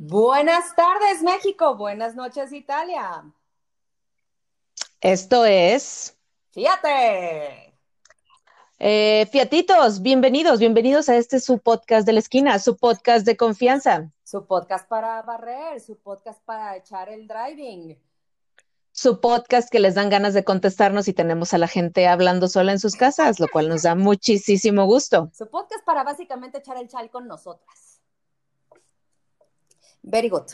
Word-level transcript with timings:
Buenas 0.00 0.76
tardes, 0.76 1.22
México. 1.22 1.76
Buenas 1.76 2.14
noches, 2.14 2.52
Italia. 2.52 3.24
Esto 5.00 5.44
es. 5.44 6.16
Fíjate. 6.52 7.74
Eh, 8.78 9.26
fiatitos, 9.32 10.00
bienvenidos, 10.00 10.60
bienvenidos 10.60 11.08
a 11.08 11.16
este 11.16 11.40
su 11.40 11.58
podcast 11.58 12.06
de 12.06 12.12
la 12.12 12.20
esquina, 12.20 12.60
su 12.60 12.76
podcast 12.76 13.26
de 13.26 13.36
confianza. 13.36 14.12
Su 14.22 14.46
podcast 14.46 14.88
para 14.88 15.20
barrer, 15.22 15.80
su 15.80 15.98
podcast 15.98 16.40
para 16.44 16.76
echar 16.76 17.08
el 17.08 17.26
driving. 17.26 17.98
Su 18.92 19.20
podcast 19.20 19.68
que 19.68 19.80
les 19.80 19.96
dan 19.96 20.10
ganas 20.10 20.32
de 20.32 20.44
contestarnos 20.44 21.08
y 21.08 21.12
tenemos 21.12 21.54
a 21.54 21.58
la 21.58 21.66
gente 21.66 22.06
hablando 22.06 22.46
sola 22.46 22.70
en 22.70 22.78
sus 22.78 22.94
casas, 22.94 23.40
lo 23.40 23.48
cual 23.48 23.68
nos 23.68 23.82
da 23.82 23.96
muchísimo 23.96 24.86
gusto. 24.86 25.28
Su 25.36 25.48
podcast 25.48 25.84
para 25.84 26.04
básicamente 26.04 26.58
echar 26.58 26.76
el 26.76 26.86
chal 26.86 27.10
con 27.10 27.26
nosotras. 27.26 27.87
Very 30.08 30.30
good. 30.30 30.50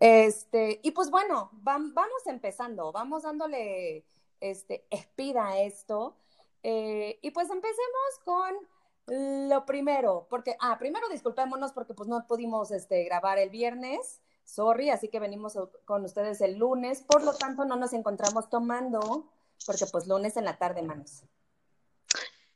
Este, 0.00 0.80
y 0.82 0.90
pues 0.90 1.10
bueno, 1.10 1.50
vamos 1.52 2.26
empezando, 2.26 2.90
vamos 2.90 3.22
dándole 3.22 4.04
este, 4.40 4.84
speed 4.90 5.36
a 5.36 5.60
esto. 5.60 6.16
Eh, 6.64 7.18
y 7.22 7.30
pues 7.30 7.48
empecemos 7.50 8.18
con 8.24 9.48
lo 9.48 9.64
primero, 9.64 10.26
porque, 10.30 10.56
ah, 10.60 10.76
primero 10.78 11.08
disculpémonos 11.08 11.72
porque 11.72 11.94
pues 11.94 12.08
no 12.08 12.24
pudimos 12.26 12.70
este, 12.70 13.04
grabar 13.04 13.38
el 13.38 13.50
viernes, 13.50 14.20
sorry, 14.44 14.90
así 14.90 15.08
que 15.08 15.18
venimos 15.18 15.58
con 15.84 16.04
ustedes 16.04 16.40
el 16.40 16.56
lunes, 16.56 17.02
por 17.02 17.24
lo 17.24 17.34
tanto 17.34 17.64
no 17.64 17.74
nos 17.76 17.92
encontramos 17.92 18.48
tomando, 18.48 19.28
porque 19.66 19.86
pues 19.86 20.06
lunes 20.06 20.36
en 20.36 20.44
la 20.44 20.56
tarde, 20.56 20.82
manos. 20.82 21.24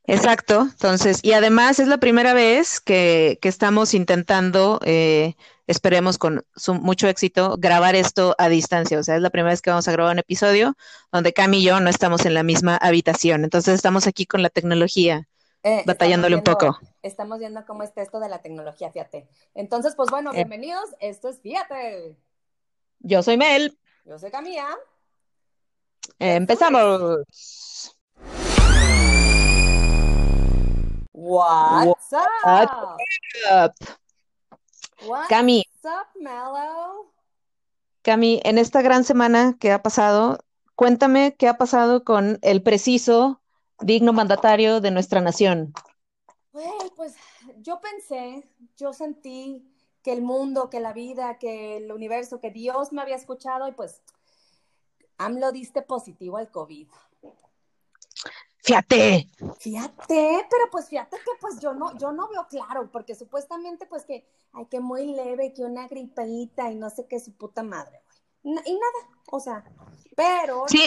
Exacto, 0.05 0.61
entonces, 0.61 1.19
y 1.21 1.33
además 1.33 1.79
es 1.79 1.89
la 1.89 1.97
primera 1.97 2.33
vez 2.33 2.79
que, 2.79 3.39
que 3.41 3.49
estamos 3.49 3.93
intentando 3.93 4.79
eh, 4.85 5.35
esperemos 5.67 6.17
con 6.17 6.45
mucho 6.81 7.07
éxito 7.07 7.55
grabar 7.59 7.95
esto 7.95 8.35
a 8.37 8.49
distancia. 8.49 8.99
O 8.99 9.03
sea, 9.03 9.15
es 9.15 9.21
la 9.21 9.29
primera 9.29 9.51
vez 9.51 9.61
que 9.61 9.69
vamos 9.69 9.87
a 9.87 9.91
grabar 9.91 10.13
un 10.13 10.19
episodio 10.19 10.75
donde 11.11 11.33
Cami 11.33 11.59
y 11.59 11.63
yo 11.63 11.79
no 11.79 11.89
estamos 11.89 12.25
en 12.25 12.33
la 12.33 12.43
misma 12.43 12.77
habitación. 12.77 13.43
Entonces 13.43 13.75
estamos 13.75 14.07
aquí 14.07 14.25
con 14.25 14.41
la 14.41 14.49
tecnología, 14.49 15.27
eh, 15.63 15.83
batallándole 15.85 16.35
un 16.35 16.43
poco. 16.43 16.79
Estamos 17.03 17.39
viendo 17.39 17.65
cómo 17.65 17.83
está 17.83 18.01
esto 18.01 18.19
de 18.19 18.29
la 18.29 18.41
tecnología, 18.41 18.91
fíjate. 18.91 19.27
Entonces, 19.53 19.95
pues 19.95 20.09
bueno, 20.09 20.31
eh. 20.31 20.35
bienvenidos. 20.35 20.89
Esto 20.99 21.29
es 21.29 21.41
Fíjate. 21.41 22.17
Yo 22.99 23.21
soy 23.21 23.37
Mel. 23.37 23.77
Yo 24.05 24.17
soy 24.17 24.31
Camila. 24.31 24.67
empezamos. 26.19 27.93
What's 31.13 32.13
up? 33.51 33.73
Cami. 35.29 35.63
Cami, 38.01 38.41
en 38.43 38.57
esta 38.57 38.81
gran 38.81 39.03
semana 39.03 39.57
que 39.59 39.71
ha 39.71 39.81
pasado, 39.81 40.39
cuéntame 40.75 41.35
qué 41.37 41.47
ha 41.47 41.57
pasado 41.57 42.03
con 42.03 42.39
el 42.41 42.63
preciso, 42.63 43.41
digno 43.79 44.13
mandatario 44.13 44.81
de 44.81 44.91
nuestra 44.91 45.21
nación. 45.21 45.73
pues 46.95 47.15
yo 47.59 47.79
pensé, 47.79 48.49
yo 48.77 48.93
sentí 48.93 49.71
que 50.03 50.13
el 50.13 50.21
mundo, 50.21 50.69
que 50.69 50.79
la 50.79 50.93
vida, 50.93 51.37
que 51.37 51.77
el 51.77 51.91
universo, 51.91 52.39
que 52.39 52.51
Dios 52.51 52.91
me 52.91 53.01
había 53.01 53.15
escuchado 53.15 53.67
y 53.67 53.73
pues 53.73 54.01
AMLO 55.17 55.51
diste 55.51 55.81
positivo 55.81 56.37
al 56.37 56.49
COVID. 56.49 56.87
Fíjate. 58.67 59.29
Fíjate, 59.59 60.45
pero 60.49 60.69
pues 60.69 60.89
fíjate 60.89 61.15
que 61.15 61.31
pues 61.39 61.61
yo 61.61 61.73
no, 61.73 61.97
yo 61.97 62.11
no 62.11 62.27
veo 62.27 62.45
claro, 62.49 62.89
porque 62.91 63.15
supuestamente 63.15 63.85
pues 63.85 64.03
que, 64.03 64.27
hay 64.51 64.65
que 64.65 64.81
muy 64.81 65.05
leve, 65.05 65.53
que 65.53 65.63
una 65.63 65.87
gripita 65.87 66.69
y 66.69 66.75
no 66.75 66.89
sé 66.89 67.07
qué 67.07 67.17
su 67.21 67.31
puta 67.31 67.63
madre, 67.63 68.01
güey. 68.43 68.59
y 68.65 68.73
nada, 68.73 69.21
o 69.31 69.39
sea, 69.39 69.63
pero... 70.17 70.65
Sí, 70.67 70.85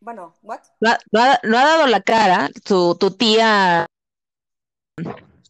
bueno, 0.00 0.34
¿what? 0.42 0.60
No, 0.80 0.90
ha, 0.90 1.38
dado 1.42 1.86
la 1.86 2.02
cara 2.02 2.50
tu, 2.62 2.94
tu 2.96 3.10
tía, 3.12 3.86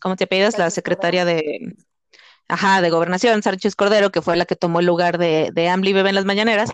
¿cómo 0.00 0.14
te 0.14 0.28
pides? 0.28 0.56
La 0.56 0.70
secretaria 0.70 1.24
de... 1.24 1.74
Ajá, 2.46 2.82
de 2.82 2.90
Gobernación, 2.90 3.42
Sánchez 3.42 3.74
Cordero, 3.74 4.12
que 4.12 4.22
fue 4.22 4.36
la 4.36 4.44
que 4.44 4.54
tomó 4.54 4.78
el 4.78 4.86
lugar 4.86 5.18
de, 5.18 5.50
de 5.52 5.68
Ambly 5.68 5.92
Bebé 5.92 6.10
en 6.10 6.14
las 6.14 6.26
mañaneras, 6.26 6.70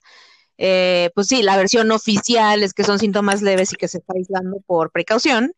eh, 0.63 1.11
pues 1.15 1.29
sí, 1.29 1.43
la 1.43 1.57
versión 1.57 1.91
oficial 1.91 2.63
es 2.63 2.75
que 2.75 2.85
son 2.85 2.99
síntomas 2.99 3.41
leves 3.41 3.73
y 3.73 3.77
que 3.77 3.89
se 3.89 3.97
está 3.97 4.13
aislando 4.15 4.61
por 4.67 4.93
precaución, 4.93 5.55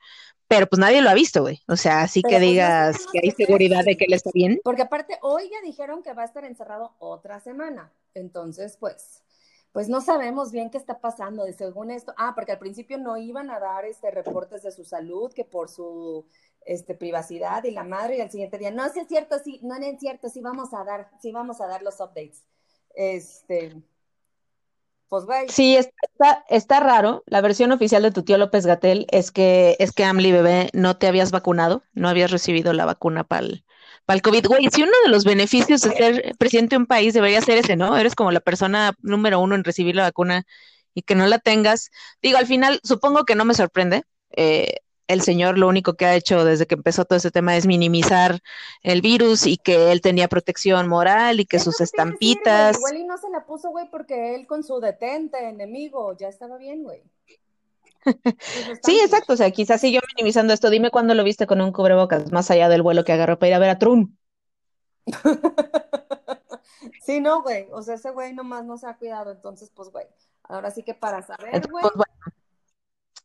pero 0.46 0.68
pues 0.68 0.78
nadie 0.78 1.02
lo 1.02 1.10
ha 1.10 1.14
visto, 1.14 1.42
güey. 1.42 1.60
O 1.66 1.74
sea, 1.74 2.02
así 2.02 2.22
que 2.22 2.36
pues, 2.36 2.40
digas 2.40 3.06
que 3.12 3.18
hay 3.20 3.32
seguridad 3.32 3.84
de 3.84 3.96
que 3.96 4.04
él 4.04 4.12
está 4.12 4.30
bien. 4.32 4.60
Porque 4.62 4.82
aparte, 4.82 5.18
hoy 5.22 5.50
ya 5.50 5.60
dijeron 5.60 6.04
que 6.04 6.12
va 6.12 6.22
a 6.22 6.26
estar 6.26 6.44
encerrado 6.44 6.94
otra 7.00 7.40
semana. 7.40 7.92
Entonces, 8.14 8.76
pues, 8.76 9.24
pues 9.72 9.88
no 9.88 10.00
sabemos 10.00 10.52
bien 10.52 10.70
qué 10.70 10.78
está 10.78 11.00
pasando. 11.00 11.42
De 11.42 11.52
según 11.52 11.90
esto, 11.90 12.14
ah, 12.16 12.34
porque 12.36 12.52
al 12.52 12.60
principio 12.60 12.96
no 12.96 13.16
iban 13.16 13.50
a 13.50 13.58
dar 13.58 13.84
este 13.84 14.08
reportes 14.12 14.62
de 14.62 14.70
su 14.70 14.84
salud, 14.84 15.32
que 15.32 15.44
por 15.44 15.68
su 15.68 16.26
este, 16.64 16.94
privacidad 16.94 17.64
y 17.64 17.72
la 17.72 17.82
madre, 17.82 18.18
y 18.18 18.20
al 18.20 18.30
siguiente 18.30 18.56
día, 18.56 18.70
no, 18.70 18.88
si 18.90 19.00
es 19.00 19.08
cierto, 19.08 19.40
sí, 19.42 19.58
no 19.64 19.74
es 19.74 19.98
cierto, 19.98 20.28
sí 20.28 20.40
vamos 20.40 20.72
a 20.74 20.84
dar, 20.84 21.10
sí 21.20 21.32
vamos 21.32 21.60
a 21.60 21.66
dar 21.66 21.82
los 21.82 21.98
updates. 21.98 22.44
Este, 22.94 23.82
pues 25.12 25.52
Sí, 25.52 25.76
está, 25.76 26.42
está 26.48 26.80
raro. 26.80 27.22
La 27.26 27.42
versión 27.42 27.70
oficial 27.70 28.02
de 28.02 28.12
tu 28.12 28.22
tío 28.22 28.38
López 28.38 28.64
Gatel 28.64 29.06
es 29.10 29.30
que 29.30 29.76
es 29.78 29.92
que 29.92 30.04
Amli 30.04 30.32
bebé 30.32 30.70
no 30.72 30.96
te 30.96 31.06
habías 31.06 31.30
vacunado, 31.30 31.82
no 31.92 32.08
habías 32.08 32.30
recibido 32.30 32.72
la 32.72 32.86
vacuna 32.86 33.22
para 33.22 33.44
el, 33.44 33.64
para 34.06 34.14
el 34.16 34.22
COVID. 34.22 34.46
Güey, 34.46 34.68
si 34.72 34.82
uno 34.82 34.92
de 35.04 35.10
los 35.10 35.24
beneficios 35.24 35.82
de 35.82 35.90
ser 35.90 36.34
presidente 36.38 36.76
de 36.76 36.78
un 36.78 36.86
país 36.86 37.12
debería 37.12 37.42
ser 37.42 37.58
ese, 37.58 37.76
¿no? 37.76 37.94
Eres 37.98 38.14
como 38.14 38.32
la 38.32 38.40
persona 38.40 38.94
número 39.02 39.38
uno 39.40 39.54
en 39.54 39.64
recibir 39.64 39.96
la 39.96 40.04
vacuna 40.04 40.44
y 40.94 41.02
que 41.02 41.14
no 41.14 41.26
la 41.26 41.38
tengas. 41.38 41.90
Digo, 42.22 42.38
al 42.38 42.46
final, 42.46 42.80
supongo 42.82 43.24
que 43.26 43.34
no 43.34 43.44
me 43.44 43.52
sorprende. 43.52 44.04
Eh, 44.34 44.76
el 45.08 45.22
señor 45.22 45.58
lo 45.58 45.68
único 45.68 45.94
que 45.94 46.06
ha 46.06 46.14
hecho 46.14 46.44
desde 46.44 46.66
que 46.66 46.74
empezó 46.74 47.04
todo 47.04 47.16
este 47.16 47.30
tema 47.30 47.56
es 47.56 47.66
minimizar 47.66 48.40
el 48.82 49.00
virus 49.02 49.46
y 49.46 49.56
que 49.56 49.92
él 49.92 50.00
tenía 50.00 50.28
protección 50.28 50.88
moral 50.88 51.40
y 51.40 51.46
que 51.46 51.58
sus 51.58 51.80
estampitas. 51.80 52.76
igual 52.76 52.96
y 52.96 53.04
no 53.04 53.18
se 53.18 53.30
la 53.30 53.44
puso, 53.44 53.70
güey, 53.70 53.88
porque 53.90 54.34
él 54.34 54.46
con 54.46 54.64
su 54.64 54.80
detente 54.80 55.48
enemigo 55.48 56.16
ya 56.16 56.28
estaba 56.28 56.56
bien, 56.56 56.82
güey. 56.84 57.02
sí, 58.82 59.00
exacto. 59.00 59.34
O 59.34 59.36
sea, 59.36 59.50
quizás 59.50 59.80
siguió 59.80 60.00
minimizando 60.16 60.52
esto. 60.52 60.70
Dime 60.70 60.90
cuándo 60.90 61.14
lo 61.14 61.24
viste 61.24 61.46
con 61.46 61.60
un 61.60 61.72
cubrebocas, 61.72 62.32
más 62.32 62.50
allá 62.50 62.68
del 62.68 62.82
vuelo 62.82 63.04
que 63.04 63.12
agarró 63.12 63.38
para 63.38 63.48
ir 63.48 63.54
a 63.54 63.58
ver 63.58 63.70
a 63.70 63.78
Trump. 63.78 64.14
sí, 67.04 67.20
no, 67.20 67.42
güey. 67.42 67.68
O 67.72 67.82
sea, 67.82 67.94
ese 67.94 68.10
güey 68.10 68.32
nomás 68.32 68.64
no 68.64 68.76
se 68.76 68.86
ha 68.86 68.96
cuidado. 68.96 69.30
Entonces, 69.32 69.70
pues, 69.74 69.90
güey. 69.90 70.06
Ahora 70.44 70.70
sí 70.70 70.82
que 70.82 70.94
para 70.94 71.22
saber, 71.22 71.68
güey. 71.68 71.82
Pues, 71.82 72.06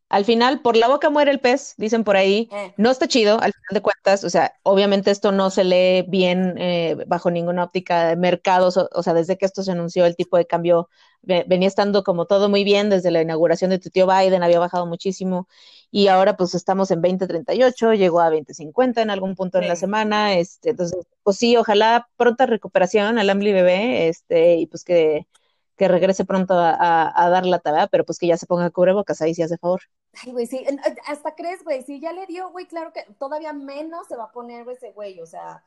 al 0.09 0.23
final, 0.23 0.61
por 0.61 0.77
la 0.77 0.87
boca 0.87 1.09
muere 1.09 1.31
el 1.31 1.39
pez, 1.39 1.73
dicen 1.77 2.03
por 2.05 2.15
ahí. 2.15 2.49
Eh. 2.51 2.73
No 2.77 2.89
está 2.89 3.07
chido, 3.07 3.41
al 3.41 3.51
final 3.51 3.73
de 3.73 3.81
cuentas, 3.81 4.23
o 4.23 4.29
sea, 4.29 4.53
obviamente 4.63 5.11
esto 5.11 5.33
no 5.33 5.49
se 5.49 5.65
lee 5.65 6.05
bien 6.07 6.55
eh, 6.57 6.95
bajo 7.07 7.29
ninguna 7.29 7.65
óptica 7.65 8.07
de 8.07 8.15
mercados, 8.15 8.77
o, 8.77 9.03
sea, 9.03 9.13
desde 9.13 9.37
que 9.37 9.45
esto 9.45 9.63
se 9.63 9.71
anunció, 9.71 10.05
el 10.05 10.15
tipo 10.15 10.37
de 10.37 10.47
cambio 10.47 10.89
venía 11.21 11.67
estando 11.67 12.03
como 12.03 12.25
todo 12.25 12.47
muy 12.47 12.63
bien, 12.63 12.89
desde 12.89 13.11
la 13.11 13.21
inauguración 13.21 13.69
de 13.69 13.79
tu 13.79 13.89
tío 13.89 14.07
Biden 14.07 14.43
había 14.43 14.59
bajado 14.59 14.85
muchísimo, 14.85 15.49
y 15.91 16.07
ahora 16.07 16.37
pues 16.37 16.55
estamos 16.55 16.89
en 16.91 17.01
2038, 17.01 17.93
llegó 17.93 18.21
a 18.21 18.29
2050 18.29 19.01
en 19.01 19.09
algún 19.09 19.35
punto 19.35 19.57
en 19.57 19.67
la 19.67 19.75
semana, 19.75 20.35
este, 20.35 20.69
entonces, 20.69 21.05
pues 21.23 21.35
sí, 21.37 21.57
ojalá 21.57 22.07
pronta 22.15 22.45
recuperación 22.45 23.19
al 23.19 23.29
Ambly 23.29 23.51
bebé, 23.51 24.07
este, 24.07 24.55
y 24.55 24.67
pues 24.67 24.85
que 24.85 25.27
que 25.77 25.87
regrese 25.87 26.25
pronto 26.25 26.55
a, 26.57 27.29
dar 27.29 27.45
la 27.45 27.59
tarea, 27.59 27.87
pero 27.87 28.03
pues 28.03 28.17
que 28.17 28.27
ya 28.27 28.35
se 28.35 28.47
ponga 28.47 28.71
cubrebocas, 28.71 29.21
ahí 29.21 29.33
sí 29.35 29.43
hace 29.43 29.57
favor. 29.57 29.81
Ay, 30.23 30.31
güey, 30.31 30.47
sí, 30.47 30.65
hasta 31.05 31.35
crees, 31.35 31.63
güey, 31.63 31.83
si 31.83 31.99
ya 31.99 32.11
le 32.11 32.25
dio, 32.25 32.49
güey, 32.49 32.65
claro 32.65 32.91
que 32.91 33.03
todavía 33.19 33.53
menos 33.53 34.07
se 34.07 34.15
va 34.15 34.25
a 34.25 34.31
poner 34.31 34.67
ese 34.69 34.91
güey, 34.91 35.19
o 35.21 35.25
sea, 35.27 35.63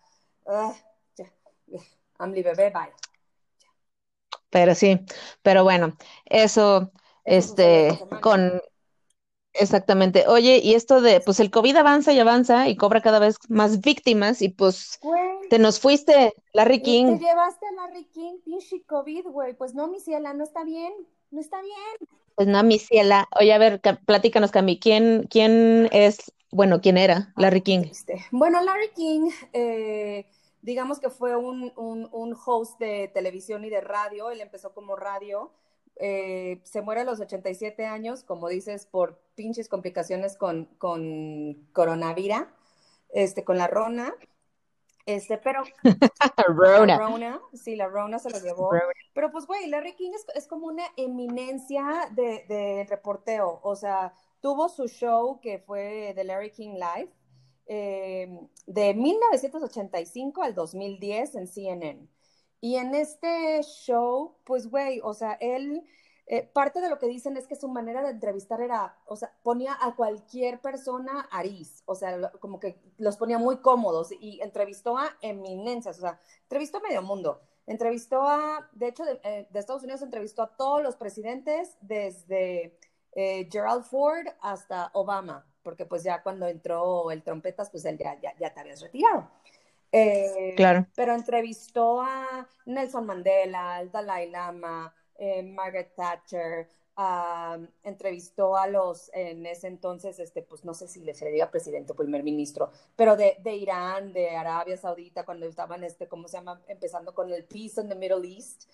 uh, 0.47 0.73
ya, 1.17 1.31
Amli 2.19 2.43
bebé, 2.43 2.71
bye. 2.71 2.93
Pero 4.51 4.75
sí, 4.75 5.01
pero 5.43 5.63
bueno, 5.63 5.97
eso, 6.25 6.91
este, 7.25 7.97
con, 8.21 8.61
Exactamente. 9.55 10.27
Oye, 10.29 10.61
y 10.63 10.75
esto 10.75 11.01
de, 11.01 11.21
pues 11.21 11.41
el 11.41 11.51
COVID 11.51 11.77
avanza 11.77 12.13
y 12.13 12.21
avanza 12.21 12.69
y 12.69 12.77
cobra 12.77 13.01
cada 13.01 13.19
vez 13.19 13.37
más 13.49 13.81
víctimas 13.81 14.43
y 14.43 14.49
pues 14.49 15.01
te 15.49 15.59
nos 15.59 15.81
fuiste, 15.81 16.35
Larry 16.53 16.83
King. 16.83 17.19
Te 17.19 17.25
llevaste 17.25 17.67
a 17.67 17.73
Larry 17.73 18.05
King, 18.05 18.35
pinche 18.45 18.83
COVID, 18.85 19.27
güey. 19.27 19.55
Pues 19.55 19.75
no, 19.75 19.89
mi 19.89 19.99
ciela, 19.99 20.33
no 20.35 20.45
está 20.45 20.63
bien, 20.63 20.93
no 21.31 21.41
está 21.41 21.61
bien. 21.61 22.09
Pues 22.37 22.47
no, 22.47 22.63
mi 22.63 22.79
ciela. 22.79 23.29
Oye, 23.39 23.53
a 23.53 23.59
ver, 23.59 23.81
platícanos, 24.07 24.53
Cami, 24.53 24.79
¿quién, 24.79 25.27
quién 25.29 25.89
es, 25.91 26.33
bueno, 26.53 26.81
quién 26.81 26.97
era 26.97 27.33
Larry 27.37 27.63
King? 27.63 27.83
Bueno, 28.31 28.63
Larry 28.63 28.91
King, 28.95 29.31
eh, 29.53 30.27
digamos 30.63 31.01
que 31.01 31.11
fue 31.11 31.37
un, 31.37 31.73
un, 31.77 32.09
un 32.13 32.37
host 32.47 32.79
de 32.79 33.11
televisión 33.13 33.65
y 33.65 33.71
de 33.71 33.81
radio. 33.81 34.31
Él 34.31 34.41
empezó 34.41 34.73
como 34.73 34.95
radio 34.95 35.51
eh, 35.97 36.61
se 36.65 36.83
muere 36.83 37.03
a 37.03 37.05
los 37.05 37.21
87 37.21 37.87
años, 37.87 38.25
como 38.25 38.49
dices, 38.49 38.87
por 38.87 39.21
pinches 39.35 39.69
complicaciones 39.69 40.37
con, 40.37 40.67
con 40.79 41.69
coronavirus, 41.73 42.47
este, 43.11 43.45
con 43.45 43.59
la 43.59 43.67
rona. 43.67 44.15
Este, 45.07 45.39
pero. 45.39 45.63
Rona. 46.49 46.97
La 46.97 46.99
Rona, 46.99 47.41
sí, 47.53 47.75
la 47.75 47.89
Rona 47.89 48.19
se 48.19 48.31
lo 48.31 48.39
llevó. 48.39 48.71
Pero 49.13 49.31
pues, 49.33 49.47
güey, 49.47 49.67
Larry 49.67 49.95
King 49.95 50.13
es, 50.35 50.47
como 50.47 50.67
una 50.67 50.85
eminencia 50.97 52.11
de, 52.13 52.45
de, 52.49 52.87
reporteo. 52.89 53.61
O 53.63 53.75
sea, 53.75 54.15
tuvo 54.41 54.69
su 54.69 54.89
show 54.89 55.41
que 55.41 55.59
fue 55.59 56.13
The 56.15 56.25
Larry 56.25 56.51
King 56.53 56.75
Live 56.75 57.11
eh, 57.67 58.29
de 58.67 58.95
1985 58.95 60.43
al 60.43 60.55
2010 60.55 61.35
en 61.37 61.47
CNN. 61.47 62.09
Y 62.61 62.77
en 62.77 62.95
este 62.95 63.63
show, 63.63 64.37
pues, 64.45 64.69
güey, 64.69 65.01
o 65.03 65.15
sea, 65.15 65.33
él 65.41 65.83
eh, 66.33 66.49
parte 66.53 66.81
de 66.81 66.89
lo 66.89 67.01
que 67.01 67.09
dicen 67.09 67.37
es 67.37 67.49
que 67.49 67.57
su 67.57 67.67
manera 67.67 68.03
de 68.05 68.11
entrevistar 68.11 68.61
era, 68.61 68.97
o 69.07 69.17
sea, 69.17 69.33
ponía 69.43 69.77
a 69.81 69.97
cualquier 69.97 70.61
persona 70.61 71.29
Aris, 71.33 71.83
o 71.87 71.97
sea, 71.97 72.31
como 72.39 72.61
que 72.61 72.81
los 72.99 73.17
ponía 73.17 73.37
muy 73.37 73.57
cómodos 73.57 74.13
y 74.13 74.41
entrevistó 74.41 74.97
a 74.97 75.17
eminencias, 75.23 75.99
o 75.99 76.03
sea, 76.03 76.21
entrevistó 76.43 76.79
a 76.79 76.83
medio 76.83 77.03
mundo. 77.03 77.41
Entrevistó 77.67 78.23
a, 78.23 78.69
de 78.75 78.87
hecho, 78.87 79.05
de, 79.05 79.21
eh, 79.25 79.49
Estados 79.55 79.83
Unidos 79.83 80.03
entrevistó 80.03 80.43
a 80.43 80.57
todos 80.57 80.81
los 80.85 80.95
presidentes 80.95 81.77
desde 81.81 82.79
eh, 83.17 83.49
Gerald 83.51 83.83
Ford 83.83 84.29
hasta 84.41 84.93
Obama, 84.95 85.45
porque 85.65 85.85
pues 85.85 86.05
ya 86.05 86.23
cuando 86.23 86.47
entró 86.47 87.11
el 87.11 87.25
trompetas, 87.25 87.71
pues 87.71 87.85
él 87.87 87.99
ya, 87.99 88.21
ya, 88.21 88.37
ya 88.39 88.55
te 88.55 88.61
habías 88.61 88.81
retirado. 88.81 89.29
Claro. 90.57 90.87
Pero 90.95 91.15
entrevistó 91.15 92.01
a 92.01 92.49
Nelson 92.67 93.07
Mandela, 93.07 93.77
al 93.77 93.91
Dalai 93.91 94.31
Lama, 94.31 94.95
eh, 95.19 95.43
Margaret 95.43 95.95
Thatcher, 95.95 96.69
entrevistó 97.83 98.57
a 98.57 98.67
los, 98.67 99.11
en 99.15 99.47
ese 99.47 99.69
entonces, 99.69 100.19
este, 100.19 100.43
pues 100.43 100.65
no 100.65 100.75
sé 100.75 100.87
si 100.87 101.01
le 101.01 101.15
sería 101.15 101.51
presidente 101.51 101.93
o 101.93 101.97
primer 101.97 102.23
ministro, 102.23 102.71
pero 102.95 103.17
de, 103.17 103.39
de, 103.43 103.55
Irán, 103.55 104.13
de 104.13 104.37
Arabia 104.37 104.77
Saudita, 104.77 105.25
cuando 105.25 105.47
estaban, 105.47 105.83
este, 105.83 106.09
¿cómo 106.09 106.29
se 106.29 106.37
llama? 106.37 106.61
Empezando 106.69 107.15
con 107.15 107.33
el 107.33 107.45
Peace 107.45 107.81
in 107.81 107.89
the 107.89 107.95
Middle 107.95 108.29
East. 108.29 108.65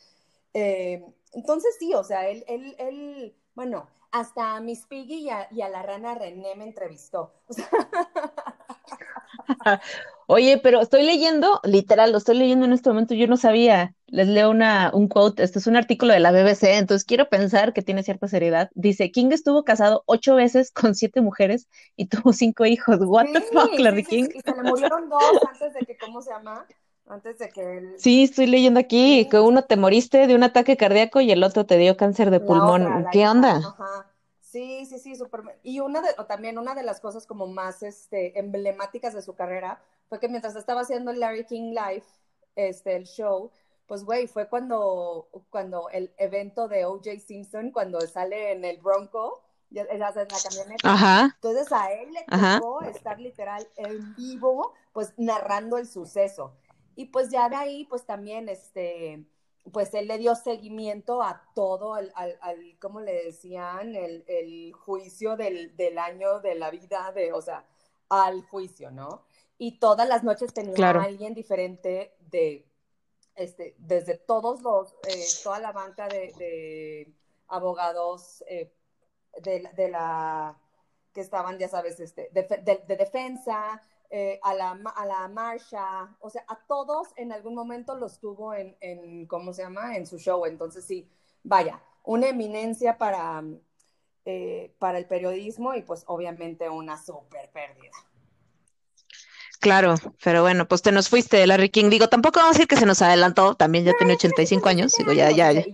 Eh, 0.55 1.05
entonces 1.35 1.77
sí, 1.79 1.95
o 1.95 2.03
sea, 2.03 2.29
él, 2.29 2.45
él, 2.49 2.75
él, 2.79 3.37
bueno, 3.55 3.89
hasta 4.11 4.57
a 4.57 4.61
Miss 4.61 4.87
Piggy 4.87 5.27
y 5.27 5.31
a, 5.31 5.47
y 5.53 5.61
a 5.61 5.69
la 5.69 5.83
rana 5.83 6.15
René 6.15 6.55
me 6.57 6.65
entrevistó. 6.65 7.33
O 7.49 7.53
sea, 9.63 9.81
Oye, 10.29 10.59
pero 10.59 10.81
estoy 10.81 11.05
leyendo, 11.05 11.61
literal, 11.63 12.11
lo 12.11 12.19
estoy 12.19 12.37
leyendo 12.37 12.67
en 12.67 12.73
este 12.73 12.91
momento, 12.91 13.15
yo 13.15 13.29
no 13.29 13.37
sabía. 13.37 13.95
Les 14.09 14.27
leo 14.27 14.51
una, 14.51 14.91
un 14.93 15.07
quote, 15.07 15.43
este 15.45 15.61
es 15.61 15.69
un 15.69 15.77
artículo 15.77 16.13
de 16.13 16.21
la 16.21 16.33
BBC, 16.33 16.77
entonces 16.79 17.05
quiero 17.05 17.29
pensar 17.29 17.73
que 17.73 17.83
tiene 17.83 18.03
cierta 18.03 18.27
seriedad. 18.27 18.71
Dice, 18.75 19.13
King 19.13 19.29
estuvo 19.31 19.63
casado 19.65 20.03
ocho 20.07 20.35
veces 20.35 20.73
con 20.73 20.97
siete 20.97 21.21
mujeres 21.21 21.69
y 21.95 22.07
tuvo 22.07 22.33
cinco 22.33 22.67
hijos. 22.67 22.99
What 23.01 23.27
the 23.33 23.41
fuck, 23.41 23.79
Larry 23.79 24.05
King? 24.05 24.29
y 24.35 24.41
se 24.41 24.55
le 24.55 24.63
murieron 24.65 25.09
dos 25.09 25.23
antes 25.49 25.75
de 25.75 25.81
que, 25.87 25.97
¿cómo 25.97 26.21
se 26.21 26.31
llama? 26.31 26.67
Antes 27.07 27.39
de 27.39 27.49
que 27.49 27.79
él... 27.79 27.95
Sí, 27.97 28.25
estoy 28.25 28.47
leyendo 28.47 28.81
aquí 28.81 29.29
que 29.31 29.39
uno 29.39 29.63
te 29.63 29.77
moriste 29.77 30.27
de 30.27 30.35
un 30.35 30.43
ataque 30.43 30.77
cardíaco 30.77 31.21
y 31.21 31.31
el 31.31 31.45
otro 31.45 31.65
te 31.67 31.79
dio 31.79 31.97
cáncer 31.97 32.33
de 32.33 32.41
pulmón. 32.41 33.07
¿Qué 33.13 33.29
onda? 33.29 33.59
Ajá. 33.59 34.16
Sí, 34.57 34.87
sí, 34.87 34.99
sí, 34.99 35.17
súper. 35.17 35.43
Y 35.63 35.81
una 35.81 36.01
de, 36.01 36.09
o 36.17 36.25
también 36.25 36.57
una 36.57 36.75
de 36.75 36.83
las 36.83 36.99
cosas 36.99 37.27
como 37.27 37.47
más 37.47 37.83
este, 37.83 38.39
emblemáticas 38.39 39.13
de 39.13 39.21
su 39.21 39.35
carrera 39.35 39.83
fue 40.09 40.19
que 40.19 40.31
mientras 40.31 40.57
estaba 40.57 40.81
haciendo 40.81 41.13
Larry 41.13 41.45
King 41.45 41.75
Live, 41.75 42.07
este, 42.55 42.97
el 42.97 43.05
show, 43.05 43.51
pues 43.87 44.03
güey, 44.03 44.27
fue 44.27 44.49
cuando, 44.49 45.29
cuando 45.51 45.91
el 45.91 46.11
evento 46.17 46.69
de 46.69 46.87
O.J. 46.87 47.21
Simpson, 47.21 47.71
cuando 47.71 48.01
sale 48.01 48.53
en 48.53 48.65
el 48.65 48.79
Bronco, 48.79 49.43
ya, 49.69 49.83
en 49.91 49.99
la 49.99 50.15
camioneta. 50.15 50.91
Ajá. 50.91 51.35
Entonces 51.35 51.71
a 51.71 51.93
él 51.93 52.15
le 52.15 52.25
tocó 52.25 52.81
estar 52.81 53.21
literal 53.21 53.69
en 53.77 54.15
vivo, 54.17 54.73
pues 54.95 55.13
narrando 55.19 55.77
el 55.77 55.87
suceso. 55.87 56.55
Y 56.95 57.05
pues 57.07 57.29
ya 57.29 57.51
de 57.51 57.57
ahí, 57.57 57.85
pues 57.85 58.07
también, 58.07 58.49
este, 58.49 59.23
pues 59.73 59.93
él 59.95 60.09
le 60.09 60.19
dio 60.19 60.35
seguimiento 60.35 61.23
a 61.23 61.43
todo, 61.55 61.95
al, 61.95 62.13
al, 62.15 62.79
¿cómo 62.81 63.01
le 63.01 63.25
decían? 63.25 63.95
El, 63.95 64.25
el 64.27 64.73
juicio 64.73 65.37
del, 65.37 65.77
del, 65.77 65.99
año 65.99 66.41
de 66.41 66.55
la 66.55 66.71
vida, 66.71 67.13
de, 67.13 67.33
o 67.33 67.43
sea, 67.43 67.67
al 68.09 68.43
juicio, 68.43 68.91
¿no? 68.91 69.25
Y 69.59 69.79
todas 69.79 70.09
las 70.09 70.23
noches 70.23 70.53
tenía 70.53 70.91
a 70.91 71.03
alguien 71.03 71.35
diferente 71.35 72.15
de, 72.21 72.67
este, 73.35 73.75
desde 73.79 74.17
todos 74.17 74.63
los, 74.63 74.95
eh, 75.09 75.25
toda 75.43 75.59
la 75.59 75.73
banca 75.73 76.09
de, 76.09 76.33
de 76.39 77.15
abogados 77.49 78.45
eh, 78.49 78.73
de, 79.43 79.69
de, 79.75 79.89
la, 79.89 80.59
que 81.13 81.23
estaban, 81.23 81.59
ya 81.59 81.69
sabes, 81.69 81.99
este, 81.99 82.31
de, 82.33 82.43
de 82.87 82.97
defensa, 82.97 83.83
eh, 84.11 84.39
a, 84.43 84.55
la, 84.55 84.71
a 84.73 85.07
la 85.07 85.29
Marsha, 85.29 86.17
o 86.21 86.31
sea, 86.31 86.45
a 86.49 86.57
todos 86.67 87.09
en 87.17 87.33
algún 87.33 87.55
momento 87.55 87.95
los 87.97 88.19
tuvo 88.21 88.55
en, 88.55 88.77
en, 88.81 89.27
¿cómo 89.27 89.53
se 89.53 89.63
llama? 89.63 89.97
En 89.97 90.07
su 90.07 90.19
show. 90.19 90.47
Entonces, 90.47 90.85
sí, 90.85 91.09
vaya, 91.43 91.81
una 92.03 92.29
eminencia 92.29 92.99
para, 92.99 93.43
eh, 94.25 94.75
para 94.79 94.99
el 94.99 95.07
periodismo 95.07 95.75
y 95.75 95.83
pues 95.83 96.05
obviamente 96.07 96.69
una 96.69 96.97
súper 96.97 97.51
pérdida. 97.51 97.93
Claro, 99.67 99.97
pero 100.23 100.43
bueno, 100.43 100.69
pues 100.69 100.81
te 100.81 100.93
nos 100.93 101.09
fuiste, 101.09 101.45
Larry 101.45 101.71
King. 101.71 101.91
Digo, 101.91 102.09
tampoco 102.09 102.39
vamos 102.39 102.55
a 102.55 102.55
decir 102.55 102.69
que 102.69 102.77
se 102.77 102.87
nos 102.87 103.03
adelantó, 103.03 103.57
también 103.57 103.85
ya 103.85 103.95
tiene 103.99 104.13
85 104.13 104.69
años. 104.69 104.93
Digo, 104.97 105.13
ya, 105.13 105.33
ya, 105.33 105.51
ya. 105.51 105.65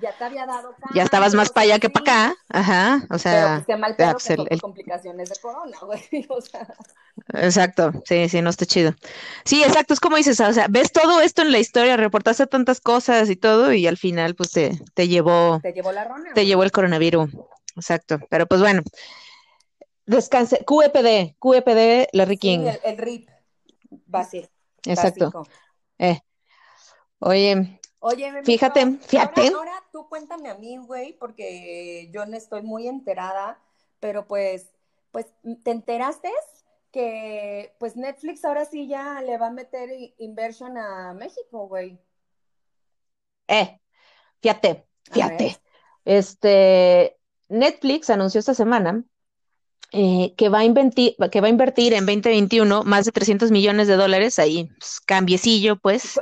Ya 0.95 1.03
estabas 1.03 1.35
más 1.35 1.51
para 1.51 1.65
allá 1.65 1.79
que 1.79 1.91
para 1.91 2.31
acá. 2.31 2.37
Ajá, 2.49 3.07
o 3.11 3.19
sea. 3.19 3.63
Pero 3.67 3.67
pues, 3.67 3.79
mal 3.79 3.95
pues, 3.95 4.31
el, 4.31 4.63
complicaciones 4.63 5.29
de 5.29 5.37
corona, 5.43 5.77
güey. 5.83 6.01
O 6.31 6.41
sea. 6.41 6.67
Exacto, 7.35 7.93
sí, 8.07 8.31
sí, 8.31 8.41
no 8.41 8.49
está 8.49 8.65
chido. 8.65 8.95
Sí, 9.45 9.63
exacto, 9.63 9.93
es 9.93 10.01
como 10.01 10.17
dices, 10.17 10.41
o 10.41 10.55
sea, 10.55 10.69
ves 10.71 10.91
todo 10.91 11.21
esto 11.21 11.43
en 11.43 11.53
la 11.53 11.59
historia, 11.59 11.99
reportaste 11.99 12.47
tantas 12.47 12.81
cosas 12.81 13.29
y 13.29 13.37
todo, 13.37 13.75
y 13.75 13.87
al 13.87 13.99
final, 13.99 14.35
pues 14.35 14.53
te, 14.53 14.81
te 14.95 15.07
llevó. 15.07 15.61
Te 15.63 15.75
llevó 15.75 15.93
la 15.93 16.05
rona. 16.05 16.33
Te 16.33 16.47
llevó 16.47 16.63
el 16.63 16.73
coronavirus. 16.73 17.29
Exacto, 17.77 18.21
pero 18.31 18.47
pues 18.47 18.63
bueno. 18.63 18.81
Descanse. 20.07 20.65
QEPD, 20.65 21.37
QEPD, 21.39 22.09
Larry 22.13 22.39
King. 22.39 22.61
el, 22.61 22.81
el 22.85 22.97
RIP 22.97 23.32
básico. 24.07 24.49
Exacto. 24.85 25.45
Eh. 25.99 26.21
Oye, 27.19 27.81
Oye, 28.01 28.43
fíjate, 28.43 28.99
fíjate. 29.07 29.49
Ahora, 29.55 29.85
tú 29.93 30.09
cuéntame 30.09 30.51
a 30.51 30.57
mí, 30.57 30.77
güey, 30.79 31.13
porque 31.13 32.11
yo 32.13 32.27
no 32.27 32.37
estoy 32.37 32.63
muy 32.63 32.89
enterada, 32.89 33.61
pero 34.01 34.27
pues, 34.27 34.75
pues, 35.13 35.27
¿te 35.63 35.71
enteraste 35.71 36.31
que 36.91 37.75
pues 37.79 37.97
Netflix 37.97 38.45
ahora 38.45 38.65
sí 38.65 38.89
ya 38.89 39.23
le 39.23 39.39
va 39.39 39.47
a 39.47 39.53
meter 39.53 39.89
inversión 40.19 40.77
a 40.77 41.15
México, 41.15 41.69
güey? 41.69 41.99
Eh, 43.47 43.81
fíjate, 44.41 44.89
fíjate. 45.11 45.61
Este, 46.05 47.19
Netflix 47.49 48.11
anunció 48.11 48.41
esta 48.41 48.55
semana 48.55 49.05
eh, 49.93 50.35
que, 50.37 50.49
va 50.49 50.61
a 50.61 50.65
invertir, 50.65 51.15
que 51.31 51.41
va 51.41 51.49
a 51.49 51.51
invertir 51.51 51.93
en 51.93 52.07
2021 52.07 52.83
más 52.85 53.05
de 53.05 53.13
300 53.13 53.51
millones 53.51 53.89
de 53.89 53.97
dólares, 53.97 54.39
ahí, 54.39 54.71
pues, 54.79 55.01
cambiecillo, 55.01 55.77
pues, 55.77 56.19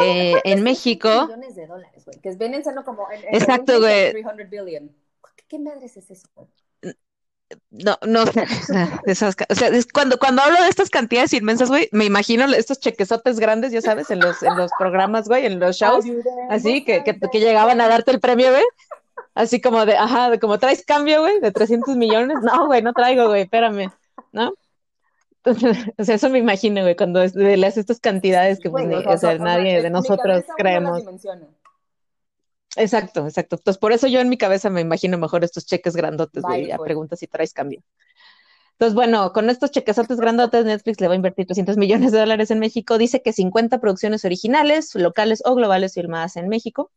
eh, 0.00 0.34
en 0.44 0.62
México. 0.62 1.08
millones 1.08 1.56
de 1.56 1.66
dólares, 1.66 2.04
güey? 2.04 2.20
Que 2.20 2.30
vienen 2.36 2.62
siendo 2.62 2.84
como... 2.84 3.06
Exacto, 3.30 3.80
güey. 3.80 4.12
¿Qué 5.48 5.58
madres 5.58 5.96
es 5.96 6.10
eso, 6.10 6.28
güey? 6.34 6.48
No, 7.70 7.96
no, 8.04 8.22
o 9.06 9.14
sea, 9.14 9.30
o 9.48 9.54
sea 9.54 9.68
es 9.68 9.86
cuando, 9.86 10.18
cuando 10.18 10.42
hablo 10.42 10.60
de 10.60 10.68
estas 10.68 10.90
cantidades 10.90 11.32
inmensas, 11.32 11.68
güey, 11.68 11.88
me 11.92 12.04
imagino 12.04 12.44
estos 12.52 12.80
chequesotes 12.80 13.38
grandes, 13.38 13.70
ya 13.70 13.80
sabes, 13.80 14.10
en 14.10 14.18
los, 14.18 14.42
en 14.42 14.56
los 14.56 14.70
programas, 14.78 15.28
güey, 15.28 15.46
en 15.46 15.60
los 15.60 15.76
shows, 15.76 16.04
así, 16.50 16.84
que, 16.84 17.04
que, 17.04 17.18
que, 17.18 17.40
llegaban 17.40 17.80
a 17.80 17.88
darte 17.88 18.10
el 18.10 18.20
premio, 18.20 18.50
güey, 18.50 18.64
Así 19.34 19.60
como 19.60 19.84
de, 19.84 19.96
ajá, 19.96 20.30
de 20.30 20.38
como 20.38 20.58
traes 20.58 20.84
cambio, 20.84 21.20
güey, 21.20 21.40
de 21.40 21.52
300 21.52 21.96
millones. 21.96 22.38
No, 22.42 22.66
güey, 22.66 22.82
no 22.82 22.92
traigo, 22.92 23.28
güey, 23.28 23.42
espérame, 23.42 23.92
¿no? 24.32 24.54
o 25.98 26.04
sea, 26.04 26.16
eso 26.16 26.28
me 26.28 26.38
imagino, 26.38 26.82
güey, 26.82 26.96
cuando 26.96 27.24
le 27.24 27.66
haces 27.66 27.78
estas 27.78 28.00
cantidades 28.00 28.58
que 28.58 28.70
pues, 28.70 29.06
o 29.06 29.16
sea, 29.16 29.38
nadie 29.38 29.82
de 29.82 29.90
nosotros 29.90 30.44
creemos. 30.56 31.02
Exacto, 32.76 33.26
exacto. 33.26 33.56
Entonces, 33.56 33.78
por 33.78 33.92
eso 33.92 34.06
yo 34.06 34.20
en 34.20 34.28
mi 34.28 34.36
cabeza 34.36 34.70
me 34.70 34.80
imagino 34.80 35.18
mejor 35.18 35.44
estos 35.44 35.66
cheques 35.66 35.96
grandotes, 35.96 36.42
güey, 36.42 36.66
ya 36.66 36.76
pues. 36.76 36.86
preguntas 36.86 37.18
si 37.18 37.26
traes 37.26 37.52
cambio. 37.52 37.82
Entonces, 38.78 38.94
bueno, 38.94 39.32
con 39.32 39.48
estos 39.48 39.70
chequesotes 39.70 40.20
grandotes, 40.20 40.66
Netflix 40.66 41.00
le 41.00 41.08
va 41.08 41.14
a 41.14 41.16
invertir 41.16 41.46
300 41.46 41.78
millones 41.78 42.12
de 42.12 42.18
dólares 42.18 42.50
en 42.50 42.58
México. 42.58 42.98
Dice 42.98 43.22
que 43.22 43.32
50 43.32 43.80
producciones 43.80 44.26
originales, 44.26 44.94
locales 44.94 45.42
o 45.46 45.54
globales 45.54 45.94
filmadas 45.94 46.36
en 46.36 46.48
México. 46.48 46.90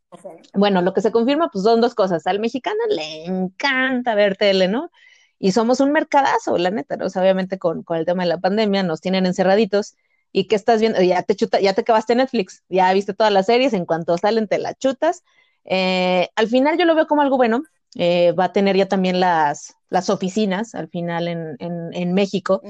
Bueno, 0.54 0.82
lo 0.82 0.94
que 0.94 1.00
se 1.00 1.12
confirma, 1.14 1.50
pues 1.50 1.64
son 1.64 1.80
dos 1.80 1.96
cosas. 1.96 2.28
Al 2.28 2.42
mexicano 2.42 2.80
le 2.90 3.24
encanta 3.24 4.14
ver 4.14 4.36
tele, 4.36 4.68
¿no? 4.68 4.92
Y 5.40 5.54
somos 5.54 5.80
un 5.80 5.94
mercadazo, 5.94 6.58
la 6.58 6.70
neta, 6.70 6.98
¿no? 6.98 7.06
O 7.06 7.10
sea, 7.10 7.22
obviamente 7.22 7.58
con, 7.58 7.84
con 7.84 7.96
el 7.98 8.06
tema 8.06 8.24
de 8.24 8.30
la 8.30 8.40
pandemia 8.40 8.84
nos 8.84 9.00
tienen 9.00 9.26
encerraditos. 9.26 9.96
¿Y 10.34 10.48
qué 10.50 10.56
estás 10.56 10.82
viendo? 10.82 11.02
Ya 11.02 11.24
te 11.24 11.36
chuta, 11.38 11.62
ya 11.62 11.74
te 11.74 11.82
acabaste 11.82 12.14
Netflix, 12.14 12.64
ya 12.68 12.92
viste 12.92 13.14
todas 13.14 13.32
las 13.32 13.46
series, 13.46 13.72
en 13.72 13.86
cuanto 13.86 14.18
salen 14.18 14.50
te 14.50 14.58
la 14.58 14.74
chutas. 14.74 15.24
Eh, 15.64 16.28
al 16.36 16.48
final 16.50 16.78
yo 16.78 16.84
lo 16.84 16.94
veo 16.94 17.08
como 17.08 17.22
algo 17.22 17.38
bueno, 17.38 17.64
eh, 17.96 18.32
va 18.34 18.46
a 18.46 18.54
tener 18.54 18.76
ya 18.78 18.88
también 18.88 19.20
las, 19.20 19.76
las 19.90 20.10
oficinas 20.10 20.76
al 20.76 20.88
final 20.90 21.28
en, 21.28 21.58
en, 21.60 22.14
México. 22.14 22.62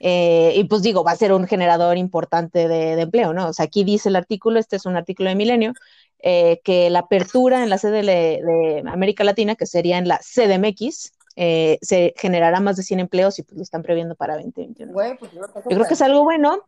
Eh, 0.00 0.52
y 0.56 0.64
pues 0.64 0.82
digo, 0.82 1.04
va 1.04 1.12
a 1.12 1.16
ser 1.16 1.32
un 1.32 1.46
generador 1.46 1.98
importante 1.98 2.68
de, 2.68 3.00
empleo, 3.00 3.32
¿no? 3.32 3.48
O 3.48 3.52
sea, 3.52 3.66
aquí 3.66 3.84
dice 3.84 4.08
el 4.08 4.16
artículo, 4.16 4.58
este 4.58 4.76
es 4.76 4.86
un 4.86 4.96
artículo 4.96 5.28
de 5.28 5.34
Milenio, 5.34 5.72
eh, 6.20 6.60
que 6.64 6.88
la 6.88 7.00
apertura 7.00 7.62
en 7.62 7.70
la 7.70 7.78
sede 7.78 8.02
de, 8.02 8.82
América 8.86 9.24
Latina, 9.24 9.54
que 9.54 9.66
sería 9.66 9.98
en 9.98 10.08
la 10.08 10.18
CDMX, 10.18 11.12
eh, 11.36 11.78
se 11.82 12.14
generará 12.16 12.60
más 12.60 12.76
de 12.76 12.82
100 12.84 13.00
empleos 13.00 13.38
y 13.38 13.42
pues 13.42 13.56
lo 13.56 13.62
están 13.62 13.82
previendo 13.82 14.14
para 14.14 14.34
2021. 14.34 14.92
pues 15.18 15.32
yo, 15.32 15.40
creo 15.64 15.84
que 15.84 15.94
es 15.94 16.02
algo 16.02 16.22
bueno, 16.22 16.62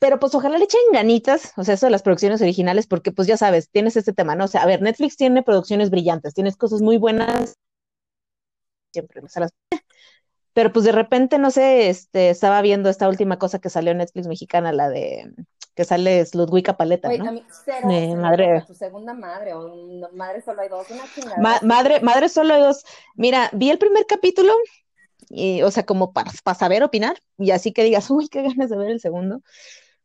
pero 0.00 0.18
pues 0.18 0.34
ojalá 0.34 0.58
le 0.58 0.64
echen 0.64 0.80
ganitas, 0.92 1.52
o 1.56 1.62
sea, 1.62 1.74
eso 1.74 1.86
de 1.86 1.92
las 1.92 2.02
producciones 2.02 2.40
originales, 2.40 2.86
porque 2.86 3.12
pues 3.12 3.28
ya 3.28 3.36
sabes, 3.36 3.70
tienes 3.70 3.96
este 3.96 4.14
tema, 4.14 4.34
¿no? 4.34 4.46
O 4.46 4.48
sea, 4.48 4.62
a 4.62 4.66
ver, 4.66 4.80
Netflix 4.82 5.16
tiene 5.16 5.42
producciones 5.42 5.90
brillantes, 5.90 6.34
tienes 6.34 6.56
cosas 6.56 6.80
muy 6.80 6.96
buenas, 6.96 7.58
siempre 8.92 9.22
las 9.22 9.52
pero 10.52 10.72
pues 10.72 10.84
de 10.84 10.92
repente, 10.92 11.38
no 11.38 11.50
sé, 11.50 11.90
este, 11.90 12.30
estaba 12.30 12.60
viendo 12.60 12.88
esta 12.88 13.08
última 13.08 13.38
cosa 13.38 13.60
que 13.60 13.70
salió 13.70 13.92
en 13.92 13.98
Netflix 13.98 14.26
mexicana, 14.26 14.72
la 14.72 14.88
de 14.88 15.32
que 15.76 15.84
sale 15.84 16.24
Ludwika 16.34 16.76
Paleta, 16.76 17.08
¿no? 17.12 17.40
madre. 18.16 18.64
Tu 18.66 18.74
segunda 18.74 19.14
madre, 19.14 19.54
o 19.54 20.10
madre 20.12 20.42
solo 20.42 20.62
hay 20.62 20.68
dos, 20.68 20.88
una 20.90 21.60
madre, 21.62 22.00
madre 22.00 22.28
solo 22.28 22.54
hay 22.54 22.60
dos. 22.62 22.84
Mira, 23.14 23.48
vi 23.52 23.70
el 23.70 23.78
primer 23.78 24.06
capítulo, 24.06 24.52
y, 25.28 25.62
o 25.62 25.70
sea, 25.70 25.84
como 25.86 26.12
para, 26.12 26.32
para 26.42 26.58
saber 26.58 26.82
opinar, 26.82 27.16
y 27.38 27.52
así 27.52 27.72
que 27.72 27.84
digas, 27.84 28.10
uy, 28.10 28.28
qué 28.28 28.42
ganas 28.42 28.70
de 28.70 28.76
ver 28.76 28.90
el 28.90 29.00
segundo. 29.00 29.42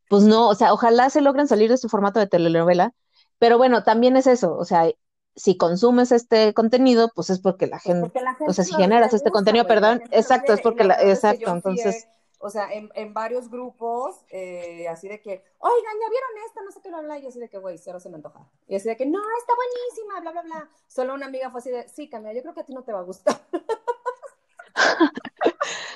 Pues 0.09 0.23
no, 0.23 0.47
o 0.47 0.55
sea, 0.55 0.73
ojalá 0.73 1.09
se 1.09 1.21
logren 1.21 1.47
salir 1.47 1.69
de 1.69 1.77
su 1.77 1.89
formato 1.89 2.19
de 2.19 2.27
telenovela, 2.27 2.93
pero 3.39 3.57
bueno, 3.57 3.83
también 3.83 4.17
es 4.17 4.27
eso, 4.27 4.55
o 4.55 4.65
sea, 4.65 4.89
si 5.35 5.57
consumes 5.57 6.11
este 6.11 6.53
contenido, 6.53 7.11
pues 7.13 7.29
es 7.29 7.39
porque 7.39 7.67
la, 7.67 7.79
pues 7.83 7.83
gente, 7.83 8.21
o 8.47 8.53
sea, 8.53 8.63
si 8.63 8.73
generas 8.73 9.13
este 9.13 9.31
contenido, 9.31 9.67
perdón, 9.67 10.01
exacto, 10.11 10.53
es 10.53 10.61
porque 10.61 10.83
la, 10.83 10.95
exacto, 11.01 11.51
entonces... 11.51 12.07
o 12.39 12.49
sea, 12.49 12.71
en, 12.71 12.89
en 12.93 13.13
varios 13.13 13.49
grupos, 13.49 14.15
eh, 14.29 14.87
así 14.87 15.07
de 15.07 15.19
que, 15.19 15.43
oigan, 15.57 15.93
¿ya 15.99 16.09
vieron 16.09 16.29
esta? 16.47 16.61
No 16.63 16.71
sé 16.71 16.79
qué 16.81 16.89
lo 16.91 16.97
habla, 16.97 17.17
y 17.19 17.25
así 17.27 17.39
de 17.39 17.49
que, 17.49 17.57
güey, 17.57 17.77
cero 17.77 17.99
se 17.99 18.09
me 18.09 18.15
antoja. 18.15 18.47
Y 18.67 18.75
así 18.75 18.87
de 18.87 18.95
que, 18.95 19.05
no, 19.05 19.19
está 19.39 19.53
buenísima, 19.55 20.21
bla, 20.21 20.31
bla, 20.31 20.41
bla. 20.43 20.69
Solo 20.87 21.15
una 21.15 21.25
amiga 21.25 21.49
fue 21.49 21.59
así 21.59 21.71
de, 21.71 21.89
sí, 21.89 22.07
Camila, 22.07 22.33
yo 22.33 22.41
creo 22.43 22.53
que 22.53 22.61
a 22.61 22.65
ti 22.65 22.73
no 22.73 22.83
te 22.83 22.93
va 22.93 22.99
a 22.99 23.03
gustar. 23.03 23.41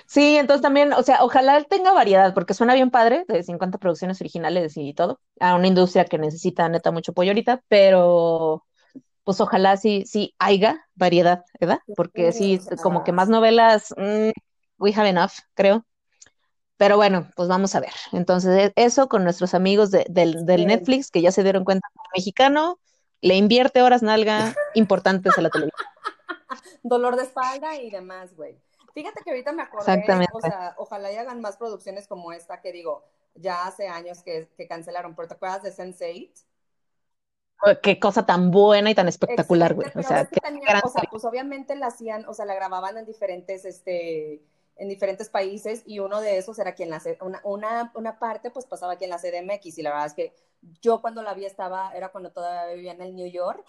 Sí, 0.09 0.37
entonces 0.37 0.63
también, 0.63 0.91
o 0.93 1.03
sea, 1.03 1.23
ojalá 1.23 1.63
tenga 1.65 1.93
variedad, 1.93 2.33
porque 2.33 2.55
suena 2.55 2.73
bien 2.73 2.89
padre, 2.89 3.25
de 3.27 3.43
50 3.43 3.77
producciones 3.77 4.19
originales 4.19 4.75
y 4.75 4.95
todo, 4.95 5.21
a 5.39 5.53
una 5.53 5.67
industria 5.67 6.05
que 6.05 6.17
necesita 6.17 6.67
neta 6.67 6.89
mucho 6.89 7.13
pollo 7.13 7.29
ahorita, 7.29 7.61
pero 7.67 8.65
pues 9.23 9.39
ojalá 9.39 9.77
sí, 9.77 10.05
sí 10.07 10.33
haya 10.39 10.83
variedad, 10.95 11.45
¿verdad? 11.59 11.81
Porque 11.95 12.31
sí, 12.31 12.59
como 12.81 13.03
que 13.03 13.11
más 13.11 13.29
novelas, 13.29 13.93
mm, 13.97 14.31
we 14.79 14.91
have 14.95 15.07
enough, 15.07 15.33
creo. 15.53 15.85
Pero 16.77 16.95
bueno, 16.97 17.29
pues 17.35 17.47
vamos 17.47 17.75
a 17.75 17.79
ver. 17.79 17.93
Entonces, 18.11 18.71
e, 18.75 18.83
eso 18.83 19.09
con 19.09 19.23
nuestros 19.23 19.53
amigos 19.53 19.91
del, 19.91 20.43
Netflix, 20.43 21.11
que 21.11 21.21
ya 21.21 21.31
se 21.31 21.43
dieron 21.43 21.63
cuenta 21.63 21.87
que 21.93 21.99
el 21.99 22.19
mexicano 22.19 22.79
le 23.21 23.35
invierte 23.35 23.83
horas 23.83 24.01
nalga 24.01 24.55
importantes 24.73 25.37
a 25.37 25.41
la 25.41 25.51
televisión. 25.51 25.87
Dolor 26.81 27.15
de 27.15 27.23
espalda 27.25 27.75
y 27.75 27.91
demás, 27.91 28.35
güey. 28.35 28.57
Fíjate 28.93 29.22
que 29.24 29.29
ahorita 29.29 29.51
me 29.51 29.63
acordé, 29.63 29.91
Exactamente. 29.91 30.31
o 30.34 30.41
sea, 30.41 30.75
ojalá 30.77 31.12
y 31.12 31.15
hagan 31.15 31.41
más 31.41 31.58
producciones 31.58 32.08
como 32.08 32.31
esta, 32.31 32.62
que 32.62 32.72
digo, 32.72 33.05
ya 33.36 33.65
hace 33.65 33.88
años 33.88 34.22
que, 34.24 34.50
que 34.58 34.67
cancelaron, 34.67 35.15
pero 35.15 35.27
¿te 35.27 35.34
acuerdas 35.36 35.63
de 35.63 35.72
Sense8? 35.72 36.46
qué 37.81 38.00
cosa 38.00 38.25
tan 38.25 38.51
buena 38.51 38.89
y 38.89 38.96
tan 38.96 39.08
espectacular, 39.08 39.74
güey. 39.74 39.89
O 39.96 40.03
sea, 40.03 40.29
o 40.84 40.89
sea, 40.89 41.03
pues 41.10 41.25
obviamente 41.25 41.75
la 41.75 41.88
hacían, 41.88 42.25
o 42.27 42.34
sea, 42.34 42.46
la 42.46 42.55
grababan 42.55 42.98
en 42.98 43.05
diferentes, 43.05 43.65
este, 43.65 44.41
en 44.77 44.88
diferentes 44.88 45.29
países 45.29 45.84
y 45.86 46.00
uno 46.00 46.22
de 46.22 46.38
esos 46.38 46.58
era 46.60 46.72
aquí 46.72 46.84
en 46.84 46.89
la 46.89 47.01
una, 47.22 47.41
una, 47.43 47.91
una 47.96 48.17
parte 48.17 48.50
pues 48.50 48.65
pasaba 48.65 48.93
aquí 48.93 49.03
en 49.03 49.10
la 49.10 49.19
CDMX 49.19 49.77
y 49.77 49.81
la 49.81 49.89
verdad 49.91 50.08
es 50.08 50.13
que 50.13 50.34
yo 50.81 51.01
cuando 51.01 51.22
la 51.22 51.34
vi 51.34 51.46
estaba, 51.46 51.91
era 51.93 52.10
cuando 52.10 52.31
todavía 52.31 52.74
vivía 52.74 52.93
en 52.93 53.01
el 53.01 53.15
New 53.15 53.29
York 53.29 53.65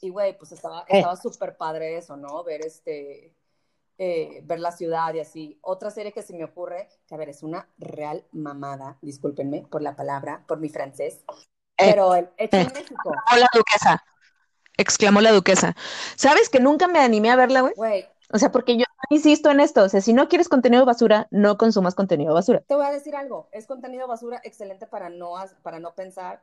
y 0.00 0.10
güey, 0.10 0.36
pues 0.38 0.52
estaba, 0.52 0.82
eh. 0.82 0.98
estaba 0.98 1.16
súper 1.16 1.56
padre 1.56 1.96
eso, 1.96 2.16
¿no? 2.16 2.44
Ver 2.44 2.64
este, 2.64 3.34
eh, 4.04 4.40
ver 4.42 4.58
la 4.58 4.72
ciudad 4.72 5.14
y 5.14 5.20
así. 5.20 5.60
Otra 5.62 5.92
serie 5.92 6.10
que 6.10 6.22
se 6.22 6.34
me 6.34 6.42
ocurre, 6.42 6.88
que 7.06 7.14
a 7.14 7.18
ver, 7.18 7.28
es 7.28 7.44
una 7.44 7.68
real 7.78 8.26
mamada, 8.32 8.98
discúlpenme 9.00 9.64
por 9.70 9.80
la 9.80 9.94
palabra, 9.94 10.42
por 10.48 10.58
mi 10.58 10.68
francés, 10.68 11.24
pero 11.76 12.16
hecho 12.16 12.56
en 12.56 12.66
eh, 12.66 12.70
México. 12.74 13.12
Exclamó 13.14 13.38
la 13.38 13.48
duquesa. 13.54 14.04
Exclamó 14.76 15.20
la 15.20 15.30
duquesa. 15.30 15.76
¿Sabes 16.16 16.48
que 16.48 16.58
nunca 16.58 16.88
me 16.88 16.98
animé 16.98 17.30
a 17.30 17.36
verla, 17.36 17.60
güey? 17.60 18.08
O 18.32 18.38
sea, 18.38 18.50
porque 18.50 18.76
yo 18.76 18.84
insisto 19.10 19.52
en 19.52 19.60
esto, 19.60 19.84
o 19.84 19.88
sea, 19.88 20.00
si 20.00 20.12
no 20.12 20.28
quieres 20.28 20.48
contenido 20.48 20.84
basura, 20.84 21.28
no 21.30 21.56
consumas 21.56 21.94
contenido 21.94 22.34
basura. 22.34 22.58
Te 22.66 22.74
voy 22.74 22.86
a 22.86 22.90
decir 22.90 23.14
algo, 23.14 23.48
es 23.52 23.68
contenido 23.68 24.08
basura 24.08 24.40
excelente 24.42 24.88
para 24.88 25.10
no, 25.10 25.34
para 25.62 25.78
no 25.78 25.94
pensar. 25.94 26.42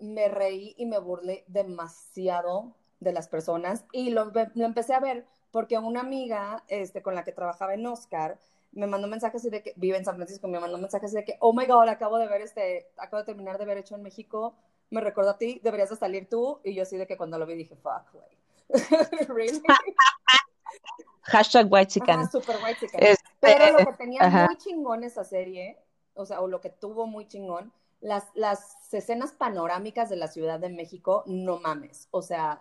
Me 0.00 0.28
reí 0.28 0.74
y 0.78 0.86
me 0.86 0.98
burlé 0.98 1.44
demasiado 1.46 2.74
de 3.00 3.12
las 3.12 3.28
personas 3.28 3.84
y 3.92 4.12
lo, 4.12 4.32
lo 4.54 4.64
empecé 4.64 4.94
a 4.94 5.00
ver 5.00 5.26
porque 5.56 5.78
una 5.78 6.00
amiga 6.00 6.64
este, 6.68 7.00
con 7.00 7.14
la 7.14 7.24
que 7.24 7.32
trabajaba 7.32 7.72
en 7.72 7.86
Oscar 7.86 8.38
me 8.72 8.86
mandó 8.86 9.08
mensajes 9.08 9.42
de 9.42 9.62
que 9.62 9.72
vive 9.76 9.96
en 9.96 10.04
San 10.04 10.16
Francisco, 10.16 10.48
me 10.48 10.60
mandó 10.60 10.76
mensajes 10.76 11.14
de 11.14 11.24
que, 11.24 11.38
oh 11.40 11.54
my 11.54 11.64
god, 11.64 11.88
acabo 11.88 12.18
de 12.18 12.28
ver 12.28 12.42
este, 12.42 12.90
acabo 12.98 13.22
de 13.22 13.24
terminar 13.24 13.56
de 13.56 13.64
ver 13.64 13.78
hecho 13.78 13.94
en 13.94 14.02
México, 14.02 14.54
me 14.90 15.00
recuerdo 15.00 15.30
a 15.30 15.38
ti, 15.38 15.58
deberías 15.64 15.88
de 15.88 15.96
salir 15.96 16.28
tú, 16.28 16.60
y 16.62 16.74
yo 16.74 16.82
así 16.82 16.98
de 16.98 17.06
que 17.06 17.16
cuando 17.16 17.38
lo 17.38 17.46
vi 17.46 17.54
dije, 17.54 17.74
fuck, 17.74 18.12
güey. 18.12 18.28
really? 19.28 19.62
Hashtag 21.22 21.72
white 21.72 21.90
chicken. 21.90 22.30
super 22.30 22.56
white 22.62 22.78
chicken. 22.78 23.02
Este, 23.02 23.24
Pero 23.40 23.78
lo 23.78 23.86
que 23.86 23.96
tenía 23.96 24.28
muy 24.28 24.58
chingón 24.58 25.04
esa 25.04 25.24
serie, 25.24 25.78
o 26.12 26.26
sea, 26.26 26.42
o 26.42 26.48
lo 26.48 26.60
que 26.60 26.68
tuvo 26.68 27.06
muy 27.06 27.28
chingón, 27.28 27.72
las, 28.02 28.24
las 28.34 28.92
escenas 28.92 29.32
panorámicas 29.32 30.10
de 30.10 30.16
la 30.16 30.28
Ciudad 30.28 30.60
de 30.60 30.68
México, 30.68 31.22
no 31.24 31.60
mames, 31.60 32.08
o 32.10 32.20
sea, 32.20 32.60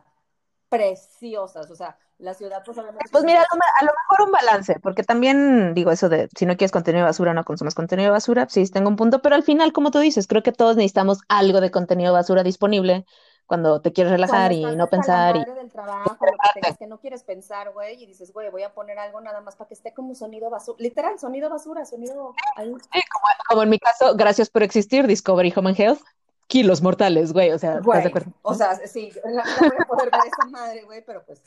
preciosas, 0.70 1.70
o 1.70 1.76
sea, 1.76 1.98
la 2.18 2.34
ciudad 2.34 2.64
pues 2.66 2.78
Pues 3.12 3.24
mira, 3.24 3.42
a 3.42 3.86
lo, 3.86 3.92
mejor 3.92 4.28
un 4.28 4.32
balance, 4.32 4.80
porque 4.82 5.04
también 5.04 5.74
digo 5.74 5.92
eso 5.92 6.08
de 6.08 6.30
si 6.36 6.46
no 6.46 6.56
quieres 6.56 6.72
contenido 6.72 7.04
de 7.04 7.10
basura, 7.10 7.34
no 7.34 7.44
consumas 7.44 7.76
contenido 7.76 8.08
de 8.08 8.12
basura, 8.12 8.48
sí, 8.50 8.66
tengo 8.70 8.90
un 8.90 8.96
punto, 8.96 9.22
pero 9.22 9.36
al 9.36 9.44
final, 9.44 9.74
como 9.74 9.92
tú 9.92 10.00
dices, 10.00 10.28
creo 10.28 10.44
que 10.44 10.52
todos 10.52 10.76
necesitamos 10.78 11.20
algo 11.28 11.60
de 11.60 11.72
contenido 11.72 12.14
de 12.14 12.20
basura 12.20 12.44
disponible 12.44 13.06
cuando 13.46 13.82
te 13.82 13.94
quieres 13.94 14.12
relajar 14.12 14.52
y 14.54 14.64
no 14.64 14.88
pensar. 14.88 15.36
Y... 15.36 15.46
del 15.46 15.72
trabajo, 15.72 16.18
que, 16.54 16.76
que 16.76 16.88
no 16.88 17.00
quieres 17.00 17.24
pensar, 17.24 17.72
güey, 17.74 18.02
y 18.02 18.06
dices, 18.06 18.34
güey, 18.34 18.50
voy 18.50 18.64
a 18.64 18.74
poner 18.74 18.98
algo 18.98 19.22
nada 19.22 19.42
más 19.42 19.56
para 19.56 19.68
que 19.68 19.74
esté 19.74 19.94
como 19.94 20.16
sonido 20.16 20.50
basura, 20.50 20.78
literal, 20.80 21.20
sonido 21.20 21.50
basura, 21.50 21.86
sonido... 21.86 22.34
Sí, 22.56 23.02
como, 23.50 23.64
en 23.64 23.70
mi 23.70 23.80
caso, 23.80 24.16
gracias 24.16 24.50
por 24.50 24.64
existir, 24.64 25.06
Discovery 25.06 25.54
Home 25.56 25.70
and 25.70 25.80
Health, 25.80 26.02
kilos 26.48 26.82
mortales, 26.82 27.34
güey, 27.34 27.52
o 27.52 27.58
sea, 27.58 27.80
¿estás 27.80 28.04
de 28.04 28.10
acuerdo? 28.10 28.32
O 28.42 28.54
sea, 28.54 28.76
sí, 28.88 29.12
la, 29.24 29.44
voy 29.60 29.70
a 29.80 29.86
poder 29.86 30.12
ver 30.12 30.22
esa 30.26 30.50
madre, 30.50 30.84
güey, 30.84 31.04
pero 31.06 31.24
pues 31.26 31.42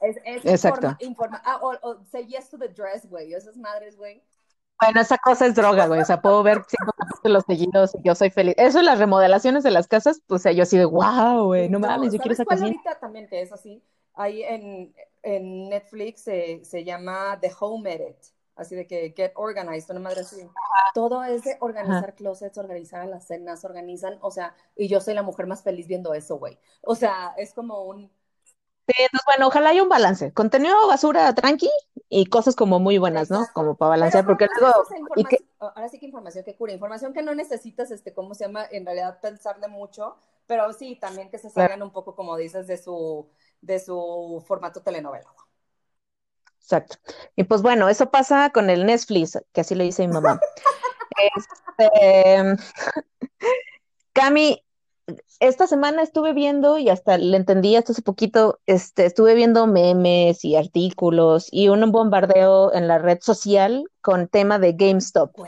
es, 0.00 0.16
es 0.24 0.44
Exacto. 0.44 0.96
Informa, 1.00 1.42
ah, 1.44 1.58
o, 1.62 1.72
o 1.82 2.04
say 2.10 2.26
yes 2.26 2.48
to 2.48 2.58
the 2.58 2.68
dress, 2.68 3.08
güey, 3.08 3.34
esas 3.34 3.56
madres, 3.56 3.96
güey. 3.96 4.22
Bueno, 4.80 5.00
esa 5.00 5.18
cosa 5.18 5.46
es 5.46 5.56
droga, 5.56 5.88
güey. 5.88 6.00
O 6.00 6.04
sea, 6.04 6.22
puedo 6.22 6.42
ver 6.44 6.62
cinco 6.68 6.92
los 7.24 7.44
seguidos 7.44 7.94
y 7.96 8.06
yo 8.06 8.14
soy 8.14 8.30
feliz. 8.30 8.54
Eso, 8.56 8.80
las 8.80 8.98
remodelaciones 8.98 9.64
de 9.64 9.72
las 9.72 9.88
casas, 9.88 10.22
pues, 10.26 10.40
o 10.40 10.42
sea, 10.42 10.52
yo 10.52 10.62
así 10.62 10.78
de 10.78 10.84
wow, 10.84 11.46
güey, 11.46 11.68
no, 11.68 11.80
mames, 11.80 12.12
yo 12.12 12.18
quiero 12.20 12.32
esa 12.32 12.44
ahorita 12.48 12.98
también 13.00 13.28
que 13.28 13.42
es 13.42 13.52
así? 13.52 13.82
Ahí 14.14 14.42
en, 14.42 14.94
en 15.22 15.68
Netflix 15.68 16.22
se, 16.22 16.64
se 16.64 16.84
llama 16.84 17.38
The 17.40 17.52
Home 17.60 17.92
Edit 17.92 18.16
así 18.58 18.74
de 18.74 18.86
que 18.86 19.14
get 19.16 19.32
organized, 19.36 19.90
una 19.90 20.00
madre 20.00 20.20
así. 20.20 20.46
Todo 20.92 21.22
es 21.24 21.44
de 21.44 21.56
organizar 21.60 22.14
closets, 22.14 22.58
organizar 22.58 23.06
las 23.06 23.26
cenas, 23.26 23.64
organizan, 23.64 24.18
o 24.20 24.30
sea, 24.30 24.54
y 24.76 24.88
yo 24.88 25.00
soy 25.00 25.14
la 25.14 25.22
mujer 25.22 25.46
más 25.46 25.62
feliz 25.62 25.86
viendo 25.86 26.12
eso, 26.12 26.36
güey. 26.36 26.58
O 26.82 26.94
sea, 26.94 27.34
es 27.38 27.54
como 27.54 27.84
un... 27.84 28.10
Sí, 28.86 28.94
entonces, 29.02 29.26
bueno, 29.26 29.48
ojalá 29.48 29.70
haya 29.70 29.82
un 29.82 29.88
balance. 29.88 30.32
Contenido 30.32 30.74
basura 30.88 31.34
tranqui 31.34 31.70
y 32.08 32.26
cosas 32.26 32.56
como 32.56 32.78
muy 32.78 32.96
buenas, 32.96 33.30
¿no? 33.30 33.46
Como 33.52 33.76
para 33.76 33.90
balancear, 33.90 34.24
porque 34.24 34.46
luego... 34.58 34.74
Ahora 35.58 35.88
sí 35.88 35.98
que 35.98 36.06
información 36.06 36.44
que 36.44 36.56
cura, 36.56 36.72
información 36.72 37.12
que 37.12 37.22
no 37.22 37.34
necesitas, 37.34 37.90
este, 37.90 38.14
¿cómo 38.14 38.34
se 38.34 38.44
llama? 38.44 38.64
En 38.70 38.86
realidad 38.86 39.20
pensarle 39.20 39.68
mucho, 39.68 40.16
pero 40.46 40.72
sí, 40.72 40.96
también 40.96 41.30
que 41.30 41.38
se 41.38 41.50
salgan 41.50 41.82
un 41.82 41.92
poco, 41.92 42.16
como 42.16 42.36
dices, 42.36 42.66
de 42.66 42.78
su, 42.78 43.28
de 43.60 43.78
su 43.78 44.42
formato 44.46 44.80
telenovela. 44.80 45.28
Exacto. 46.68 46.98
Y 47.34 47.44
pues 47.44 47.62
bueno, 47.62 47.88
eso 47.88 48.10
pasa 48.10 48.50
con 48.50 48.68
el 48.68 48.84
Netflix, 48.84 49.38
que 49.54 49.62
así 49.62 49.74
le 49.74 49.84
dice 49.84 50.06
mi 50.06 50.12
mamá. 50.12 50.38
este, 51.78 52.56
Cami, 54.12 54.62
esta 55.40 55.66
semana 55.66 56.02
estuve 56.02 56.34
viendo 56.34 56.76
y 56.76 56.90
hasta 56.90 57.16
le 57.16 57.38
entendí 57.38 57.74
hasta 57.74 57.92
hace 57.92 58.02
poquito, 58.02 58.60
este, 58.66 59.06
estuve 59.06 59.34
viendo 59.34 59.66
memes 59.66 60.44
y 60.44 60.56
artículos 60.56 61.48
y 61.50 61.68
un 61.68 61.90
bombardeo 61.90 62.74
en 62.74 62.86
la 62.86 62.98
red 62.98 63.20
social 63.22 63.84
con 64.02 64.28
tema 64.28 64.58
de 64.58 64.74
GameStop. 64.74 65.38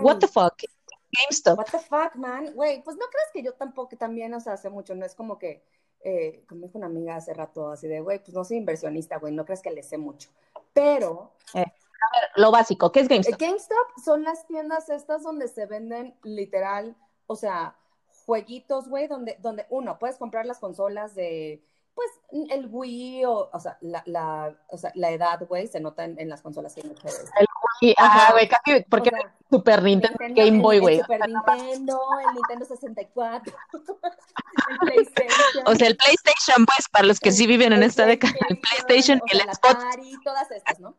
What 0.00 0.20
the 0.20 0.26
fuck? 0.26 0.54
GameStop. 1.12 1.58
What 1.58 1.66
the 1.66 1.80
fuck, 1.80 2.14
man? 2.14 2.54
Güey, 2.54 2.82
pues 2.82 2.96
no 2.96 3.04
crees 3.10 3.28
que 3.34 3.42
yo 3.42 3.52
tampoco 3.52 3.94
también, 3.98 4.32
o 4.32 4.40
sea, 4.40 4.54
hace 4.54 4.70
mucho, 4.70 4.94
no 4.94 5.04
es 5.04 5.14
como 5.14 5.38
que, 5.38 5.62
eh, 6.00 6.44
como 6.48 6.62
dijo 6.62 6.78
una 6.78 6.86
amiga 6.86 7.16
hace 7.16 7.34
rato, 7.34 7.70
así 7.70 7.88
de, 7.88 8.00
güey, 8.00 8.18
pues 8.18 8.34
no 8.34 8.44
soy 8.44 8.58
inversionista, 8.58 9.18
güey, 9.18 9.32
no 9.32 9.44
crees 9.44 9.62
que 9.62 9.70
le 9.70 9.82
sé 9.82 9.98
mucho. 9.98 10.30
Pero... 10.72 11.32
Eh, 11.54 11.60
a 11.60 12.20
ver, 12.20 12.30
lo 12.36 12.50
básico, 12.50 12.92
¿qué 12.92 13.00
es 13.00 13.08
GameStop? 13.08 13.40
GameStop 13.40 13.86
son 14.04 14.22
las 14.22 14.46
tiendas 14.46 14.88
estas 14.90 15.22
donde 15.22 15.48
se 15.48 15.66
venden 15.66 16.14
literal, 16.22 16.94
o 17.26 17.36
sea, 17.36 17.76
jueguitos, 18.26 18.88
güey, 18.88 19.06
donde, 19.06 19.36
donde 19.40 19.66
uno, 19.70 19.98
puedes 19.98 20.16
comprar 20.16 20.46
las 20.46 20.58
consolas 20.58 21.14
de 21.14 21.62
pues 21.96 22.10
el 22.50 22.68
Wii 22.70 23.24
o, 23.24 23.48
o 23.50 23.58
sea, 23.58 23.78
la, 23.80 24.02
la, 24.04 24.54
o 24.68 24.76
sea, 24.76 24.92
la 24.94 25.10
edad, 25.12 25.40
güey, 25.48 25.66
se 25.66 25.80
nota 25.80 26.04
en, 26.04 26.20
en 26.20 26.28
las 26.28 26.42
consolas 26.42 26.74
que 26.74 26.82
El 26.82 26.90
Wii, 27.80 27.94
ajá, 27.96 28.32
güey, 28.32 28.46
casi, 28.46 28.84
porque 28.90 29.08
o 29.08 29.16
sea, 29.16 29.34
Super 29.50 29.82
Nintendo, 29.82 30.18
Nintendo 30.20 30.44
Game 30.44 30.62
Boy, 30.62 30.78
güey. 30.78 31.00
Super 31.00 31.20
Nintendo, 31.26 32.00
el 32.28 32.34
Nintendo 32.34 32.66
64, 32.66 33.54
el 34.70 34.78
PlayStation. 34.78 35.45
O 35.66 35.74
sea, 35.74 35.88
el 35.88 35.96
PlayStation, 35.96 36.64
pues, 36.64 36.88
para 36.90 37.06
los 37.06 37.18
que 37.18 37.32
sí 37.32 37.46
viven 37.46 37.72
en 37.72 37.82
esta 37.82 38.06
década, 38.06 38.34
el 38.48 38.58
PlayStation 38.58 39.20
y 39.26 39.36
el 39.36 39.42
Xbox. 39.42 39.74
Atari, 39.74 40.12
todas 40.24 40.50
estas, 40.50 40.78
¿no? 40.78 40.96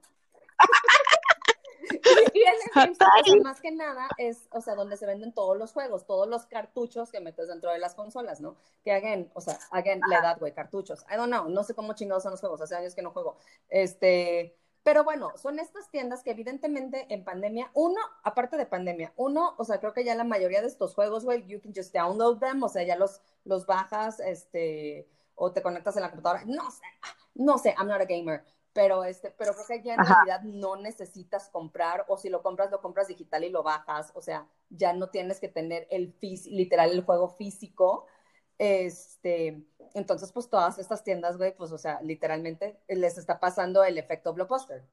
y 2.33 2.39
el 2.39 2.55
GameStop, 2.75 3.07
más 3.43 3.61
que 3.61 3.71
nada, 3.71 4.09
es, 4.17 4.47
o 4.51 4.59
sea, 4.59 4.75
donde 4.75 4.97
se 4.97 5.05
venden 5.05 5.33
todos 5.33 5.57
los 5.57 5.71
juegos, 5.71 6.05
todos 6.05 6.27
los 6.27 6.45
cartuchos 6.47 7.11
que 7.11 7.21
metes 7.21 7.47
dentro 7.47 7.71
de 7.71 7.79
las 7.79 7.95
consolas, 7.95 8.41
¿no? 8.41 8.57
Que 8.83 8.91
hagan, 8.91 9.31
o 9.33 9.41
sea, 9.41 9.57
hagan 9.71 10.01
la 10.09 10.19
edad, 10.19 10.37
güey, 10.37 10.53
cartuchos. 10.53 11.05
I 11.09 11.15
don't 11.15 11.31
know, 11.31 11.47
no 11.47 11.63
sé 11.63 11.73
cómo 11.73 11.93
chingados 11.93 12.23
son 12.23 12.31
los 12.31 12.41
juegos, 12.41 12.61
hace 12.61 12.75
años 12.75 12.93
que 12.93 13.01
no 13.01 13.11
juego. 13.11 13.37
Este, 13.69 14.57
pero 14.87 15.03
bueno, 15.03 15.33
son 15.35 15.59
estas 15.59 15.91
tiendas 15.91 16.23
que 16.23 16.31
evidentemente 16.31 17.07
en 17.09 17.25
pandemia, 17.25 17.69
uno, 17.73 17.99
aparte 18.23 18.55
de 18.55 18.65
pandemia, 18.65 19.11
uno, 19.17 19.53
o 19.57 19.65
sea, 19.65 19.81
creo 19.81 19.91
que 19.91 20.05
ya 20.05 20.15
la 20.15 20.23
mayoría 20.23 20.61
de 20.61 20.67
estos 20.67 20.95
juegos, 20.95 21.25
güey, 21.25 21.45
you 21.45 21.59
can 21.59 21.73
just 21.75 21.93
download 21.93 22.39
them, 22.39 22.63
o 22.63 22.69
sea, 22.69 22.83
ya 22.83 22.95
los, 22.95 23.19
los 23.43 23.65
bajas, 23.65 24.21
este, 24.21 25.09
o 25.35 25.51
te 25.51 25.61
conectas 25.61 25.97
en 25.97 26.03
la 26.03 26.09
computadora. 26.09 26.45
No 26.45 26.71
sé, 26.71 26.85
no 27.35 27.57
sé, 27.57 27.75
I'm 27.77 27.89
not 27.89 27.99
a 27.99 28.05
gamer 28.05 28.45
pero 28.71 29.03
este, 29.03 29.31
pero 29.31 29.53
creo 29.53 29.65
que 29.65 29.81
ya 29.81 29.95
en 29.95 30.05
realidad 30.05 30.41
no 30.43 30.75
necesitas 30.75 31.49
comprar, 31.49 32.05
o 32.09 32.15
si 32.15 32.29
lo 32.29 32.43
compras, 32.43 32.69
lo 32.69 32.79
compras 32.79 33.07
digital 33.07 33.43
y 33.43 33.49
lo 33.49 33.63
bajas, 33.63 34.11
o 34.13 34.21
sea, 34.21 34.47
ya 34.69 34.93
no 34.93 35.09
tienes 35.09 35.39
que 35.39 35.47
tener 35.47 35.87
el 35.89 36.15
literal 36.21 36.91
el 36.91 37.03
juego 37.03 37.27
físico. 37.27 38.05
Este, 38.57 39.61
entonces, 39.93 40.31
pues 40.31 40.49
todas 40.49 40.79
estas 40.79 41.03
tiendas, 41.03 41.37
güey, 41.37 41.55
pues, 41.55 41.71
o 41.71 41.77
sea, 41.77 42.01
literalmente 42.01 42.79
les 42.87 43.17
está 43.17 43.39
pasando 43.39 43.83
el 43.83 43.97
efecto 43.97 44.33
blockbuster. 44.33 44.83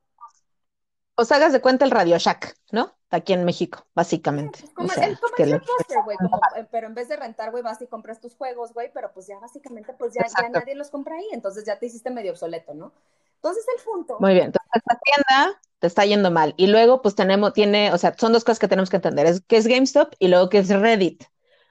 O 1.16 1.24
sea, 1.24 1.36
hagas 1.36 1.52
de 1.52 1.60
cuenta 1.60 1.84
el 1.84 1.92
Radio 1.92 2.18
Shack, 2.18 2.56
¿no? 2.72 2.92
Aquí 3.10 3.32
en 3.32 3.44
México, 3.44 3.86
básicamente. 3.94 4.58
Pues 4.60 4.72
como 4.72 4.88
o 4.88 4.90
sea, 4.90 5.06
el 5.06 5.16
blockbuster, 5.36 6.02
güey, 6.04 6.16
como, 6.16 6.40
pero 6.70 6.88
en 6.88 6.94
vez 6.94 7.08
de 7.08 7.16
rentar, 7.16 7.52
güey, 7.52 7.62
vas 7.62 7.80
y 7.80 7.86
compras 7.86 8.20
tus 8.20 8.34
juegos, 8.34 8.72
güey, 8.74 8.90
pero 8.92 9.12
pues 9.12 9.28
ya 9.28 9.38
básicamente, 9.38 9.94
pues 9.94 10.12
ya, 10.12 10.26
ya 10.26 10.48
nadie 10.48 10.74
los 10.74 10.90
compra 10.90 11.16
ahí, 11.16 11.28
entonces 11.32 11.64
ya 11.64 11.78
te 11.78 11.86
hiciste 11.86 12.10
medio 12.10 12.32
obsoleto, 12.32 12.74
¿no? 12.74 12.92
Entonces 13.36 13.64
el 13.76 13.84
punto. 13.84 14.16
Muy 14.20 14.32
bien, 14.32 14.46
entonces 14.46 14.70
esta 14.74 14.98
tienda 14.98 15.60
te 15.78 15.86
está 15.86 16.04
yendo 16.04 16.30
mal. 16.30 16.54
Y 16.56 16.66
luego, 16.66 17.02
pues 17.02 17.14
tenemos, 17.14 17.52
tiene, 17.52 17.92
o 17.92 17.98
sea, 17.98 18.16
son 18.18 18.32
dos 18.32 18.42
cosas 18.42 18.58
que 18.58 18.68
tenemos 18.68 18.90
que 18.90 18.96
entender, 18.96 19.26
es 19.26 19.42
que 19.42 19.56
es 19.56 19.66
GameStop 19.68 20.14
y 20.18 20.28
luego 20.28 20.48
que 20.48 20.58
es 20.58 20.68
Reddit. 20.68 21.24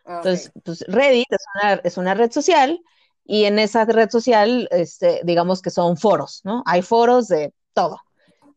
Ah, 0.06 0.18
Entonces, 0.18 0.52
pues 0.64 0.84
Reddit 0.88 1.32
es 1.32 1.46
una, 1.56 1.74
es 1.74 1.98
una 1.98 2.14
red 2.14 2.32
social 2.32 2.82
y 3.26 3.46
en 3.46 3.60
esa 3.60 3.86
red 3.86 4.10
social, 4.10 4.68
este, 4.72 5.22
digamos 5.24 5.62
que 5.62 5.70
son 5.70 5.98
foros, 5.98 6.42
¿no? 6.44 6.64
Hay 6.66 6.82
foros 6.82 7.28
de 7.28 7.54
todo. 7.74 8.00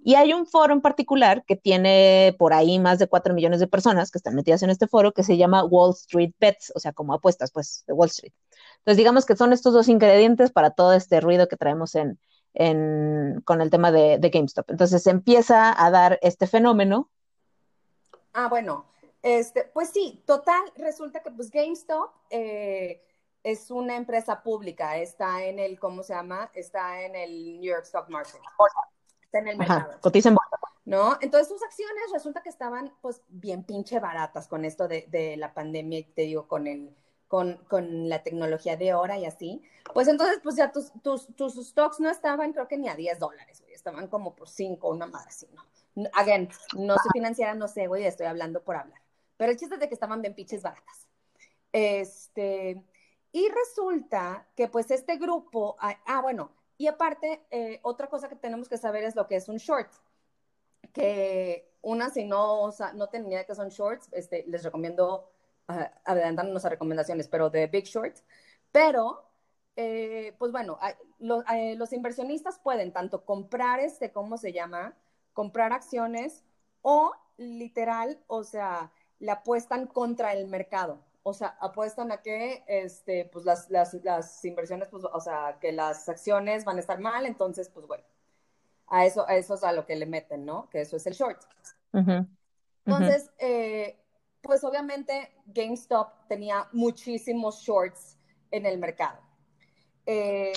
Y 0.03 0.15
hay 0.15 0.33
un 0.33 0.47
foro 0.47 0.73
en 0.73 0.81
particular 0.81 1.45
que 1.45 1.57
tiene 1.57 2.35
por 2.39 2.53
ahí 2.53 2.79
más 2.79 3.01
de 3.01 3.09
cuatro 3.09 3.35
millones 3.35 3.59
de 3.59 3.67
personas 3.67 4.13
que 4.13 4.19
están 4.19 4.37
metidas 4.37 4.63
en 4.63 4.71
este 4.71 4.87
foro 4.87 5.13
que 5.13 5.25
se 5.25 5.37
llama 5.37 5.65
Wall 5.65 5.95
Street 5.95 6.33
Bets, 6.39 6.73
o 6.77 6.79
sea, 6.79 6.93
como 6.93 7.13
apuestas, 7.13 7.51
pues, 7.51 7.83
de 7.89 7.93
Wall 7.93 8.09
Street. 8.09 8.33
Entonces, 8.79 8.99
digamos 8.99 9.27
que 9.27 9.35
son 9.35 9.53
estos 9.53 9.75
dos 9.75 9.89
ingredientes 9.89 10.53
para 10.53 10.71
todo 10.71 10.93
este 10.93 11.21
ruido 11.21 11.49
que 11.49 11.57
traemos 11.57 11.97
en, 11.97 12.21
en, 12.55 13.41
con 13.45 13.61
el 13.61 13.71
tema 13.71 13.91
de, 13.91 14.19
de, 14.19 14.31
GameStop. 14.31 14.71
Entonces 14.71 15.03
se 15.03 15.11
empieza 15.11 15.75
a 15.77 15.91
dar 15.91 16.21
este 16.23 16.47
fenómeno. 16.47 17.11
Ah, 18.33 18.49
bueno, 18.49 18.85
este, 19.27 19.65
pues 19.65 19.91
sí, 19.91 20.23
total, 20.25 20.63
resulta 20.77 21.21
que 21.21 21.33
pues 21.33 21.51
GameStop 21.51 22.13
eh, 22.31 23.03
es 23.43 23.73
una 23.73 23.97
empresa 23.97 24.41
pública, 24.41 24.99
está 24.99 25.45
en 25.45 25.59
el, 25.59 25.81
¿cómo 25.81 26.05
se 26.05 26.15
llama? 26.15 26.49
Está 26.55 27.03
en 27.03 27.17
el 27.17 27.61
New 27.61 27.73
York 27.73 27.83
Stock 27.87 28.09
Market. 28.09 28.41
Está 29.25 29.41
en 29.41 29.49
el 29.49 29.59
mercado. 29.59 29.91
Ajá, 29.91 30.01
cotiza 30.01 30.29
en 30.29 30.37
bolsa. 30.37 30.57
¿No? 30.85 31.19
Entonces 31.21 31.49
sus 31.49 31.61
acciones 31.65 32.05
resulta 32.13 32.41
que 32.41 32.51
estaban 32.51 32.95
pues 33.01 33.21
bien 33.27 33.65
pinche 33.65 33.99
baratas 33.99 34.47
con 34.47 34.65
esto 34.65 34.87
de, 34.87 35.07
de 35.09 35.37
la 35.37 35.53
pandemia, 35.53 36.07
te 36.15 36.23
digo, 36.23 36.47
con 36.47 36.69
el 36.69 36.95
con, 37.27 37.57
con, 37.69 38.09
la 38.09 38.23
tecnología 38.23 38.77
de 38.77 38.93
ahora 38.93 39.19
y 39.19 39.27
así, 39.27 39.61
pues 39.93 40.07
entonces, 40.07 40.39
pues 40.45 40.55
ya 40.55 40.71
tus, 40.71 40.93
tus, 41.03 41.27
tus 41.35 41.55
stocks 41.67 41.99
no 41.99 42.09
estaban, 42.09 42.53
creo 42.53 42.69
que 42.69 42.77
ni 42.77 42.89
a 42.89 42.95
10 42.95 43.19
dólares, 43.19 43.61
güey, 43.63 43.75
estaban 43.75 44.07
como 44.07 44.37
por 44.37 44.49
5, 44.49 44.89
una 44.89 45.07
madre 45.07 45.31
así, 45.31 45.49
¿no? 45.53 46.09
Again, 46.13 46.49
no 46.77 46.95
soy 46.95 47.11
financiera, 47.13 47.55
no 47.55 47.67
sé, 47.67 47.89
güey, 47.89 48.05
estoy 48.05 48.27
hablando 48.27 48.63
por 48.63 48.77
hablar. 48.77 49.01
Pero 49.37 49.53
el 49.53 49.59
chiste 49.59 49.75
es 49.75 49.81
de 49.81 49.89
que 49.89 49.95
estaban 49.95 50.23
bien 50.23 50.35
pinches 50.35 50.63
baratas. 50.63 51.09
Este, 51.73 52.83
y 53.33 53.49
resulta 53.49 54.47
que 54.57 54.69
pues 54.69 54.91
este 54.91 55.17
grupo, 55.17 55.77
ah, 55.79 55.99
ah 56.07 56.23
bueno, 56.23 56.51
y 56.79 56.87
aparte, 56.87 57.43
eh, 57.51 57.81
otra 57.83 58.09
cosa 58.09 58.29
que 58.29 58.37
tenemos 58.37 58.69
que 58.69 58.79
saber 58.79 59.05
es 59.05 59.17
lo 59.17 59.27
que 59.27 59.37
es 59.37 59.49
un 59.49 59.57
short, 59.57 59.91
que 60.93 61.71
una, 61.83 62.11
si 62.11 62.25
no, 62.25 62.61
o 62.63 62.73
sea, 62.73 62.93
no 62.93 63.09
tenía 63.09 63.45
que 63.45 63.55
son 63.55 63.69
shorts, 63.69 64.09
este, 64.13 64.45
les 64.49 64.65
recomiendo 64.65 65.31
uh, 65.69 65.85
adelantándonos 66.05 66.65
a 66.65 66.69
recomendaciones, 66.69 67.29
pero 67.29 67.51
de 67.51 67.67
Big 67.67 67.85
Short. 67.85 68.17
Pero, 68.73 69.25
eh, 69.77 70.35
pues 70.39 70.53
bueno, 70.53 70.79
lo, 71.19 71.45
eh, 71.49 71.77
los 71.77 71.93
inversionistas 71.93 72.59
pueden 72.59 72.93
tanto 72.93 73.25
comprar, 73.25 73.81
este, 73.81 74.13
¿cómo 74.13 74.37
se 74.37 74.53
llama? 74.53 74.97
Comprar 75.33 75.73
acciones 75.73 76.45
o 76.83 77.13
literal, 77.37 78.19
o 78.27 78.43
sea, 78.43 78.91
le 79.19 79.31
apuestan 79.31 79.87
contra 79.87 80.33
el 80.33 80.47
mercado. 80.49 80.99
O 81.23 81.33
sea, 81.33 81.57
apuestan 81.61 82.13
a 82.13 82.23
que 82.23 82.65
este, 82.69 83.25
pues 83.33 83.45
las, 83.45 83.69
las, 83.69 83.95
las 84.05 84.45
inversiones, 84.45 84.89
pues, 84.89 85.05
o 85.05 85.21
sea, 85.21 85.59
que 85.61 85.73
las 85.73 86.09
acciones 86.09 86.65
van 86.65 86.77
a 86.77 86.81
estar 86.81 87.01
mal, 87.01 87.27
entonces, 87.27 87.69
pues 87.69 87.87
bueno, 87.87 88.05
a 88.87 89.05
eso, 89.05 89.27
a 89.29 89.35
eso 89.35 89.55
es 89.55 89.65
a 89.65 89.73
lo 89.73 89.87
que 89.87 89.97
le 89.97 90.07
meten, 90.07 90.45
¿no? 90.45 90.69
Que 90.71 90.83
eso 90.83 90.97
es 90.97 91.07
el 91.07 91.15
short. 91.15 91.43
Uh 91.93 91.99
-huh. 91.99 92.29
Entonces, 92.85 93.25
uh 93.25 93.29
-huh. 93.29 93.35
eh, 93.41 94.01
pues 94.41 94.63
obviamente 94.63 95.33
GameStop 95.47 96.29
tenía 96.29 96.69
muchísimos 96.73 97.61
shorts 97.61 98.17
en 98.53 98.65
el 98.65 98.79
mercado. 98.79 99.19
Eh, 100.07 100.53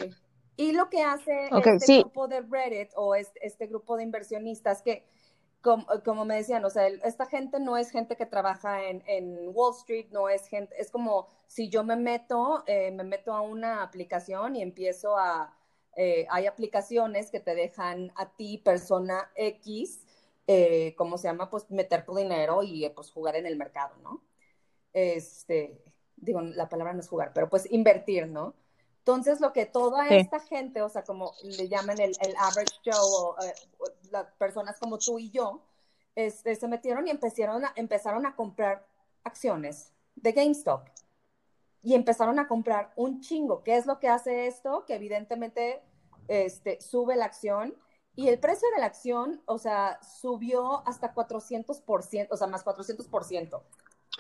y 0.56 0.74
lo 0.74 0.90
que 0.90 1.02
hace 1.02 1.50
okay, 1.52 1.78
este 1.78 1.86
sí. 1.86 2.00
grupo 2.02 2.28
de 2.28 2.42
Reddit 2.42 2.92
o 2.96 3.16
este, 3.16 3.40
este 3.44 3.66
grupo 3.66 3.98
de 3.98 4.04
inversionistas 4.04 4.84
que, 4.84 5.08
como, 5.62 6.26
me 6.26 6.36
decían, 6.36 6.64
o 6.64 6.70
sea, 6.70 6.88
esta 6.88 7.26
gente 7.26 7.60
no 7.60 7.78
es 7.78 7.92
gente 7.92 8.16
que 8.16 8.26
trabaja 8.26 8.84
en, 8.84 9.02
Wall 9.54 9.76
Street, 9.76 10.08
no 10.12 10.30
es 10.30 10.48
gente, 10.48 10.74
es 10.80 10.90
como 10.92 11.28
si 11.48 11.70
yo 11.70 11.84
me 11.84 11.96
meto, 11.96 12.64
eh, 12.66 12.92
me 12.92 13.04
meto 13.04 13.34
a 13.34 13.42
una 13.42 13.84
aplicación 13.84 14.56
y 14.56 14.62
empiezo 14.62 15.18
a, 15.18 15.54
eh, 15.96 16.26
hay 16.30 16.48
aplicaciones 16.48 17.30
que 17.32 17.40
te 17.40 17.56
dejan 17.56 18.12
a 18.16 18.36
ti, 18.36 18.58
persona 18.60 19.32
X, 19.36 20.06
eh, 20.48 20.96
¿cómo 20.98 21.18
se 21.18 21.28
llama? 21.28 21.50
Pues 21.50 21.70
meter 21.70 22.06
tu 22.06 22.16
dinero 22.16 22.64
y 22.64 22.88
pues 22.90 23.12
jugar 23.12 23.36
en 23.36 23.46
el 23.46 23.58
mercado, 23.58 23.96
¿no? 24.02 24.24
Este, 24.94 25.84
digo, 26.16 26.42
la 26.42 26.70
palabra 26.70 26.94
no 26.94 27.02
es 27.02 27.10
jugar, 27.10 27.34
pero 27.34 27.50
pues 27.50 27.72
invertir, 27.72 28.28
¿no? 28.28 28.56
Entonces, 29.10 29.42
lo 29.42 29.54
que 29.54 29.66
toda 29.66 30.08
sí. 30.08 30.16
esta 30.16 30.40
gente, 30.40 30.84
o 30.84 30.90
sea, 30.90 31.04
como 31.04 31.34
le 31.42 31.68
llaman 31.68 32.00
el, 32.00 32.12
el 32.22 32.36
average 32.38 32.76
Joe, 32.86 32.96
o, 32.96 33.32
uh, 33.32 33.86
las 34.12 34.28
personas 34.34 34.78
como 34.78 35.00
tú 35.00 35.18
y 35.18 35.32
yo, 35.32 35.64
este, 36.14 36.56
se 36.56 36.68
metieron 36.68 37.08
y 37.08 37.10
empezaron 37.10 37.66
a, 37.66 37.74
empezaron 37.76 38.28
a 38.28 38.36
comprar 38.36 38.86
acciones 39.24 39.92
de 40.16 40.32
GameStop. 40.32 40.84
Y 41.82 41.96
empezaron 41.96 42.38
a 42.38 42.48
comprar 42.48 42.94
un 42.96 43.20
chingo. 43.22 43.64
¿Qué 43.64 43.78
es 43.78 43.88
lo 43.88 44.00
que 44.00 44.10
hace 44.10 44.46
esto? 44.46 44.86
Que 44.86 44.96
evidentemente 44.96 45.82
este, 46.28 46.80
sube 46.80 47.16
la 47.16 47.26
acción 47.26 47.76
y 48.16 48.28
el 48.28 48.38
precio 48.38 48.68
de 48.76 48.82
la 48.82 48.86
acción, 48.86 49.42
o 49.46 49.58
sea, 49.58 50.00
subió 50.04 50.88
hasta 50.88 51.16
400%, 51.16 52.28
o 52.30 52.38
sea, 52.38 52.48
más 52.48 52.64
400%. 52.64 53.64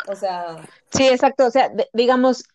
O 0.07 0.15
sea... 0.15 0.67
Sí, 0.91 1.07
exacto. 1.07 1.45
O 1.45 1.51
sea, 1.51 1.71
digamos, 1.93 2.45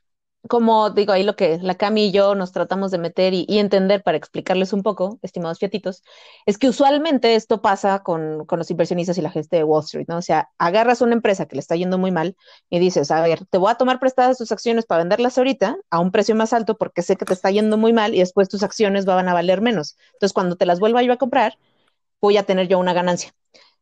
como 0.48 0.90
digo, 0.90 1.12
ahí 1.12 1.22
lo 1.22 1.36
que 1.36 1.58
la 1.58 1.74
Cami 1.74 2.06
y 2.06 2.12
yo 2.12 2.34
nos 2.34 2.52
tratamos 2.52 2.90
de 2.90 2.98
meter 2.98 3.32
y, 3.34 3.46
entender 3.58 4.02
para 4.02 4.18
explicarles 4.18 4.72
un 4.72 4.82
poco, 4.82 5.18
estimados 5.22 5.58
fiatitos, 5.58 6.02
es 6.46 6.58
que 6.58 6.68
usualmente 6.68 7.34
esto 7.34 7.62
pasa 7.62 8.02
con, 8.02 8.44
con, 8.46 8.58
los 8.58 8.70
inversionistas 8.70 9.16
y 9.18 9.22
la 9.22 9.30
gente 9.30 9.56
de 9.56 9.64
Wall 9.64 9.84
Street, 9.84 10.06
¿no? 10.08 10.18
O 10.18 10.22
sea, 10.22 10.50
agarras 10.58 11.00
una 11.00 11.14
empresa 11.14 11.46
que 11.46 11.56
le 11.56 11.60
está 11.60 11.76
yendo 11.76 11.98
muy 11.98 12.10
mal 12.10 12.36
y 12.68 12.78
dices, 12.78 13.10
a 13.10 13.22
ver, 13.22 13.46
te 13.46 13.58
voy 13.58 13.70
a 13.70 13.76
tomar 13.76 13.98
prestadas 14.00 14.38
tus 14.38 14.52
acciones 14.52 14.86
para 14.86 15.02
venderlas 15.02 15.38
ahorita 15.38 15.76
a 15.90 15.98
un 15.98 16.10
precio 16.10 16.34
más 16.34 16.52
alto 16.52 16.76
porque 16.76 17.02
sé 17.02 17.16
que 17.16 17.24
te 17.24 17.34
está 17.34 17.50
yendo 17.50 17.78
muy 17.78 17.92
mal 17.92 18.14
y 18.14 18.18
después 18.18 18.48
tus 18.48 18.62
acciones 18.62 19.06
van 19.06 19.28
a 19.28 19.34
valer 19.34 19.60
menos. 19.60 19.96
Entonces, 20.14 20.34
cuando 20.34 20.56
te 20.56 20.66
las 20.66 20.80
vuelva 20.80 21.02
yo 21.02 21.12
a 21.12 21.16
comprar, 21.16 21.58
voy 22.20 22.36
a 22.36 22.44
tener 22.44 22.68
yo 22.68 22.78
una 22.78 22.92
ganancia. 22.92 23.34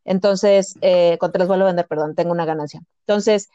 Entonces, 0.05 0.77
eh, 0.81 1.17
cuando 1.19 1.33
te 1.33 1.39
las 1.41 1.49
vuelvo 1.49 1.65
a 1.65 1.69
vender, 1.69 1.87
perdón, 1.87 2.15
tengo 2.15 2.33
una 2.33 2.45
ganancia. 2.45 2.83
Entonces, 3.07 3.49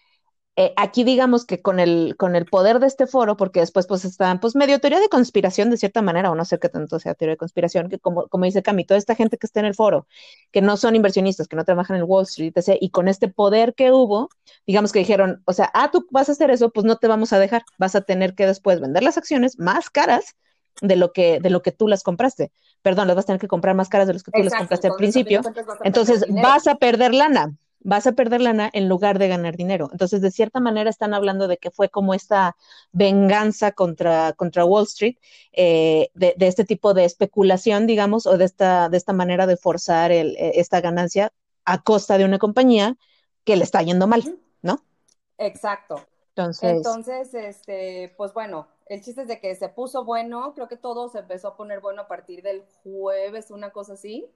eh, 0.60 0.74
aquí 0.76 1.04
digamos 1.04 1.46
que 1.46 1.62
con 1.62 1.80
el, 1.80 2.16
con 2.18 2.36
el 2.36 2.48
poder 2.48 2.80
de 2.80 2.88
este 2.88 3.06
foro, 3.06 3.38
porque 3.38 3.60
después 3.60 3.86
pues 3.86 4.04
están 4.06 4.40
pues 4.40 4.56
medio 4.56 4.80
teoría 4.80 5.00
de 5.00 5.08
conspiración 5.08 5.70
de 5.70 5.78
cierta 5.78 6.02
manera, 6.02 6.32
o 6.32 6.36
no 6.36 6.46
sé 6.46 6.58
qué 6.58 6.68
tanto 6.68 7.00
sea 7.00 7.14
teoría 7.14 7.34
de 7.34 7.38
conspiración, 7.38 7.90
que 7.90 8.00
como, 8.00 8.28
como 8.28 8.46
dice 8.46 8.64
Cami, 8.64 8.84
toda 8.84 8.98
esta 8.98 9.14
gente 9.14 9.38
que 9.38 9.46
está 9.46 9.60
en 9.60 9.68
el 9.68 9.76
foro, 9.76 10.08
que 10.52 10.64
no 10.64 10.76
son 10.76 10.96
inversionistas, 10.96 11.48
que 11.48 11.56
no 11.56 11.64
trabajan 11.64 11.98
en 11.98 12.06
Wall 12.08 12.24
Street, 12.24 12.54
etc., 12.56 12.76
y 12.82 12.90
con 12.90 13.08
este 13.08 13.28
poder 13.28 13.76
que 13.76 13.92
hubo, 13.92 14.30
digamos 14.66 14.92
que 14.92 14.98
dijeron, 14.98 15.44
o 15.46 15.54
sea, 15.54 15.70
ah, 15.76 15.92
tú 15.92 16.08
vas 16.10 16.28
a 16.28 16.32
hacer 16.32 16.50
eso, 16.50 16.72
pues 16.72 16.88
no 16.88 16.96
te 16.96 17.08
vamos 17.08 17.34
a 17.34 17.40
dejar, 17.40 17.64
vas 17.78 17.94
a 17.94 18.02
tener 18.02 18.34
que 18.34 18.48
después 18.48 18.82
vender 18.82 19.04
las 19.04 19.20
acciones 19.20 19.60
más 19.60 19.92
caras 19.92 20.36
de 20.82 20.96
lo 20.96 21.14
que, 21.14 21.40
de 21.40 21.52
lo 21.52 21.62
que 21.62 21.72
tú 21.72 21.88
las 21.88 22.02
compraste. 22.02 22.52
Perdón, 22.82 23.06
las 23.06 23.16
vas 23.16 23.26
a 23.26 23.28
tener 23.28 23.40
que 23.40 23.48
comprar 23.48 23.76
más 23.76 23.90
caras 23.90 24.08
de 24.08 24.14
los 24.14 24.24
que 24.24 24.32
tú 24.32 24.42
las 24.42 24.56
compraste 24.56 24.88
al 24.88 24.96
principio. 24.96 25.42
Entonces 25.84 26.26
vas 26.42 26.66
a 26.66 26.76
perder 26.76 27.14
lana 27.14 27.56
vas 27.80 28.08
a 28.08 28.14
perder 28.14 28.42
lana 28.42 28.70
en 28.74 28.90
lugar 28.90 29.20
de 29.20 29.28
ganar 29.28 29.56
dinero. 29.56 29.90
Entonces, 29.92 30.22
de 30.22 30.32
cierta 30.32 30.60
manera, 30.60 30.90
están 30.90 31.14
hablando 31.14 31.48
de 31.48 31.58
que 31.58 31.72
fue 31.72 31.90
como 31.90 32.14
esta 32.14 32.56
venganza 32.92 33.72
contra, 33.72 34.34
contra 34.34 34.66
Wall 34.66 34.84
Street, 34.84 35.18
eh, 35.54 36.10
de, 36.14 36.36
este 36.40 36.66
tipo 36.66 36.94
de 36.94 37.06
especulación, 37.06 37.88
digamos, 37.88 38.26
o 38.26 38.38
de 38.38 38.46
esta, 38.46 38.90
de 38.90 38.98
esta 38.98 39.14
manera 39.14 39.48
de 39.48 39.58
forzar 39.58 40.12
el, 40.12 40.36
eh, 40.38 40.54
esta 40.56 40.82
ganancia 40.82 41.32
a 41.66 41.82
costa 41.82 42.18
de 42.18 42.26
una 42.26 42.40
compañía 42.40 42.98
que 43.44 43.56
le 43.56 43.64
está 43.64 43.82
yendo 43.82 44.08
mal, 44.08 44.40
¿no? 44.62 44.82
Exacto. 45.38 46.06
Entonces, 46.30 46.72
Entonces, 46.72 47.34
este, 47.34 48.14
pues 48.16 48.34
bueno, 48.34 48.68
el 48.86 49.02
chiste 49.02 49.24
es 49.24 49.28
de 49.28 49.40
que 49.40 49.56
se 49.56 49.70
puso 49.70 50.06
bueno, 50.06 50.54
creo 50.54 50.68
que 50.68 50.78
todo 50.78 51.10
se 51.10 51.20
empezó 51.20 51.50
a 51.50 51.58
poner 51.58 51.80
bueno 51.80 52.04
a 52.04 52.08
partir 52.08 52.44
del 52.44 52.64
jueves, 52.84 53.50
una 53.52 53.72
cosa 53.72 53.94
así. 53.94 54.30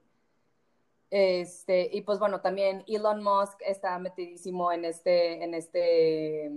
Este, 1.11 1.89
y 1.91 2.01
pues 2.01 2.19
bueno, 2.19 2.39
también 2.39 2.85
Elon 2.87 3.21
Musk 3.21 3.61
está 3.65 3.99
metidísimo 3.99 4.71
en 4.71 4.85
este, 4.85 5.43
en 5.43 5.53
este 5.53 6.51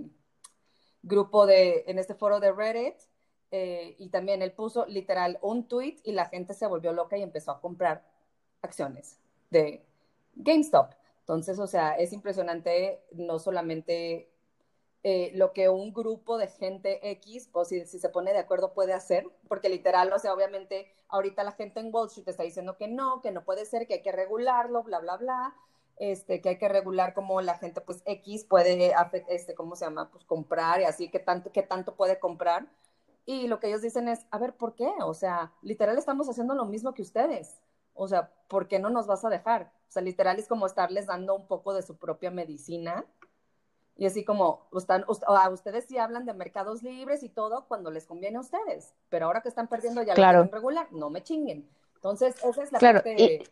grupo 1.03 1.45
de, 1.45 1.83
en 1.87 1.99
este 1.99 2.15
foro 2.15 2.39
de 2.39 2.51
Reddit. 2.51 2.95
Eh, 3.51 3.95
y 3.99 4.09
también 4.09 4.41
él 4.41 4.53
puso 4.53 4.85
literal 4.87 5.37
un 5.41 5.67
tweet 5.67 5.97
y 6.03 6.13
la 6.13 6.25
gente 6.25 6.53
se 6.53 6.67
volvió 6.67 6.91
loca 6.93 7.17
y 7.17 7.21
empezó 7.21 7.51
a 7.51 7.61
comprar 7.61 8.03
acciones 8.61 9.19
de 9.49 9.85
GameStop. 10.35 10.91
Entonces, 11.19 11.59
o 11.59 11.67
sea, 11.67 11.93
es 11.93 12.11
impresionante 12.11 13.01
no 13.11 13.39
solamente 13.39 14.29
eh, 15.07 15.29
lo 15.35 15.53
que 15.53 15.69
un 15.69 15.93
grupo 15.93 16.39
de 16.39 16.47
gente 16.47 17.11
X, 17.11 17.47
pues 17.53 17.67
si, 17.67 17.85
se 17.85 18.09
pone 18.09 18.33
de 18.33 18.39
acuerdo, 18.39 18.73
puede 18.73 18.91
hacer, 18.91 19.29
porque 19.47 19.69
literal, 19.69 20.11
o 20.11 20.17
sea, 20.17 20.33
obviamente 20.33 20.91
ahorita 21.09 21.43
la 21.43 21.51
gente 21.51 21.79
en 21.79 21.93
Wall 21.93 22.07
Street 22.07 22.27
está 22.27 22.41
diciendo 22.41 22.75
que 22.75 22.87
no, 22.87 23.21
que 23.21 23.31
no 23.31 23.43
puede 23.43 23.65
ser, 23.65 23.85
que 23.85 23.93
hay 23.93 24.01
que 24.01 24.11
regularlo, 24.11 24.81
bla, 24.81 24.97
bla, 24.97 25.17
bla, 25.17 25.55
este, 25.97 26.41
que 26.41 26.49
hay 26.49 26.57
que 26.57 26.69
regular 26.69 27.13
cómo 27.13 27.39
la 27.41 27.55
gente, 27.59 27.81
pues 27.81 28.01
X 28.05 28.45
puede, 28.45 28.95
este, 29.27 29.53
¿cómo 29.53 29.75
se 29.75 29.85
llama? 29.85 30.09
Pues 30.09 30.25
comprar 30.25 30.81
y 30.81 30.85
así, 30.85 31.11
que 31.11 31.19
tanto, 31.19 31.51
que 31.51 31.61
tanto 31.61 31.95
puede 31.95 32.17
comprar. 32.17 32.67
Y 33.27 33.47
lo 33.47 33.59
que 33.59 33.67
ellos 33.67 33.83
dicen 33.83 34.07
es, 34.07 34.25
a 34.31 34.39
ver, 34.39 34.55
¿por 34.57 34.73
qué? 34.73 34.91
O 35.03 35.13
sea, 35.13 35.53
literal 35.61 35.99
estamos 35.99 36.27
haciendo 36.29 36.55
lo 36.55 36.65
mismo 36.65 36.95
que 36.95 37.03
ustedes. 37.03 37.61
O 37.93 38.07
sea, 38.07 38.31
¿por 38.47 38.67
qué 38.67 38.79
no 38.79 38.89
nos 38.89 39.05
vas 39.05 39.23
a 39.23 39.29
dejar? 39.29 39.71
O 39.87 39.91
sea, 39.91 40.01
literal 40.01 40.39
es 40.39 40.47
como 40.47 40.65
estarles 40.65 41.05
dando 41.05 41.35
un 41.35 41.45
poco 41.45 41.75
de 41.75 41.83
su 41.83 41.95
propia 41.95 42.31
medicina 42.31 43.05
y 43.97 44.05
así 44.05 44.25
como, 44.25 44.67
están, 44.75 45.05
a 45.27 45.49
ustedes 45.49 45.85
sí 45.85 45.97
hablan 45.97 46.25
de 46.25 46.33
mercados 46.33 46.83
libres 46.83 47.23
y 47.23 47.29
todo 47.29 47.65
cuando 47.67 47.91
les 47.91 48.05
conviene 48.05 48.37
a 48.37 48.41
ustedes, 48.41 48.93
pero 49.09 49.27
ahora 49.27 49.41
que 49.41 49.49
están 49.49 49.67
perdiendo 49.67 50.03
ya 50.03 50.13
claro. 50.13 50.43
lo 50.43 50.51
regular, 50.51 50.87
no 50.91 51.09
me 51.09 51.23
chinguen. 51.23 51.67
Entonces, 51.95 52.35
esa 52.43 52.63
es 52.63 52.71
la 52.71 52.79
parte, 52.79 53.43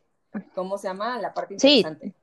¿cómo 0.53 0.77
se 0.77 0.87
llama? 0.87 1.17
La 1.19 1.33
parte 1.33 1.53
interesante. 1.53 2.13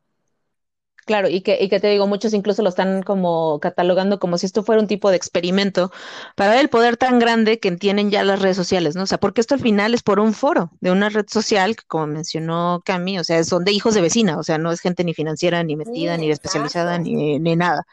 Claro, 1.07 1.29
y 1.29 1.41
que, 1.41 1.59
y 1.61 1.69
que 1.69 1.81
te 1.81 1.89
digo, 1.89 2.07
muchos 2.07 2.35
incluso 2.35 2.63
lo 2.63 2.69
están 2.69 3.03
como 3.03 3.59
catalogando 3.59 4.21
como 4.21 4.39
si 4.39 4.47
esto 4.47 4.63
fuera 4.63 4.81
un 4.81 4.87
tipo 4.87 5.11
de 5.11 5.17
experimento 5.17 5.91
para 6.37 6.51
ver 6.51 6.61
el 6.61 6.69
poder 6.69 6.97
tan 6.97 7.19
grande 7.19 7.59
que 7.59 7.73
tienen 7.73 8.11
ya 8.11 8.23
las 8.23 8.41
redes 8.41 8.57
sociales, 8.57 8.95
¿no? 8.95 9.05
O 9.05 9.07
sea, 9.07 9.19
porque 9.19 9.41
esto 9.41 9.55
al 9.55 9.61
final 9.61 9.95
es 9.95 10.03
por 10.03 10.21
un 10.21 10.35
foro 10.35 10.71
de 10.81 10.93
una 10.93 11.09
red 11.09 11.27
social 11.27 11.75
que, 11.75 11.85
como 11.89 12.07
mencionó 12.07 12.83
Cami, 12.85 13.19
o 13.19 13.25
sea, 13.25 13.43
son 13.45 13.65
de 13.65 13.73
hijos 13.73 13.95
de 13.95 14.03
vecina, 14.03 14.39
o 14.39 14.43
sea, 14.45 14.59
no 14.59 14.71
es 14.71 14.81
gente 14.81 15.03
ni 15.03 15.15
financiera, 15.15 15.65
ni 15.65 15.75
metida, 15.75 16.17
ni 16.17 16.31
especializada, 16.31 16.99
ni, 16.99 17.39
ni 17.41 17.57
nada. 17.57 17.87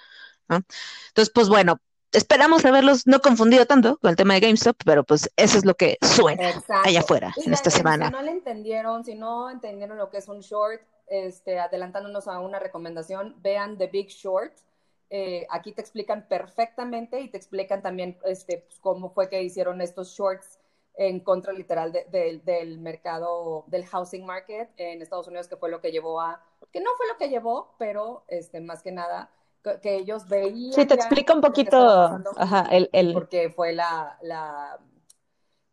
Entonces, 0.50 1.32
pues 1.34 1.50
bueno, 1.50 1.80
esperamos 2.12 2.66
haberlos 2.66 3.06
no 3.06 3.22
confundido 3.22 3.66
tanto 3.66 3.98
con 3.98 4.10
el 4.10 4.16
tema 4.16 4.34
de 4.36 4.42
GameStop, 4.42 4.78
pero 4.86 5.04
pues 5.04 5.30
eso 5.36 5.58
es 5.58 5.66
lo 5.66 5.76
que 5.76 5.98
suena 6.02 6.64
allá 6.84 7.02
afuera 7.02 7.34
en 7.46 7.54
esta 7.54 7.70
semana. 7.70 8.08
Si 8.08 8.14
no 8.14 8.22
le 8.22 8.32
entendieron, 8.32 9.04
si 9.04 9.16
no 9.16 9.50
entendieron 9.50 9.98
lo 9.98 10.10
que 10.10 10.18
es 10.18 10.28
un 10.28 10.40
short, 10.40 10.82
este, 11.08 11.60
adelantándonos 11.60 12.28
a 12.28 12.40
una 12.40 12.60
recomendación, 12.60 13.36
vean 13.42 13.78
The 13.78 13.88
Big 13.88 14.10
Short. 14.10 14.54
Eh, 15.10 15.48
aquí 15.50 15.72
te 15.72 15.82
explican 15.82 16.28
perfectamente 16.28 17.22
y 17.22 17.30
te 17.30 17.38
explican 17.38 17.82
también 17.82 18.18
este, 18.26 18.66
pues, 18.68 18.80
cómo 18.80 19.10
fue 19.10 19.30
que 19.30 19.42
hicieron 19.42 19.80
estos 19.80 20.10
shorts 20.10 20.60
en 20.96 21.20
contra 21.20 21.54
literal 21.54 21.94
del 22.12 22.80
mercado, 22.80 23.64
del 23.68 23.86
housing 23.86 24.26
market 24.26 24.70
en 24.78 25.02
Estados 25.02 25.28
Unidos, 25.28 25.48
que 25.48 25.56
fue 25.56 25.70
lo 25.70 25.80
que 25.80 25.92
llevó 25.92 26.20
a, 26.20 26.44
que 26.72 26.82
no 26.82 26.90
fue 26.98 27.08
lo 27.08 27.18
que 27.18 27.30
llevó, 27.30 27.76
pero 27.78 28.24
este, 28.28 28.60
más 28.60 28.82
que 28.82 28.92
nada 28.92 29.30
que 29.82 29.96
ellos 29.96 30.28
veían. 30.28 30.74
Sí, 30.74 30.86
te 30.86 30.94
explica 30.94 31.34
un 31.34 31.42
poquito, 31.42 31.78
ajá, 32.38 32.68
el, 32.72 32.90
el... 32.94 33.14
Porque 33.14 33.50
fue 33.50 33.74
la, 33.74 34.18
la 34.22 34.80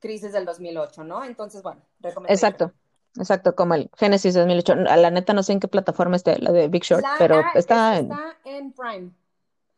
crisis 0.00 0.32
del 0.32 0.44
2008, 0.44 1.04
¿no? 1.04 1.24
Entonces, 1.24 1.62
bueno, 1.62 1.80
Exacto. 2.28 2.72
Exacto, 3.16 3.54
como 3.54 3.74
el 3.74 3.90
Genesis 3.96 4.34
2008. 4.34 4.74
La 4.74 5.10
neta 5.10 5.32
no 5.34 5.42
sé 5.44 5.52
en 5.52 5.60
qué 5.60 5.68
plataforma 5.68 6.16
está 6.16 6.36
la 6.38 6.50
de 6.50 6.66
Big 6.68 6.82
Short, 6.82 7.04
pero 7.18 7.42
está, 7.54 7.98
en... 7.98 8.10
Está 8.10 8.36
en 8.44 8.72
Prime, 8.72 9.10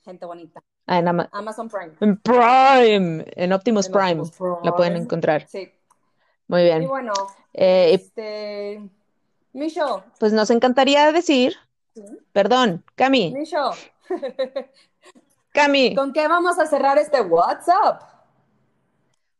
gente 0.02 0.24
bonita. 0.24 0.62
Ah, 0.86 0.98
en 0.98 1.08
Amazon 1.08 1.68
Prime. 1.68 1.92
En 2.00 2.16
Prime, 2.16 3.24
en 3.26 3.52
Optimus, 3.52 3.88
Prime. 3.88 4.22
La 4.62 4.74
pueden 4.74 4.96
encontrar. 4.96 5.46
Sí. 5.46 5.70
Muy 6.48 6.62
bien. 6.62 6.84
Y 6.84 6.86
bueno, 6.86 7.12
eh, 7.52 7.90
este... 7.92 8.88
Micho. 9.52 10.04
Pues 10.18 10.32
nos 10.32 10.50
encantaría 10.50 11.12
decir 11.12 11.56
Perdón, 12.32 12.84
Cami. 12.94 13.34
Cami. 15.52 15.94
¿Con 15.94 16.12
qué 16.12 16.28
vamos 16.28 16.58
a 16.58 16.66
cerrar 16.66 16.98
este 16.98 17.20
WhatsApp? 17.22 18.02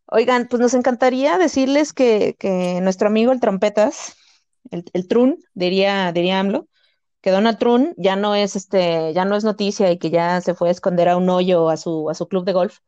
Oigan, 0.09 0.47
pues 0.49 0.61
nos 0.61 0.75
encantaría 0.75 1.37
decirles 1.37 1.93
que, 1.93 2.37
nuestro 2.83 3.09
amigo 3.09 3.33
el 3.33 3.41
trompetas, 3.41 4.17
el, 4.71 4.85
el, 4.93 5.09
Trun, 5.09 5.39
diría, 5.55 6.13
diría 6.13 6.39
AMLO, 6.39 6.69
que 7.21 7.33
Donald 7.33 7.59
Trun 7.59 7.93
ya 7.97 8.15
no 8.15 8.37
es 8.37 8.55
este, 8.55 9.13
ya 9.13 9.25
no 9.25 9.35
es 9.35 9.43
noticia 9.43 9.91
y 9.91 9.99
que 9.99 10.11
ya 10.11 10.41
se 10.41 10.55
fue 10.55 10.69
a 10.69 10.71
esconder 10.71 11.09
a 11.09 11.17
un 11.17 11.29
hoyo 11.29 11.69
a 11.71 11.77
su, 11.77 12.09
a 12.09 12.15
su 12.15 12.29
club 12.29 12.45
de 12.45 12.53
golf. 12.53 12.79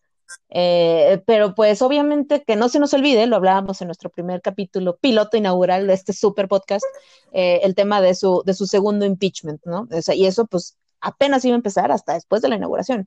Eh, 0.50 1.22
pero 1.26 1.54
pues 1.54 1.82
obviamente 1.82 2.44
que 2.44 2.54
no 2.54 2.68
se 2.68 2.78
nos 2.78 2.94
olvide, 2.94 3.26
lo 3.26 3.34
hablábamos 3.34 3.80
en 3.80 3.88
nuestro 3.88 4.10
primer 4.10 4.40
capítulo 4.40 4.96
piloto 4.96 5.36
inaugural 5.36 5.86
de 5.86 5.94
este 5.94 6.12
super 6.12 6.46
podcast, 6.46 6.84
eh, 7.32 7.60
el 7.64 7.74
tema 7.74 8.00
de 8.00 8.14
su, 8.14 8.42
de 8.46 8.54
su 8.54 8.66
segundo 8.66 9.04
impeachment, 9.04 9.60
¿no? 9.64 9.88
O 9.90 10.02
sea, 10.02 10.14
y 10.14 10.26
eso 10.26 10.46
pues 10.46 10.76
apenas 11.00 11.44
iba 11.44 11.54
a 11.54 11.56
empezar 11.56 11.92
hasta 11.92 12.14
después 12.14 12.42
de 12.42 12.48
la 12.48 12.56
inauguración. 12.56 13.06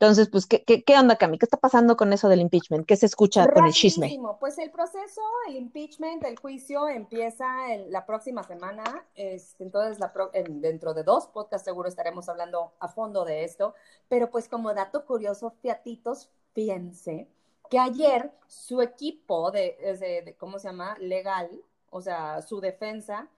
Entonces, 0.00 0.28
pues, 0.28 0.46
¿qué, 0.46 0.64
qué, 0.64 0.82
qué 0.82 0.98
onda, 0.98 1.16
Cami? 1.16 1.38
¿Qué 1.38 1.46
está 1.46 1.56
pasando 1.56 1.96
con 1.96 2.12
eso 2.12 2.28
del 2.28 2.40
impeachment? 2.40 2.84
¿Qué 2.84 2.96
se 2.96 3.06
escucha 3.06 3.48
con 3.48 3.64
el 3.64 3.72
chisme? 3.72 4.18
Pues 4.40 4.58
el 4.58 4.70
proceso, 4.70 5.22
el 5.48 5.56
impeachment, 5.56 6.24
el 6.24 6.36
juicio 6.38 6.88
empieza 6.88 7.46
la 7.88 8.04
próxima 8.04 8.42
semana. 8.42 8.82
Este, 9.14 9.62
entonces, 9.62 10.00
la 10.00 10.12
dentro 10.48 10.94
de 10.94 11.04
dos 11.04 11.28
podcasts 11.28 11.64
seguro 11.64 11.88
estaremos 11.88 12.28
hablando 12.28 12.72
a 12.80 12.88
fondo 12.88 13.24
de 13.24 13.44
esto. 13.44 13.74
Pero 14.08 14.30
pues 14.30 14.48
como 14.48 14.74
dato 14.74 15.06
curioso, 15.06 15.54
fiatitos, 15.62 16.28
fíjense 16.52 17.28
que 17.70 17.78
ayer 17.78 18.30
su 18.46 18.82
equipo 18.82 19.50
de, 19.50 20.36
¿cómo 20.38 20.58
se 20.58 20.68
llama? 20.68 20.96
Legal, 20.98 21.48
o 21.90 22.00
sea, 22.00 22.42
su 22.42 22.60
defensa, 22.60 23.28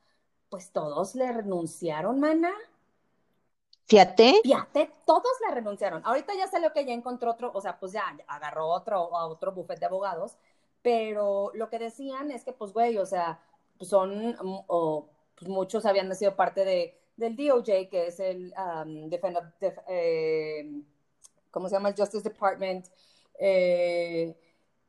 pues 0.48 0.72
todos 0.72 1.14
le 1.14 1.32
renunciaron, 1.32 2.18
mana. 2.18 2.50
Fíjate. 3.86 4.40
Fíjate, 4.42 4.90
todos 5.04 5.32
le 5.46 5.54
renunciaron. 5.54 6.02
Ahorita 6.04 6.34
ya 6.34 6.48
salió 6.48 6.72
que 6.72 6.84
ya 6.84 6.92
encontró 6.92 7.30
otro, 7.30 7.52
o 7.54 7.60
sea, 7.60 7.78
pues 7.78 7.92
ya 7.92 8.02
agarró 8.26 8.66
otro, 8.66 9.16
a 9.16 9.26
otro 9.26 9.52
bufete 9.52 9.80
de 9.80 9.86
abogados, 9.86 10.36
pero 10.82 11.52
lo 11.54 11.70
que 11.70 11.78
decían 11.78 12.32
es 12.32 12.44
que, 12.44 12.52
pues, 12.52 12.72
güey, 12.72 12.98
o 12.98 13.06
sea, 13.06 13.40
pues 13.78 13.88
son, 13.90 14.30
mm, 14.30 14.64
o, 14.66 15.08
pues 15.36 15.48
muchos 15.48 15.86
habían 15.86 16.12
sido 16.16 16.34
parte 16.34 16.64
de, 16.64 16.98
del 17.16 17.36
DOJ, 17.36 17.88
que 17.88 18.08
es 18.08 18.18
el 18.18 18.52
um, 18.58 19.08
eh, 19.88 20.82
¿cómo 21.52 21.68
se 21.68 21.76
llama? 21.76 21.90
El 21.90 21.96
Justice 21.96 22.28
Department. 22.28 22.86
Eh, 23.38 24.36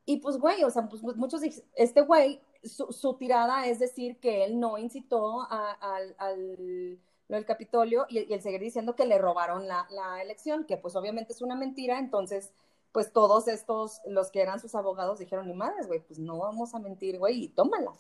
y 0.05 0.17
pues, 0.17 0.37
güey, 0.39 0.63
o 0.63 0.71
sea, 0.71 0.87
pues 0.89 1.03
muchos, 1.03 1.41
este 1.75 2.01
güey, 2.01 2.41
su, 2.63 3.15
tirada 3.19 3.67
es 3.67 3.77
decir 3.77 4.19
que 4.19 4.43
él 4.43 4.59
no 4.59 4.77
incitó 4.79 5.47
al 5.49 6.99
lo 7.29 7.35
del 7.35 7.45
Capitolio 7.45 8.05
y, 8.09 8.31
el 8.31 8.41
seguir 8.41 8.61
diciendo 8.61 8.95
que 8.95 9.05
le 9.05 9.17
robaron 9.17 9.67
la, 9.67 9.85
elección, 10.21 10.65
que 10.65 10.77
pues 10.77 10.95
obviamente 10.95 11.33
es 11.33 11.41
una 11.41 11.55
mentira, 11.55 11.99
entonces 11.99 12.51
pues 12.91 13.11
todos 13.11 13.47
estos, 13.47 14.01
los 14.07 14.31
que 14.31 14.41
eran 14.41 14.59
sus 14.59 14.73
abogados 14.73 15.19
dijeron, 15.19 15.47
ni 15.47 15.53
madres, 15.53 15.87
güey, 15.87 15.99
pues 15.99 16.19
no 16.19 16.37
vamos 16.37 16.73
a 16.73 16.79
mentir, 16.79 17.19
güey, 17.19 17.43
y 17.43 17.47
tómala. 17.49 17.91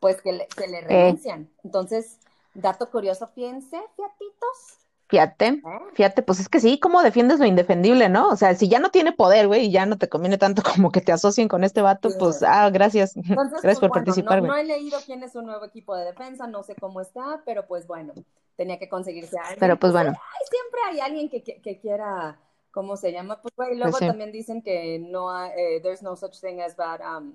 Pues 0.00 0.22
que 0.22 0.32
le, 0.32 0.46
que 0.46 0.66
le 0.68 0.80
renuncian. 0.80 1.50
Entonces, 1.62 2.18
dato 2.54 2.90
curioso, 2.90 3.26
fíjense, 3.26 3.82
fiatitos, 3.96 4.78
Fíjate, 5.08 5.62
fíjate, 5.94 6.22
pues 6.22 6.38
es 6.38 6.50
que 6.50 6.60
sí, 6.60 6.78
¿cómo 6.78 7.02
defiendes 7.02 7.38
lo 7.38 7.46
indefendible, 7.46 8.10
no? 8.10 8.28
O 8.28 8.36
sea, 8.36 8.54
si 8.54 8.68
ya 8.68 8.78
no 8.78 8.90
tiene 8.90 9.12
poder, 9.12 9.46
güey, 9.46 9.66
y 9.66 9.70
ya 9.70 9.86
no 9.86 9.96
te 9.96 10.10
conviene 10.10 10.36
tanto 10.36 10.62
como 10.76 10.92
que 10.92 11.00
te 11.00 11.12
asocien 11.12 11.48
con 11.48 11.64
este 11.64 11.80
vato, 11.80 12.10
pues, 12.18 12.42
ah, 12.42 12.68
gracias. 12.68 13.14
gracias 13.16 13.60
pues, 13.62 13.78
por 13.78 13.90
participar, 13.90 14.40
güey. 14.40 14.50
No, 14.50 14.56
he 14.56 14.64
leído 14.64 14.98
quién 15.06 15.22
es 15.22 15.32
su 15.32 15.40
nuevo 15.40 15.64
equipo 15.64 15.96
de 15.96 16.04
defensa, 16.04 16.46
no 16.46 16.62
sé 16.62 16.74
cómo 16.74 17.00
está, 17.00 17.40
pero 17.46 17.66
pues 17.66 17.86
bueno, 17.86 18.12
tenía 18.56 18.78
que 18.78 18.90
conseguirse 18.90 19.38
a 19.38 19.42
alguien. 19.42 19.60
Pero 19.60 19.78
pues, 19.78 19.94
bueno. 19.94 20.12
siempre 20.50 20.80
hay 20.90 21.00
alguien 21.00 21.30
que, 21.30 21.42
que, 21.42 21.80
quiera, 21.80 22.38
¿cómo 22.70 22.98
se 22.98 23.10
llama? 23.10 23.40
Pues, 23.40 23.54
güey, 23.56 23.76
luego 23.76 23.96
pues 23.96 24.10
también 24.10 24.30
dicen 24.30 24.60
que 24.60 24.98
no 24.98 25.30
hay, 25.30 25.52
eh, 25.56 25.80
there's 25.80 26.02
no 26.02 26.16
such 26.16 26.38
thing 26.38 26.60
as 26.60 26.76
bad, 26.76 27.00
um, 27.00 27.32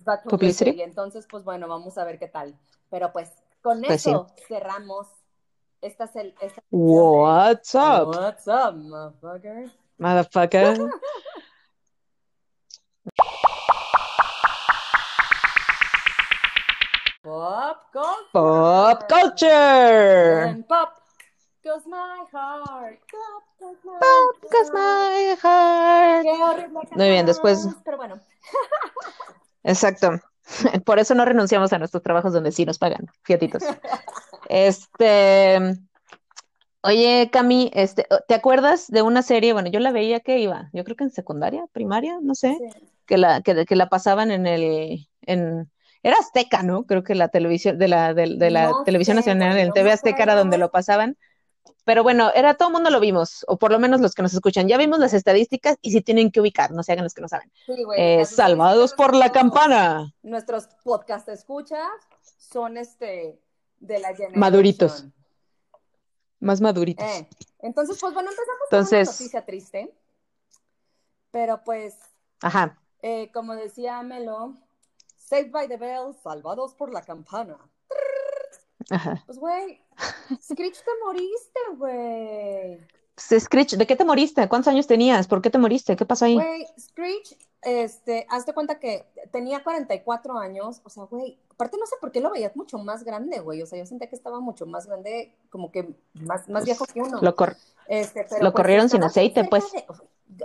bad 0.00 0.24
publicity. 0.24 0.82
Entonces, 0.82 1.28
pues 1.30 1.44
bueno, 1.44 1.68
vamos 1.68 1.96
a 1.96 2.02
ver 2.02 2.18
qué 2.18 2.26
tal. 2.26 2.58
Pero 2.90 3.12
pues, 3.12 3.30
con 3.62 3.84
eso 3.84 4.26
cerramos 4.48 5.06
esta 5.86 6.04
es 6.04 6.16
el. 6.16 6.34
Esta 6.40 6.62
What's 6.70 7.74
up? 7.74 8.08
What's 8.08 8.48
up, 8.48 8.74
motherfucker? 8.74 9.70
Motherfucker. 9.98 10.90
pop 17.22 17.92
culture. 17.92 18.30
Pop 18.32 19.08
culture. 19.08 20.44
And 20.48 20.66
pop 20.66 21.02
goes 21.64 21.86
my 21.86 22.24
heart. 22.32 22.98
Pop 23.10 23.44
goes 23.60 23.76
my, 23.84 23.98
pop 24.00 24.50
goes 24.50 24.70
my 24.72 25.36
heart. 25.40 26.26
Muy 26.96 27.10
bien, 27.10 27.26
después. 27.26 27.68
Pero 27.84 27.96
bueno. 27.96 28.20
Exacto. 29.62 30.20
Por 30.84 30.98
eso 30.98 31.14
no 31.14 31.24
renunciamos 31.24 31.72
a 31.72 31.78
nuestros 31.78 32.02
trabajos 32.02 32.32
donde 32.32 32.52
sí 32.52 32.64
nos 32.64 32.78
pagan, 32.78 33.06
fiatitos. 33.22 33.62
Este, 34.48 35.58
oye, 36.82 37.30
Cami, 37.32 37.70
este, 37.74 38.06
¿te 38.28 38.34
acuerdas 38.34 38.88
de 38.88 39.02
una 39.02 39.22
serie? 39.22 39.52
Bueno, 39.52 39.68
yo 39.70 39.80
la 39.80 39.92
veía 39.92 40.20
que 40.20 40.38
iba, 40.38 40.70
yo 40.72 40.84
creo 40.84 40.96
que 40.96 41.04
en 41.04 41.10
secundaria, 41.10 41.66
primaria, 41.72 42.18
no 42.22 42.34
sé, 42.34 42.58
que 43.06 43.18
la, 43.18 43.40
que, 43.42 43.64
que, 43.66 43.76
la 43.76 43.88
pasaban 43.88 44.30
en 44.30 44.46
el, 44.46 45.08
en, 45.22 45.70
era 46.02 46.16
Azteca, 46.20 46.62
¿no? 46.62 46.84
Creo 46.84 47.02
que 47.02 47.16
la 47.16 47.28
televisión, 47.28 47.78
de 47.78 47.88
la, 47.88 48.14
de, 48.14 48.50
la 48.50 48.72
televisión 48.84 49.16
nacional, 49.16 49.58
en 49.58 49.72
TV 49.72 49.90
Azteca 49.90 50.22
era 50.22 50.36
donde 50.36 50.58
lo 50.58 50.70
pasaban. 50.70 51.16
Pero 51.84 52.02
bueno, 52.02 52.30
era 52.34 52.54
todo 52.54 52.68
el 52.68 52.74
mundo 52.74 52.90
lo 52.90 53.00
vimos, 53.00 53.44
o 53.48 53.58
por 53.58 53.70
lo 53.70 53.78
menos 53.78 54.00
los 54.00 54.14
que 54.14 54.22
nos 54.22 54.32
escuchan. 54.32 54.68
Ya 54.68 54.76
vimos 54.76 54.98
las 54.98 55.14
estadísticas 55.14 55.78
y 55.82 55.92
si 55.92 56.00
tienen 56.02 56.30
que 56.30 56.40
ubicar, 56.40 56.70
no 56.70 56.82
se 56.82 56.92
hagan 56.92 57.04
los 57.04 57.14
que 57.14 57.22
no 57.22 57.28
saben. 57.28 57.50
Eh, 57.96 58.24
salvados 58.24 58.92
por 58.94 59.16
la 59.16 59.30
campana. 59.30 60.12
Nuestros 60.22 60.68
podcast 60.84 61.28
escuchas 61.28 61.88
son 62.38 62.76
este 62.76 63.40
de 63.80 63.98
la 63.98 64.14
Maduritos. 64.34 65.06
Más 66.40 66.60
maduritos. 66.60 67.06
Eh, 67.06 67.28
entonces, 67.60 67.98
pues 67.98 68.12
bueno, 68.12 68.30
empezamos 68.30 68.92
con 68.92 68.98
una 68.98 69.04
noticia 69.04 69.44
triste. 69.44 69.94
Pero 71.30 71.62
pues, 71.64 71.96
Ajá. 72.40 72.78
Eh, 73.02 73.30
como 73.32 73.54
decía 73.54 74.02
Melo, 74.02 74.54
Saved 75.16 75.50
by 75.50 75.68
the 75.68 75.76
Bell, 75.76 76.14
salvados 76.22 76.74
por 76.74 76.92
la 76.92 77.02
campana. 77.02 77.58
Ajá. 78.90 79.22
Pues, 79.26 79.38
güey, 79.38 79.80
Screech, 80.42 80.82
te 80.82 80.90
moriste, 81.04 81.60
güey. 81.76 82.80
Screech, 83.18 83.76
¿de 83.76 83.86
qué 83.86 83.96
te 83.96 84.04
moriste? 84.04 84.48
¿Cuántos 84.48 84.72
años 84.72 84.86
tenías? 84.86 85.26
¿Por 85.26 85.40
qué 85.40 85.50
te 85.50 85.58
moriste? 85.58 85.96
¿Qué 85.96 86.04
pasó 86.04 86.26
ahí? 86.26 86.34
Güey, 86.34 86.66
Screech, 86.78 87.36
este, 87.62 88.26
hazte 88.28 88.52
cuenta 88.52 88.78
que 88.78 89.06
tenía 89.32 89.64
44 89.64 90.38
años, 90.38 90.80
o 90.84 90.90
sea, 90.90 91.04
güey, 91.04 91.38
aparte 91.56 91.78
no 91.78 91.86
sé 91.86 91.96
por 92.00 92.12
qué 92.12 92.20
lo 92.20 92.30
veías 92.30 92.54
mucho 92.54 92.76
más 92.78 93.02
grande, 93.02 93.40
güey, 93.40 93.62
o 93.62 93.66
sea, 93.66 93.78
yo 93.78 93.86
sentía 93.86 94.08
que 94.08 94.14
estaba 94.14 94.40
mucho 94.40 94.66
más 94.66 94.86
grande, 94.86 95.34
como 95.48 95.72
que 95.72 95.94
más, 96.12 96.48
más 96.50 96.66
viejo 96.66 96.84
que 96.84 97.00
uno. 97.00 97.18
Lo, 97.22 97.34
este, 97.88 98.26
pero, 98.28 98.44
lo 98.44 98.52
pues, 98.52 98.62
corrieron 98.62 98.90
sin 98.90 99.02
aceite, 99.02 99.44
pues. 99.44 99.64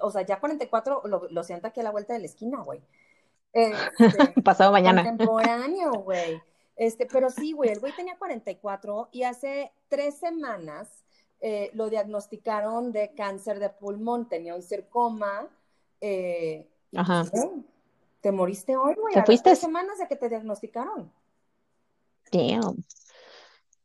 o 0.01 0.09
sea, 0.09 0.21
ya 0.21 0.39
44 0.39 1.01
lo, 1.05 1.27
lo 1.29 1.43
siento 1.43 1.67
aquí 1.67 1.81
a 1.81 1.83
la 1.83 1.91
vuelta 1.91 2.13
de 2.13 2.19
la 2.19 2.25
esquina, 2.25 2.61
güey. 2.61 2.81
Este, 3.53 4.41
Pasado 4.41 4.71
mañana. 4.71 5.03
Contemporáneo, 5.03 5.91
güey. 5.91 6.41
Este, 6.77 7.05
pero 7.05 7.29
sí, 7.29 7.51
güey, 7.51 7.71
el 7.71 7.81
güey 7.81 7.93
tenía 7.93 8.17
44 8.17 9.09
y 9.11 9.23
hace 9.23 9.73
tres 9.89 10.17
semanas 10.17 11.03
eh, 11.41 11.69
lo 11.73 11.89
diagnosticaron 11.89 12.93
de 12.93 13.13
cáncer 13.13 13.59
de 13.59 13.69
pulmón, 13.69 14.29
tenía 14.29 14.55
un 14.55 14.63
sarcoma. 14.63 15.49
Eh, 15.99 16.69
Ajá. 16.95 17.25
Te 18.21 18.31
moriste 18.31 18.77
hoy, 18.77 18.93
güey. 18.95 19.13
¿Te 19.13 19.23
fuiste? 19.23 19.49
Tres 19.49 19.59
semanas 19.59 19.97
de 19.97 20.07
que 20.07 20.15
te 20.15 20.29
diagnosticaron. 20.29 21.11
Damn. 22.31 22.83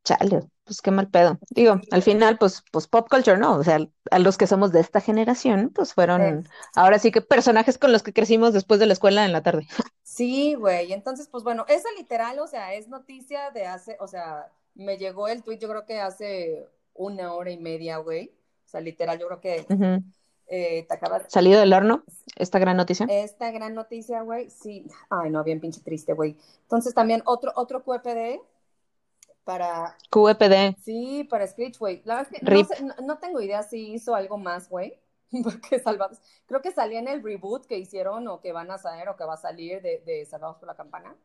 Chale, 0.05 0.43
pues 0.63 0.83
qué 0.83 0.93
mal 0.93 1.09
pedo. 1.09 1.39
Digo, 1.51 1.81
al 1.91 2.03
final, 2.03 2.39
pues, 2.39 2.63
pues 2.71 2.87
pop 2.87 3.09
culture, 3.11 3.39
¿no? 3.39 3.57
O 3.57 3.65
sea, 3.65 3.79
a 4.11 4.19
los 4.21 4.39
que 4.39 4.47
somos 4.47 4.71
de 4.71 4.79
esta 4.79 5.01
generación, 5.01 5.71
pues 5.75 5.95
fueron, 5.95 6.49
ahora 6.77 7.01
sí 7.01 7.11
que 7.11 7.23
personajes 7.23 7.77
con 7.77 7.91
los 7.91 8.05
que 8.05 8.13
crecimos 8.13 8.53
después 8.53 8.79
de 8.79 8.87
la 8.87 8.93
escuela 8.93 9.25
en 9.25 9.33
la 9.33 9.43
tarde. 9.43 9.67
Sí, 10.03 10.55
güey. 10.55 10.95
Entonces, 10.95 11.29
pues 11.29 11.45
bueno, 11.45 11.67
esa 11.69 11.89
literal, 11.99 12.39
o 12.39 12.47
sea, 12.47 12.73
es 12.73 12.89
noticia 12.89 13.51
de 13.51 13.67
hace, 13.67 13.99
o 14.01 14.07
sea, 14.07 14.51
me 14.75 14.97
llegó 14.97 15.29
el 15.29 15.43
tweet, 15.43 15.59
yo 15.59 15.69
creo 15.69 15.85
que 15.85 16.01
hace 16.01 16.67
una 16.95 17.35
hora 17.35 17.51
y 17.51 17.59
media, 17.59 17.99
güey. 17.99 18.33
O 18.65 18.69
sea, 18.69 18.81
literal, 18.81 19.19
yo 19.19 19.27
creo 19.27 19.41
que 19.43 19.67
eh, 20.49 20.87
te 20.87 20.95
acaba 20.95 21.21
¿Salido 21.29 21.61
del 21.61 21.73
horno 21.73 22.05
esta 22.37 22.59
gran 22.59 22.77
noticia? 22.77 23.07
Esta 23.09 23.51
gran 23.51 23.75
noticia, 23.75 24.23
güey, 24.23 24.51
sí. 24.51 24.87
Ay, 25.11 25.31
no, 25.31 25.43
bien 25.43 25.61
pinche 25.61 25.81
triste, 25.81 26.13
güey. 26.13 26.37
Entonces 26.63 26.95
también 26.95 27.23
otro, 27.25 27.53
otro 27.57 27.83
QEPD 27.83 28.41
para... 29.45 29.97
QEPD. 30.11 30.77
Sí, 30.83 31.25
para 31.25 31.47
Screech, 31.47 31.79
güey. 31.79 32.03
La 32.05 32.17
verdad 32.17 32.33
es 32.33 32.69
que 32.69 32.85
no, 33.03 33.19
tengo 33.19 33.41
idea 33.41 33.63
si 33.63 33.93
hizo 33.93 34.15
algo 34.15 34.39
más, 34.39 34.69
güey. 34.69 34.99
Porque 35.43 35.79
Salvados, 35.81 36.19
creo 36.47 36.63
que 36.63 36.71
salía 36.71 37.01
en 37.01 37.09
el 37.09 37.23
reboot 37.23 37.67
que 37.67 37.79
hicieron 37.79 38.29
o 38.29 38.41
que 38.41 38.53
van 38.53 38.71
a 38.71 38.75
hacer 38.75 39.09
o 39.09 39.17
que 39.17 39.25
va 39.25 39.35
a 39.35 39.39
salir 39.39 39.83
de, 39.83 40.03
de 40.07 40.25
Salvados 40.27 40.59
por 40.59 40.69
la 40.69 40.77
Campana. 40.77 41.17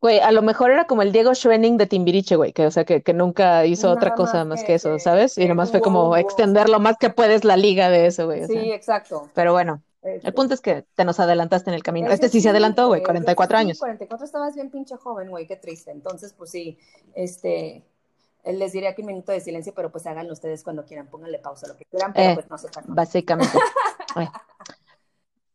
Güey, 0.00 0.20
a 0.20 0.30
lo 0.30 0.42
mejor 0.42 0.70
era 0.70 0.86
como 0.86 1.02
el 1.02 1.10
Diego 1.10 1.34
Schwenning 1.34 1.78
de 1.78 1.86
Timbiriche, 1.86 2.36
güey, 2.36 2.52
que 2.52 2.66
o 2.66 2.70
sea, 2.70 2.84
que, 2.84 3.02
que 3.02 3.14
nunca 3.14 3.64
hizo 3.64 3.90
otra 3.90 4.14
cosa 4.14 4.44
más 4.44 4.62
que, 4.62 4.74
eso, 4.74 4.98
¿sabes? 4.98 5.38
Y 5.38 5.48
nomás 5.48 5.70
fue 5.70 5.80
como 5.80 6.16
extender 6.16 6.68
lo 6.68 6.80
más 6.80 6.96
que 6.98 7.10
puedes 7.10 7.44
la 7.44 7.56
liga 7.56 7.88
de 7.88 8.06
eso, 8.06 8.26
güey. 8.26 8.46
Sí, 8.46 8.72
exacto. 8.72 9.30
Pero 9.34 9.52
bueno, 9.52 9.82
el 10.02 10.16
este. 10.16 10.32
punto 10.32 10.54
es 10.54 10.60
que 10.60 10.84
te 10.94 11.04
nos 11.04 11.18
adelantaste 11.18 11.70
en 11.70 11.74
el 11.74 11.82
camino. 11.82 12.10
Este 12.10 12.28
sí, 12.28 12.40
se 12.40 12.50
adelantó, 12.50 12.88
güey, 12.88 13.02
44 13.02 13.58
años. 13.58 13.78
44 13.78 14.24
estabas 14.24 14.54
bien 14.54 14.70
pinche 14.70 14.96
joven, 14.96 15.30
güey, 15.30 15.46
qué 15.46 15.56
triste. 15.56 15.90
Entonces, 15.90 16.32
pues 16.34 16.50
sí, 16.50 16.78
este, 17.14 17.82
les 18.44 18.72
diría 18.72 18.94
que 18.94 19.02
un 19.02 19.08
minuto 19.08 19.32
de 19.32 19.40
silencio, 19.40 19.74
pero 19.74 19.90
pues 19.90 20.06
háganlo 20.06 20.32
ustedes 20.32 20.62
cuando 20.62 20.84
quieran, 20.84 21.08
pónganle 21.08 21.38
pausa, 21.38 21.66
lo 21.66 21.76
que 21.76 21.84
quieran, 21.86 22.12
pero 22.12 22.30
eh, 22.30 22.34
pues 22.34 22.48
no 22.48 22.58
se 22.58 22.68
Básicamente. 22.84 23.58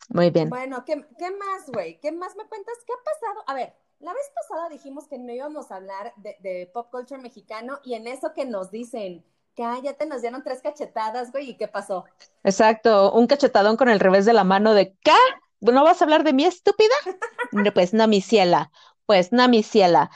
Muy 0.10 0.30
bien. 0.30 0.50
Bueno, 0.50 0.84
¿qué, 0.84 1.06
qué 1.18 1.32
más, 1.32 1.70
güey? 1.72 2.00
¿Qué 2.02 2.12
más 2.12 2.36
me 2.36 2.46
cuentas? 2.48 2.76
¿Qué 2.86 2.92
ha 2.92 2.98
pasado? 2.98 3.44
A 3.48 3.54
ver, 3.54 3.74
la 4.02 4.14
vez 4.14 4.32
pasada 4.34 4.70
dijimos 4.70 5.08
que 5.08 5.18
no 5.18 5.32
íbamos 5.32 5.72
a 5.72 5.76
hablar 5.76 6.14
de, 6.18 6.70
pop 6.74 6.90
culture 6.92 7.22
mexicano 7.22 7.80
y 7.84 7.94
en 7.94 8.08
eso 8.08 8.34
que 8.34 8.46
nos 8.46 8.72
dicen, 8.72 9.24
cállate, 9.56 10.06
nos 10.06 10.22
dieron 10.22 10.44
tres 10.44 10.62
cachetadas, 10.62 11.32
güey, 11.32 11.52
¿y 11.52 11.58
qué 11.58 11.68
pasó? 11.68 12.06
Exacto, 12.44 13.12
un 13.14 13.28
cachetadón 13.28 13.78
con 13.78 13.90
el 13.90 14.00
revés 14.00 14.26
de 14.26 14.34
la 14.34 14.44
mano 14.44 14.74
de, 14.74 14.96
¿qué? 15.04 15.12
¿No 15.60 15.84
vas 15.84 16.02
a 16.02 16.06
hablar 16.06 16.24
de 16.24 16.34
mí, 16.34 16.46
estúpida? 16.46 16.94
pues 17.74 17.94
no, 17.94 18.08
mi 18.08 18.22
ciela, 18.22 18.72
pues 19.06 19.32
no, 19.32 19.48
mi 19.48 19.62
ciela. 19.62 20.10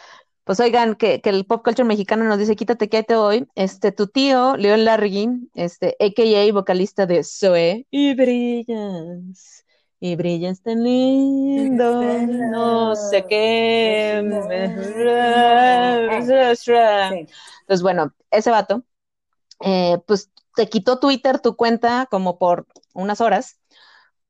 Pues 0.44 0.60
oigan, 0.60 0.96
que, 0.96 1.22
el 1.24 1.46
pop 1.46 1.64
culture 1.64 1.88
mexicano 1.88 2.24
nos 2.24 2.38
dice, 2.38 2.56
quítate 2.56 2.88
que 2.88 3.04
te 3.04 3.16
voy. 3.16 3.48
Este, 3.56 3.92
tu 3.92 4.08
tío, 4.08 4.58
León 4.58 4.86
Larry, 4.86 5.50
este, 5.56 5.96
a.k.a. 6.00 6.54
vocalista 6.54 7.06
de 7.06 7.24
Zoe, 7.24 7.88
y 7.90 8.14
brillas 8.16 9.65
y 10.06 10.16
brillas 10.16 10.62
tan 10.62 10.84
lindo, 10.84 12.02
no 12.52 12.96
sé 12.96 13.26
qué. 13.28 14.18
Entonces, 17.60 17.82
bueno, 17.82 18.14
ese 18.30 18.52
vato, 18.52 18.84
eh, 19.62 19.98
pues 20.06 20.30
te 20.56 20.70
quitó 20.70 21.00
Twitter 21.00 21.40
tu 21.40 21.56
cuenta 21.56 22.08
como 22.12 22.38
por 22.38 22.68
unas 22.94 23.20
horas, 23.20 23.60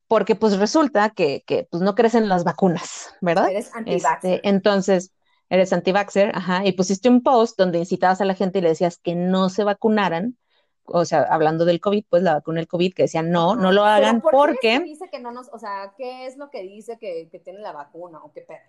porque 0.07 0.35
pues 0.35 0.57
resulta 0.57 1.09
que, 1.09 1.43
que 1.45 1.67
pues 1.69 1.83
no 1.83 1.93
crecen 1.93 2.29
las 2.29 2.45
vacunas, 2.45 3.13
¿verdad? 3.19 3.49
Eres 3.49 3.75
anti 3.75 3.95
este, 3.95 4.47
entonces, 4.47 5.11
eres 5.49 5.73
anti-vaxxer, 5.73 6.31
ajá, 6.33 6.65
y 6.65 6.71
pusiste 6.71 7.09
un 7.09 7.21
post 7.21 7.57
donde 7.57 7.79
incitabas 7.79 8.21
a 8.21 8.25
la 8.25 8.35
gente 8.35 8.59
y 8.59 8.61
le 8.61 8.69
decías 8.69 8.97
que 8.97 9.13
no 9.13 9.49
se 9.49 9.65
vacunaran 9.65 10.37
o 10.87 11.05
sea, 11.05 11.23
hablando 11.23 11.65
del 11.65 11.79
COVID, 11.79 12.05
pues 12.09 12.23
la 12.23 12.35
vacuna 12.35 12.59
del 12.59 12.67
COVID, 12.67 12.93
que 12.93 13.03
decían 13.03 13.31
no, 13.31 13.55
no 13.55 13.71
lo 13.71 13.85
hagan 13.85 14.21
por 14.21 14.31
porque... 14.31 14.79
¿qué 14.79 14.79
dice 14.79 15.09
que 15.11 15.19
no 15.19 15.31
nos, 15.31 15.49
o 15.49 15.59
sea, 15.59 15.93
¿qué 15.97 16.25
es 16.27 16.37
lo 16.37 16.49
que 16.49 16.61
dice 16.61 16.97
que, 16.99 17.29
tiene 17.43 17.59
la 17.59 17.71
vacuna 17.71 18.19
o 18.23 18.31
qué 18.31 18.41
pedo? 18.41 18.59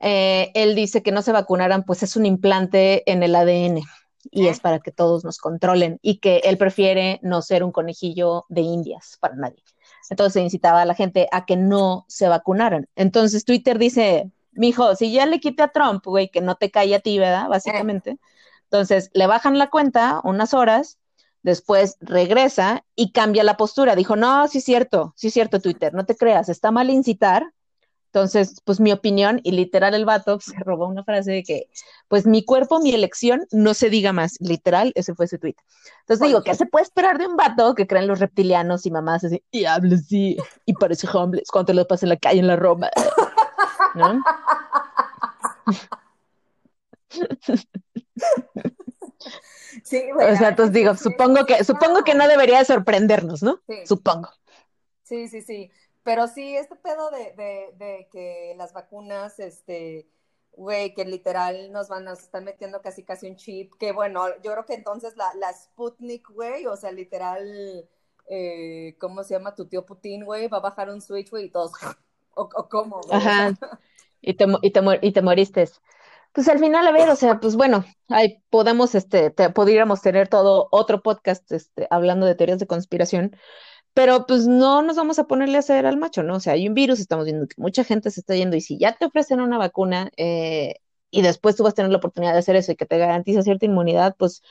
Eh, 0.00 0.50
él 0.54 0.74
dice 0.74 1.02
que 1.02 1.12
no 1.12 1.22
se 1.22 1.32
vacunaran, 1.32 1.84
pues 1.84 2.02
es 2.02 2.16
un 2.16 2.26
implante 2.26 3.10
en 3.10 3.22
el 3.22 3.34
ADN 3.34 3.82
y 4.30 4.48
es 4.48 4.60
para 4.60 4.80
que 4.80 4.92
todos 4.92 5.24
nos 5.24 5.38
controlen 5.38 5.98
y 6.02 6.18
que 6.18 6.38
él 6.44 6.58
prefiere 6.58 7.20
no 7.22 7.42
ser 7.42 7.64
un 7.64 7.72
conejillo 7.72 8.44
de 8.48 8.60
indias 8.60 9.16
para 9.20 9.36
nadie. 9.36 9.62
Entonces 10.10 10.42
incitaba 10.42 10.82
a 10.82 10.84
la 10.84 10.94
gente 10.94 11.28
a 11.32 11.46
que 11.46 11.56
no 11.56 12.04
se 12.08 12.28
vacunaran. 12.28 12.88
Entonces 12.96 13.44
Twitter 13.44 13.78
dice, 13.78 14.30
mijo, 14.52 14.94
si 14.96 15.12
ya 15.12 15.26
le 15.26 15.40
quité 15.40 15.62
a 15.62 15.68
Trump, 15.68 16.04
güey, 16.04 16.28
que 16.28 16.40
no 16.40 16.56
te 16.56 16.70
cae 16.70 16.94
a 16.94 17.00
ti, 17.00 17.18
¿verdad? 17.18 17.48
Básicamente 17.48 18.18
Entonces, 18.70 19.10
le 19.14 19.26
bajan 19.26 19.58
la 19.58 19.70
cuenta 19.70 20.20
unas 20.24 20.52
horas, 20.54 20.98
después 21.42 21.96
regresa 22.00 22.84
y 22.96 23.12
cambia 23.12 23.44
la 23.44 23.56
postura. 23.56 23.94
Dijo, 23.94 24.16
no, 24.16 24.48
sí 24.48 24.58
es 24.58 24.64
cierto, 24.64 25.14
sí 25.16 25.28
es 25.28 25.34
cierto 25.34 25.60
Twitter, 25.60 25.94
no 25.94 26.04
te 26.04 26.16
creas, 26.16 26.48
está 26.48 26.70
mal 26.72 26.90
incitar. 26.90 27.52
Entonces, 28.06 28.60
pues 28.64 28.80
mi 28.80 28.92
opinión, 28.92 29.40
y 29.44 29.52
literal 29.52 29.94
el 29.94 30.04
vato 30.04 30.40
se 30.40 30.56
robó 30.60 30.86
una 30.86 31.04
frase 31.04 31.32
de 31.32 31.42
que, 31.44 31.68
pues 32.08 32.26
mi 32.26 32.44
cuerpo, 32.44 32.80
mi 32.80 32.92
elección, 32.92 33.46
no 33.52 33.74
se 33.74 33.90
diga 33.90 34.12
más. 34.12 34.36
Literal, 34.40 34.92
ese 34.96 35.14
fue 35.14 35.28
su 35.28 35.38
tweet. 35.38 35.56
Entonces 36.00 36.26
digo, 36.26 36.42
¿qué 36.42 36.54
se 36.54 36.66
puede 36.66 36.84
esperar 36.84 37.18
de 37.18 37.26
un 37.26 37.36
vato 37.36 37.74
que 37.74 37.86
creen 37.86 38.08
los 38.08 38.18
reptilianos 38.18 38.86
y 38.86 38.90
mamás 38.90 39.22
así, 39.24 39.44
y 39.50 39.66
habla 39.66 39.96
así, 39.96 40.36
y 40.64 40.72
parece 40.72 41.06
homeless 41.12 41.50
cuando 41.50 41.72
lo 41.74 41.86
pasa 41.86 42.06
en 42.06 42.10
la 42.10 42.16
calle 42.16 42.40
en 42.40 42.46
la 42.46 42.56
Roma? 42.56 42.90
¿No? 43.94 44.24
Sí, 49.82 50.02
o 50.12 50.36
sea, 50.36 50.48
entonces 50.48 50.72
digo, 50.72 50.94
supongo 50.96 51.46
que, 51.46 51.62
supongo 51.64 52.02
que 52.02 52.14
no 52.14 52.26
debería 52.26 52.64
sorprendernos, 52.64 53.42
¿no? 53.42 53.60
Supongo. 53.84 54.30
Sí, 55.02 55.28
sí, 55.28 55.42
sí. 55.42 55.70
Pero 56.02 56.28
sí, 56.28 56.56
este 56.56 56.76
pedo 56.76 57.10
de, 57.10 57.34
de, 57.76 58.08
que 58.10 58.54
las 58.56 58.72
vacunas, 58.72 59.38
este, 59.38 60.08
güey, 60.52 60.94
que 60.94 61.04
literal 61.04 61.72
nos 61.72 61.88
van 61.88 62.08
a 62.08 62.12
estar 62.12 62.42
metiendo 62.42 62.80
casi 62.80 63.02
casi 63.02 63.28
un 63.28 63.36
chip, 63.36 63.74
que 63.78 63.92
bueno, 63.92 64.26
yo 64.42 64.52
creo 64.52 64.64
que 64.66 64.74
entonces 64.74 65.16
la, 65.16 65.34
la 65.34 65.52
Sputnik, 65.52 66.28
güey, 66.30 66.66
o 66.66 66.76
sea, 66.76 66.92
literal, 66.92 67.88
eh, 68.28 68.96
¿cómo 69.00 69.24
se 69.24 69.34
llama 69.34 69.54
tu 69.54 69.66
tío 69.66 69.84
Putin, 69.84 70.24
güey? 70.24 70.48
Va 70.48 70.58
a 70.58 70.60
bajar 70.60 70.90
un 70.90 71.00
switch, 71.00 71.30
güey, 71.30 71.46
y 71.46 71.50
todos, 71.50 71.72
o, 72.34 72.48
cómo, 72.68 73.00
Ajá, 73.10 73.52
y 74.20 74.34
te, 74.34 74.46
y, 74.62 74.70
te, 74.70 74.80
y 75.02 75.12
te 75.12 75.22
moriste. 75.22 75.68
Pues 76.36 76.48
al 76.48 76.58
final, 76.58 76.86
a 76.86 76.92
ver, 76.92 77.08
o 77.08 77.16
sea, 77.16 77.40
pues 77.40 77.56
bueno, 77.56 77.86
ahí 78.08 78.42
podemos, 78.50 78.94
este, 78.94 79.30
podríamos 79.30 80.02
tener 80.02 80.28
todo 80.28 80.68
otro 80.70 81.02
podcast, 81.02 81.50
este, 81.50 81.86
hablando 81.90 82.26
de 82.26 82.34
teorías 82.34 82.58
de 82.58 82.66
conspiración, 82.66 83.34
pero 83.94 84.26
pues 84.26 84.46
no 84.46 84.82
nos 84.82 84.96
vamos 84.96 85.18
a 85.18 85.26
ponerle 85.26 85.56
a 85.56 85.60
hacer 85.60 85.86
al 85.86 85.96
macho, 85.96 86.22
¿no? 86.22 86.36
O 86.36 86.40
sea, 86.40 86.54
hay 86.54 86.68
un 86.68 86.74
virus, 86.74 87.00
estamos 87.00 87.24
viendo 87.24 87.48
que 87.48 87.54
mucha 87.58 87.84
gente 87.84 88.10
se 88.10 88.20
está 88.20 88.36
yendo 88.36 88.56
y 88.56 88.60
si 88.60 88.78
ya 88.78 88.96
te 88.98 89.06
ofrecen 89.06 89.40
una 89.40 89.58
vacuna 89.58 90.10
eh, 90.18 90.76
y 91.10 91.22
después 91.22 91.56
tú 91.56 91.64
vas 91.64 91.72
a 91.72 91.76
tener 91.76 91.90
la 91.92 91.98
oportunidad 91.98 92.34
de 92.34 92.40
hacer 92.40 92.56
eso 92.56 92.72
y 92.72 92.76
que 92.76 92.86
te 92.86 92.98
garantiza 92.98 93.42
cierta 93.42 93.66
inmunidad, 93.66 94.14
pues 94.18 94.42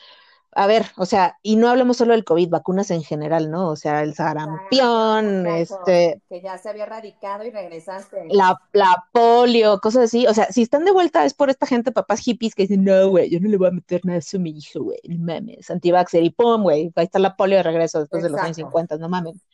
a 0.58 0.68
ver, 0.68 0.86
o 0.96 1.06
sea, 1.06 1.38
y 1.44 1.58
no 1.58 1.68
hablemos 1.68 1.98
solo 1.98 2.14
del 2.14 2.24
COVID, 2.24 2.48
vacunas 2.48 2.90
en 2.90 3.04
general, 3.04 3.52
¿no? 3.52 3.68
O 3.68 3.76
sea, 3.76 4.04
el 4.04 4.16
sarampión, 4.16 5.46
este... 5.48 6.22
Que 6.30 6.42
ya 6.42 6.58
se 6.58 6.70
había 6.70 6.84
erradicado 6.84 7.44
y 7.44 7.52
regresaste. 7.52 8.28
La, 8.30 8.58
la 8.72 9.06
polio, 9.12 9.82
cosas 9.82 10.06
así. 10.06 10.26
O 10.28 10.34
sea, 10.34 10.50
si 10.54 10.62
están 10.62 10.86
de 10.86 10.94
vuelta 10.94 11.26
es 11.26 11.34
por 11.34 11.50
esta 11.50 11.68
gente, 11.68 11.92
papás 11.92 12.22
hippies, 12.22 12.56
que 12.56 12.64
dicen, 12.64 12.86
no, 12.86 13.10
güey, 13.10 13.30
yo 13.30 13.42
no 13.42 13.50
le 13.50 13.58
voy 13.58 13.68
a 13.68 13.72
meter 13.72 14.06
nada 14.06 14.16
a 14.16 14.20
eso 14.20 14.38
a 14.38 14.40
mi 14.40 14.52
hijo, 14.52 14.82
güey, 14.82 15.00
no 15.10 15.26
mames, 15.26 15.70
antivaxer, 15.70 16.24
y 16.24 16.30
pum, 16.30 16.64
güey, 16.64 16.90
ahí 16.96 17.04
está 17.04 17.20
la 17.20 17.36
polio 17.36 17.58
de 17.58 17.64
regreso 17.64 18.00
después 18.00 18.24
de 18.24 18.30
los 18.30 18.40
años 18.40 18.56
50, 18.56 18.98
no 18.98 19.10
mames. 19.10 19.46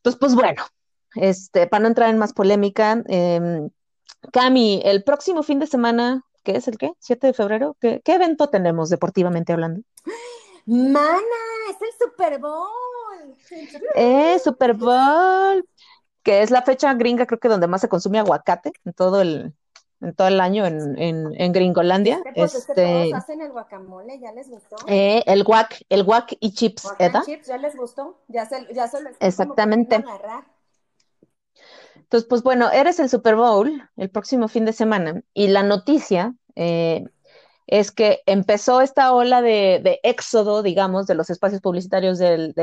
Entonces, 0.00 0.20
pues 0.20 0.34
bueno, 0.34 0.62
este, 1.14 1.68
para 1.68 1.80
no 1.80 1.88
entrar 1.88 2.10
en 2.10 2.18
más 2.18 2.34
polémica, 2.34 3.02
eh, 3.08 3.66
Cami, 4.30 4.82
el 4.84 5.04
próximo 5.04 5.42
fin 5.42 5.58
de 5.58 5.66
semana 5.66 6.25
¿qué 6.46 6.56
es 6.56 6.68
el 6.68 6.78
qué? 6.78 6.92
¿7 7.00 7.18
de 7.18 7.32
febrero? 7.34 7.76
¿Qué, 7.80 8.00
evento 8.06 8.48
tenemos 8.48 8.88
deportivamente 8.88 9.52
hablando? 9.52 9.82
Mana, 10.64 11.20
es 11.70 11.76
el 11.82 11.88
Super 11.98 12.38
Bowl. 12.38 13.36
Eh, 13.96 14.38
Super 14.38 14.74
Bowl, 14.74 15.68
que 16.22 16.42
es 16.42 16.52
la 16.52 16.62
fecha 16.62 16.94
gringa, 16.94 17.26
creo 17.26 17.40
que 17.40 17.48
donde 17.48 17.66
más 17.66 17.80
se 17.80 17.88
consume 17.88 18.20
aguacate 18.20 18.72
en 18.84 18.92
todo 18.92 19.20
el, 19.20 19.54
en 20.00 20.14
todo 20.14 20.28
el 20.28 20.40
año 20.40 20.64
en, 20.66 20.96
en, 20.96 21.52
Gringolandia. 21.52 22.22
Pues, 22.36 22.54
este, 22.54 23.12
hacen 23.12 23.40
el 23.40 23.50
guacamole, 23.50 24.20
¿ya 24.20 24.30
les 24.30 24.48
gustó? 24.48 24.76
Eh, 24.86 25.24
el 25.26 25.42
guac, 25.42 25.82
el 25.88 26.04
guac 26.04 26.36
y 26.38 26.54
chips, 26.54 26.88
¿verdad? 26.96 27.24
chips, 27.24 27.48
¿ya 27.48 27.58
les 27.58 27.76
gustó? 27.76 28.20
Ya 28.28 28.46
se, 28.46 28.72
ya 28.72 28.86
se 28.86 28.98
Exactamente. 29.18 30.04
Entonces, 32.06 32.28
pues 32.28 32.42
bueno, 32.44 32.70
eres 32.70 33.00
el 33.00 33.08
Super 33.08 33.34
Bowl 33.34 33.82
el 33.96 34.10
próximo 34.10 34.46
fin 34.46 34.64
de 34.64 34.72
semana 34.72 35.22
y 35.34 35.48
la 35.48 35.64
noticia 35.64 36.34
eh, 36.54 37.04
es 37.66 37.90
que 37.90 38.20
empezó 38.26 38.80
esta 38.80 39.12
ola 39.12 39.42
de, 39.42 39.98
éxodo, 40.04 40.62
digamos, 40.62 41.06
de 41.08 41.16
los 41.16 41.30
espacios 41.30 41.60
publicitarios 41.60 42.18
del, 42.18 42.54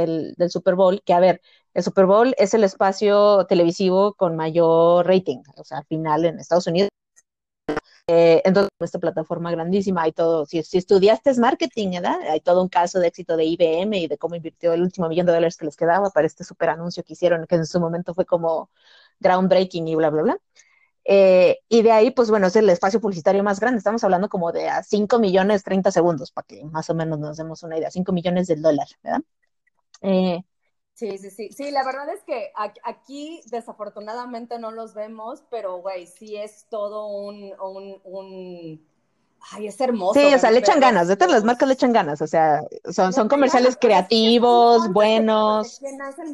Super 0.49 0.75
Bowl, 0.75 1.01
que 1.03 1.13
a 1.13 1.19
ver, 1.19 1.41
el 1.73 1.84
Super 1.84 2.06
Bowl 2.06 2.34
es 2.38 2.53
el 2.53 2.63
espacio 2.63 3.45
televisivo 3.47 4.13
con 4.13 4.38
mayor 4.38 5.06
rating, 5.06 5.41
o 5.58 5.63
sea, 5.65 5.79
al 5.79 5.86
final 5.86 6.23
en 6.25 6.39
Estados 6.39 6.67
Unidos. 6.67 6.89
Eh, 8.08 8.41
entonces, 8.45 8.69
esta 8.79 8.99
plataforma 8.99 9.51
grandísima, 9.51 10.03
hay 10.03 10.12
todo, 10.12 10.45
si, 10.45 10.62
si 10.63 10.77
estudiaste 10.77 11.34
marketing, 11.39 11.91
¿verdad? 11.91 12.17
Hay 12.29 12.41
todo 12.41 12.62
un 12.62 12.67
caso 12.69 12.99
de 12.99 13.08
éxito 13.08 13.38
de 13.38 13.45
IBM 13.45 13.97
y 13.97 14.08
de 14.08 14.17
cómo 14.17 14.36
invirtió 14.36 14.73
el 14.73 14.82
último 14.82 15.08
millón 15.08 15.25
de 15.25 15.34
dólares 15.34 15.56
que 15.58 15.65
les 15.65 15.77
quedaba 15.77 16.10
para 16.10 16.27
este 16.27 16.43
super 16.43 16.69
anuncio 16.69 17.03
que 17.03 17.13
hicieron, 17.13 17.45
que 17.47 17.56
en 17.56 17.65
su 17.65 17.79
momento 17.79 18.13
fue 18.13 18.25
como 18.25 18.69
groundbreaking 19.19 19.88
y 19.88 19.95
bla, 19.95 20.10
bla, 20.10 20.21
bla. 20.21 20.38
Eh, 21.06 21.60
y 21.67 21.82
de 21.82 21.91
ahí, 21.91 22.12
pues 22.12 22.30
bueno, 22.30 22.47
es 22.47 22.56
el 22.56 22.69
espacio 22.69 23.02
publicitario 23.02 23.43
más 23.43 23.60
grande. 23.60 23.78
Estamos 23.78 24.04
hablando 24.04 24.30
como 24.30 24.52
de 24.52 24.69
a 24.69 24.84
5 24.84 25.19
millones 25.19 25.63
30 25.63 25.91
segundos, 25.91 26.32
para 26.32 26.45
que 26.45 26.63
más 26.65 26.89
o 26.89 26.95
menos 26.95 27.19
nos 27.19 27.38
demos 27.38 27.63
una 27.63 27.78
idea, 27.78 27.91
5 27.91 28.12
millones 28.13 28.47
del 28.47 28.62
dólar, 28.62 28.88
¿verdad? 29.04 29.21
Eh, 30.02 30.41
sí, 30.93 31.17
sí, 31.17 31.30
sí. 31.30 31.49
Sí, 31.52 31.71
la 31.71 31.84
verdad 31.84 32.08
es 32.10 32.23
que 32.23 32.52
aquí 32.84 33.41
desafortunadamente 33.47 34.60
no 34.60 34.71
los 34.71 34.93
vemos, 34.93 35.43
pero 35.49 35.78
güey, 35.78 36.08
sí 36.08 36.38
es 36.38 36.67
todo 36.69 37.08
un, 37.08 37.54
un, 38.06 38.88
Ay, 39.52 39.67
es 39.67 39.82
hermoso. 39.82 40.17
Sí, 40.17 40.34
o 40.34 40.39
sea, 40.39 40.52
le 40.52 40.60
echan 40.60 40.80
ganas, 40.80 41.10
de 41.10 41.17
todas 41.17 41.34
las 41.34 41.43
marcas 41.43 41.67
le 41.67 41.73
echan 41.73 41.91
ganas, 41.91 42.21
o 42.21 42.28
sea, 42.28 42.63
son, 42.89 43.12
son 43.12 43.28
comerciales 43.28 43.78
creativos, 43.80 44.89
buenos, 44.93 45.82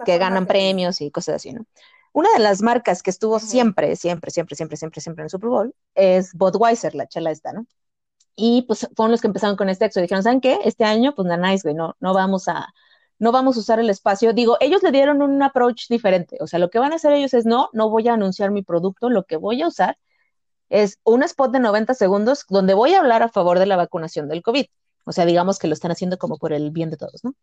que 0.05 0.17
ganan 0.19 0.45
premios 0.45 1.01
y 1.01 1.09
cosas 1.09 1.37
así, 1.37 1.53
¿no? 1.53 1.65
Una 2.13 2.29
de 2.33 2.39
las 2.39 2.61
marcas 2.61 3.03
que 3.03 3.09
estuvo 3.09 3.39
siempre, 3.39 3.95
siempre, 3.95 4.31
siempre, 4.31 4.55
siempre, 4.55 4.77
siempre, 4.77 5.01
siempre 5.01 5.21
en 5.21 5.25
el 5.25 5.29
Super 5.29 5.49
Bowl 5.49 5.75
es 5.95 6.33
Budweiser, 6.33 6.95
la 6.95 7.07
chela 7.07 7.31
esta, 7.31 7.53
¿no? 7.53 7.65
Y 8.35 8.63
pues 8.63 8.87
fueron 8.95 9.11
los 9.11 9.21
que 9.21 9.27
empezaron 9.27 9.57
con 9.57 9.69
este 9.69 9.85
éxito. 9.85 10.01
Dijeron, 10.01 10.23
¿saben 10.23 10.41
qué? 10.41 10.59
Este 10.63 10.85
año, 10.85 11.13
pues 11.15 11.27
nada, 11.27 11.49
nice, 11.49 11.63
güey, 11.63 11.75
no, 11.75 11.95
no 11.99 12.13
vamos 12.13 12.47
a, 12.47 12.73
no 13.19 13.31
vamos 13.31 13.57
a 13.57 13.59
usar 13.59 13.79
el 13.79 13.89
espacio. 13.89 14.33
Digo, 14.33 14.57
ellos 14.61 14.81
le 14.81 14.91
dieron 14.91 15.21
un 15.21 15.41
approach 15.43 15.87
diferente. 15.89 16.37
O 16.39 16.47
sea, 16.47 16.59
lo 16.59 16.69
que 16.69 16.79
van 16.79 16.93
a 16.93 16.95
hacer 16.95 17.13
ellos 17.13 17.33
es, 17.33 17.45
no, 17.45 17.69
no 17.73 17.89
voy 17.89 18.07
a 18.07 18.13
anunciar 18.13 18.51
mi 18.51 18.63
producto, 18.63 19.09
lo 19.09 19.25
que 19.25 19.37
voy 19.37 19.61
a 19.61 19.67
usar 19.67 19.97
es 20.69 20.99
un 21.03 21.23
spot 21.23 21.51
de 21.51 21.59
90 21.59 21.93
segundos 21.95 22.45
donde 22.49 22.73
voy 22.73 22.93
a 22.93 22.99
hablar 22.99 23.23
a 23.23 23.29
favor 23.29 23.59
de 23.59 23.65
la 23.65 23.75
vacunación 23.75 24.27
del 24.29 24.41
COVID. 24.41 24.65
O 25.05 25.11
sea, 25.11 25.25
digamos 25.25 25.57
que 25.59 25.67
lo 25.67 25.73
están 25.73 25.91
haciendo 25.91 26.17
como 26.17 26.37
por 26.37 26.53
el 26.53 26.71
bien 26.71 26.91
de 26.91 26.97
todos, 26.97 27.23
¿no? 27.23 27.33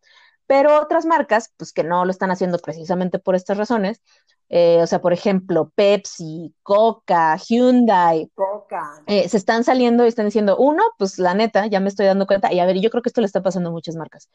Pero 0.47 0.81
otras 0.81 1.05
marcas, 1.05 1.51
pues 1.57 1.73
que 1.73 1.83
no 1.83 2.05
lo 2.05 2.11
están 2.11 2.31
haciendo 2.31 2.59
precisamente 2.59 3.19
por 3.19 3.35
estas 3.35 3.57
razones, 3.57 4.01
eh, 4.49 4.79
o 4.81 4.87
sea, 4.87 5.01
por 5.01 5.13
ejemplo, 5.13 5.71
Pepsi, 5.75 6.53
Coca, 6.63 7.37
Hyundai, 7.37 8.29
Coca. 8.33 9.03
Eh, 9.07 9.27
se 9.29 9.37
están 9.37 9.63
saliendo 9.63 10.05
y 10.05 10.07
están 10.07 10.25
diciendo, 10.25 10.57
uno, 10.57 10.83
pues 10.97 11.19
la 11.19 11.33
neta, 11.33 11.67
ya 11.67 11.79
me 11.79 11.89
estoy 11.89 12.05
dando 12.05 12.27
cuenta, 12.27 12.53
y 12.53 12.59
a 12.59 12.65
ver, 12.65 12.79
yo 12.79 12.89
creo 12.89 13.01
que 13.01 13.09
esto 13.09 13.21
le 13.21 13.27
está 13.27 13.43
pasando 13.43 13.69
a 13.69 13.73
muchas 13.73 13.95
marcas 13.95 14.29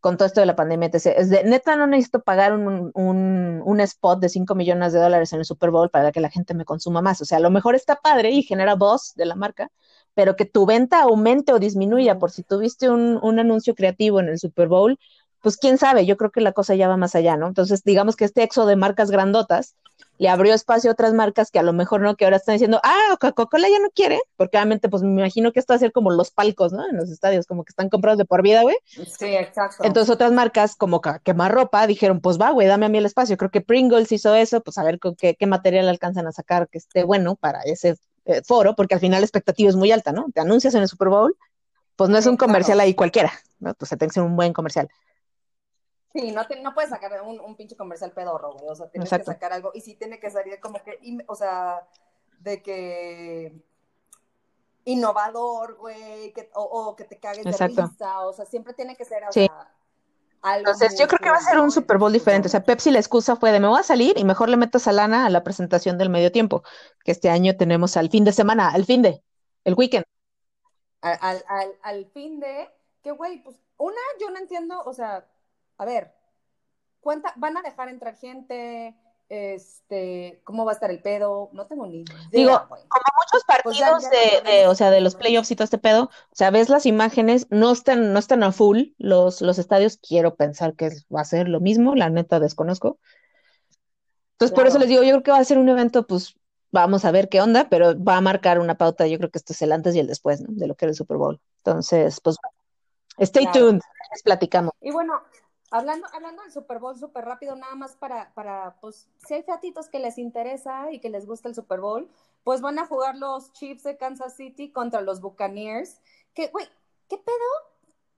con 0.00 0.16
todo 0.16 0.26
esto 0.26 0.40
de 0.40 0.46
la 0.46 0.56
pandemia, 0.56 0.90
Es 0.92 1.30
de, 1.30 1.44
neta, 1.44 1.76
no 1.76 1.86
necesito 1.86 2.22
pagar 2.22 2.52
un, 2.54 2.90
un, 2.94 3.62
un, 3.64 3.80
spot 3.80 4.20
de 4.20 4.28
5 4.28 4.54
millones 4.54 4.92
de 4.92 5.00
dólares 5.00 5.32
en 5.32 5.40
el 5.40 5.44
Super 5.44 5.70
Bowl 5.70 5.90
para 5.90 6.12
que 6.12 6.20
la 6.20 6.30
gente 6.30 6.54
me 6.54 6.64
consuma 6.64 7.02
más. 7.02 7.20
O 7.20 7.24
sea, 7.24 7.38
a 7.38 7.40
lo 7.40 7.50
mejor 7.50 7.74
está 7.74 7.96
padre 7.96 8.30
y 8.30 8.42
genera 8.42 8.76
voz 8.76 9.14
de 9.16 9.26
la 9.26 9.34
marca, 9.34 9.70
pero 10.14 10.36
que 10.36 10.44
tu 10.44 10.66
venta 10.66 11.02
aumente 11.02 11.52
o 11.52 11.58
disminuya 11.58 12.18
por 12.18 12.30
si 12.30 12.44
tuviste 12.44 12.90
un, 12.90 13.18
un 13.22 13.38
anuncio 13.38 13.74
creativo 13.74 14.20
en 14.20 14.28
el 14.28 14.38
Super 14.38 14.68
Bowl, 14.68 14.98
pues 15.42 15.56
quién 15.56 15.78
sabe, 15.78 16.06
yo 16.06 16.16
creo 16.16 16.30
que 16.30 16.40
la 16.40 16.52
cosa 16.52 16.74
ya 16.74 16.88
va 16.88 16.96
más 16.96 17.14
allá, 17.14 17.36
¿no? 17.36 17.46
Entonces, 17.46 17.84
digamos 17.84 18.16
que 18.16 18.24
este 18.24 18.42
exo 18.42 18.66
de 18.66 18.76
marcas 18.76 19.10
grandotas 19.10 19.74
le 20.18 20.28
abrió 20.28 20.52
espacio 20.52 20.90
a 20.90 20.92
otras 20.92 21.14
marcas 21.14 21.50
que 21.50 21.58
a 21.58 21.62
lo 21.62 21.72
mejor 21.72 22.00
no, 22.00 22.16
que 22.16 22.24
ahora 22.24 22.38
están 22.38 22.54
diciendo, 22.54 22.80
ah, 22.82 23.16
Coca-Cola 23.20 23.68
ya 23.68 23.78
no 23.78 23.90
quiere, 23.90 24.20
porque 24.36 24.56
obviamente, 24.56 24.88
pues 24.88 25.02
me 25.02 25.20
imagino 25.20 25.52
que 25.52 25.60
esto 25.60 25.72
va 25.72 25.76
a 25.76 25.80
ser 25.80 25.92
como 25.92 26.10
los 26.10 26.30
palcos, 26.32 26.72
¿no? 26.72 26.88
En 26.88 26.96
los 26.96 27.10
estadios, 27.10 27.46
como 27.46 27.64
que 27.64 27.70
están 27.70 27.88
comprados 27.88 28.18
de 28.18 28.24
por 28.24 28.42
vida, 28.42 28.62
güey. 28.62 28.76
Sí, 28.86 29.26
exacto. 29.26 29.84
Entonces, 29.84 30.12
otras 30.12 30.32
marcas, 30.32 30.74
como 30.74 31.00
quemar 31.00 31.52
ropa, 31.52 31.86
dijeron, 31.86 32.20
pues 32.20 32.38
va, 32.38 32.50
güey, 32.50 32.66
dame 32.66 32.86
a 32.86 32.88
mí 32.88 32.98
el 32.98 33.06
espacio. 33.06 33.36
Creo 33.36 33.50
que 33.50 33.60
Pringles 33.60 34.10
hizo 34.10 34.34
eso, 34.34 34.60
pues 34.60 34.76
a 34.78 34.82
ver 34.82 34.98
con 34.98 35.14
qué, 35.14 35.36
qué 35.36 35.46
material 35.46 35.88
alcanzan 35.88 36.26
a 36.26 36.32
sacar 36.32 36.68
que 36.68 36.78
esté 36.78 37.04
bueno 37.04 37.36
para 37.36 37.62
ese 37.62 37.96
eh, 38.24 38.42
foro, 38.44 38.74
porque 38.74 38.94
al 38.94 39.00
final 39.00 39.20
la 39.20 39.26
expectativa 39.26 39.68
es 39.68 39.76
muy 39.76 39.92
alta, 39.92 40.12
¿no? 40.12 40.26
Te 40.34 40.40
anuncias 40.40 40.74
en 40.74 40.82
el 40.82 40.88
Super 40.88 41.08
Bowl, 41.08 41.36
pues 41.96 42.10
no 42.10 42.18
es 42.18 42.26
un 42.26 42.36
comercial 42.36 42.80
ahí 42.80 42.94
cualquiera, 42.94 43.32
¿no? 43.60 43.74
Pues 43.74 43.88
tiene 43.88 44.08
que 44.08 44.14
ser 44.14 44.22
un 44.22 44.36
buen 44.36 44.52
comercial. 44.52 44.88
Sí, 46.14 46.32
no, 46.32 46.42
no 46.62 46.74
puedes 46.74 46.90
sacar 46.90 47.20
un, 47.22 47.38
un, 47.40 47.56
pinche 47.56 47.76
comercial 47.76 48.12
pedorro, 48.12 48.52
güey. 48.54 48.68
O 48.68 48.74
sea, 48.74 48.88
tienes 48.88 49.10
que 49.10 49.24
sacar 49.24 49.52
algo. 49.52 49.72
Y 49.74 49.82
sí 49.82 49.94
tiene 49.94 50.18
que 50.18 50.30
salir 50.30 50.58
como 50.60 50.82
que, 50.82 50.98
o 51.26 51.34
sea, 51.34 51.86
de 52.40 52.62
que 52.62 53.62
innovador, 54.84 55.76
güey, 55.76 56.32
o, 56.54 56.96
que 56.96 57.04
te 57.04 57.18
cagues 57.18 57.44
de 57.44 57.66
risa. 57.66 58.20
O 58.20 58.32
sea, 58.32 58.46
siempre 58.46 58.72
tiene 58.72 58.96
que 58.96 59.04
ser, 59.04 59.22
o 59.24 59.32
sea, 59.32 59.74
algo 60.40 60.70
Entonces, 60.70 60.98
yo 60.98 61.06
creo 61.08 61.18
que 61.18 61.30
va 61.30 61.36
a 61.36 61.42
ser 61.42 61.58
un 61.58 61.70
Super 61.70 61.98
Bowl 61.98 62.12
diferente. 62.12 62.46
O 62.46 62.50
sea, 62.50 62.64
Pepsi 62.64 62.90
la 62.90 62.98
excusa 62.98 63.36
fue 63.36 63.52
de 63.52 63.60
me 63.60 63.68
voy 63.68 63.80
a 63.80 63.82
salir 63.82 64.16
y 64.16 64.24
mejor 64.24 64.48
le 64.48 64.56
meto 64.56 64.78
a 64.82 64.92
lana 64.92 65.26
a 65.26 65.30
la 65.30 65.44
presentación 65.44 65.98
del 65.98 66.08
medio 66.08 66.32
tiempo, 66.32 66.62
que 67.04 67.12
este 67.12 67.28
año 67.28 67.56
tenemos 67.56 67.98
al 67.98 68.08
fin 68.08 68.24
de 68.24 68.32
semana, 68.32 68.70
al 68.70 68.86
fin 68.86 69.02
de, 69.02 69.22
el 69.64 69.74
weekend. 69.74 70.04
al, 71.02 71.44
al, 71.48 71.74
al 71.82 72.06
fin 72.06 72.40
de 72.40 72.70
que, 73.02 73.10
güey, 73.10 73.42
pues, 73.42 73.60
una, 73.76 74.00
yo 74.20 74.30
no 74.30 74.38
entiendo, 74.38 74.82
o 74.84 74.92
sea, 74.92 75.26
a 75.78 75.84
ver, 75.84 76.12
cuenta, 77.00 77.32
van 77.36 77.56
a 77.56 77.62
dejar 77.62 77.88
entrar 77.88 78.16
gente, 78.16 78.94
este, 79.28 80.40
cómo 80.44 80.64
va 80.64 80.72
a 80.72 80.74
estar 80.74 80.90
el 80.90 81.00
pedo, 81.00 81.50
no 81.52 81.66
tengo 81.66 81.86
ni 81.86 82.00
idea. 82.00 82.16
Digo, 82.32 82.58
como 82.68 83.04
muchos 83.16 83.44
partidos 83.46 84.10
de, 84.44 84.66
o 84.66 84.74
sea, 84.74 84.90
de 84.90 85.00
los 85.00 85.14
playoffs 85.14 85.50
y 85.50 85.56
todo 85.56 85.64
este 85.64 85.78
pedo, 85.78 86.04
o 86.04 86.34
sea, 86.34 86.50
ves 86.50 86.68
las 86.68 86.86
imágenes, 86.86 87.46
no 87.50 87.72
están, 87.72 88.12
no 88.12 88.18
están 88.18 88.42
a 88.42 88.52
full 88.52 88.88
los, 88.98 89.40
los 89.40 89.58
estadios, 89.58 89.98
quiero 89.98 90.34
pensar 90.34 90.74
que 90.74 90.90
va 91.14 91.20
a 91.20 91.24
ser 91.24 91.48
lo 91.48 91.60
mismo, 91.60 91.94
la 91.94 92.10
neta 92.10 92.40
desconozco. 92.40 92.98
Entonces, 94.32 94.54
por 94.54 94.66
eso 94.66 94.78
les 94.78 94.88
digo, 94.88 95.02
yo 95.02 95.10
creo 95.10 95.22
que 95.22 95.30
va 95.32 95.38
a 95.38 95.44
ser 95.44 95.58
un 95.58 95.68
evento, 95.68 96.06
pues, 96.06 96.36
vamos 96.70 97.04
a 97.04 97.10
ver 97.10 97.28
qué 97.28 97.40
onda, 97.40 97.68
pero 97.68 98.02
va 98.02 98.16
a 98.16 98.20
marcar 98.20 98.60
una 98.60 98.76
pauta, 98.76 99.06
yo 99.06 99.18
creo 99.18 99.30
que 99.30 99.38
esto 99.38 99.52
es 99.52 99.62
el 99.62 99.72
antes 99.72 99.94
y 99.96 100.00
el 100.00 100.06
después, 100.06 100.40
¿no? 100.40 100.48
De 100.50 100.66
lo 100.66 100.76
que 100.76 100.84
era 100.84 100.90
el 100.90 100.96
Super 100.96 101.16
Bowl. 101.16 101.40
Entonces, 101.58 102.20
pues, 102.20 102.36
stay 103.18 103.50
tuned, 103.50 103.80
les 104.12 104.22
platicamos. 104.22 104.72
Y 104.80 104.92
bueno, 104.92 105.20
Hablando, 105.70 106.06
hablando 106.14 106.42
del 106.42 106.52
Super 106.52 106.78
Bowl 106.78 106.98
súper 106.98 107.26
rápido, 107.26 107.54
nada 107.54 107.74
más 107.74 107.94
para, 107.94 108.32
para, 108.34 108.76
pues, 108.80 109.06
si 109.26 109.34
hay 109.34 109.42
fatitos 109.42 109.90
que 109.90 109.98
les 109.98 110.16
interesa 110.16 110.90
y 110.90 110.98
que 110.98 111.10
les 111.10 111.26
gusta 111.26 111.48
el 111.48 111.54
Super 111.54 111.80
Bowl, 111.80 112.08
pues 112.42 112.62
van 112.62 112.78
a 112.78 112.86
jugar 112.86 113.16
los 113.16 113.52
Chiefs 113.52 113.82
de 113.82 113.98
Kansas 113.98 114.34
City 114.34 114.72
contra 114.72 115.02
los 115.02 115.20
Buccaneers. 115.20 116.00
Que, 116.32 116.48
güey, 116.48 116.66
¿qué 117.08 117.18
pedo 117.18 117.36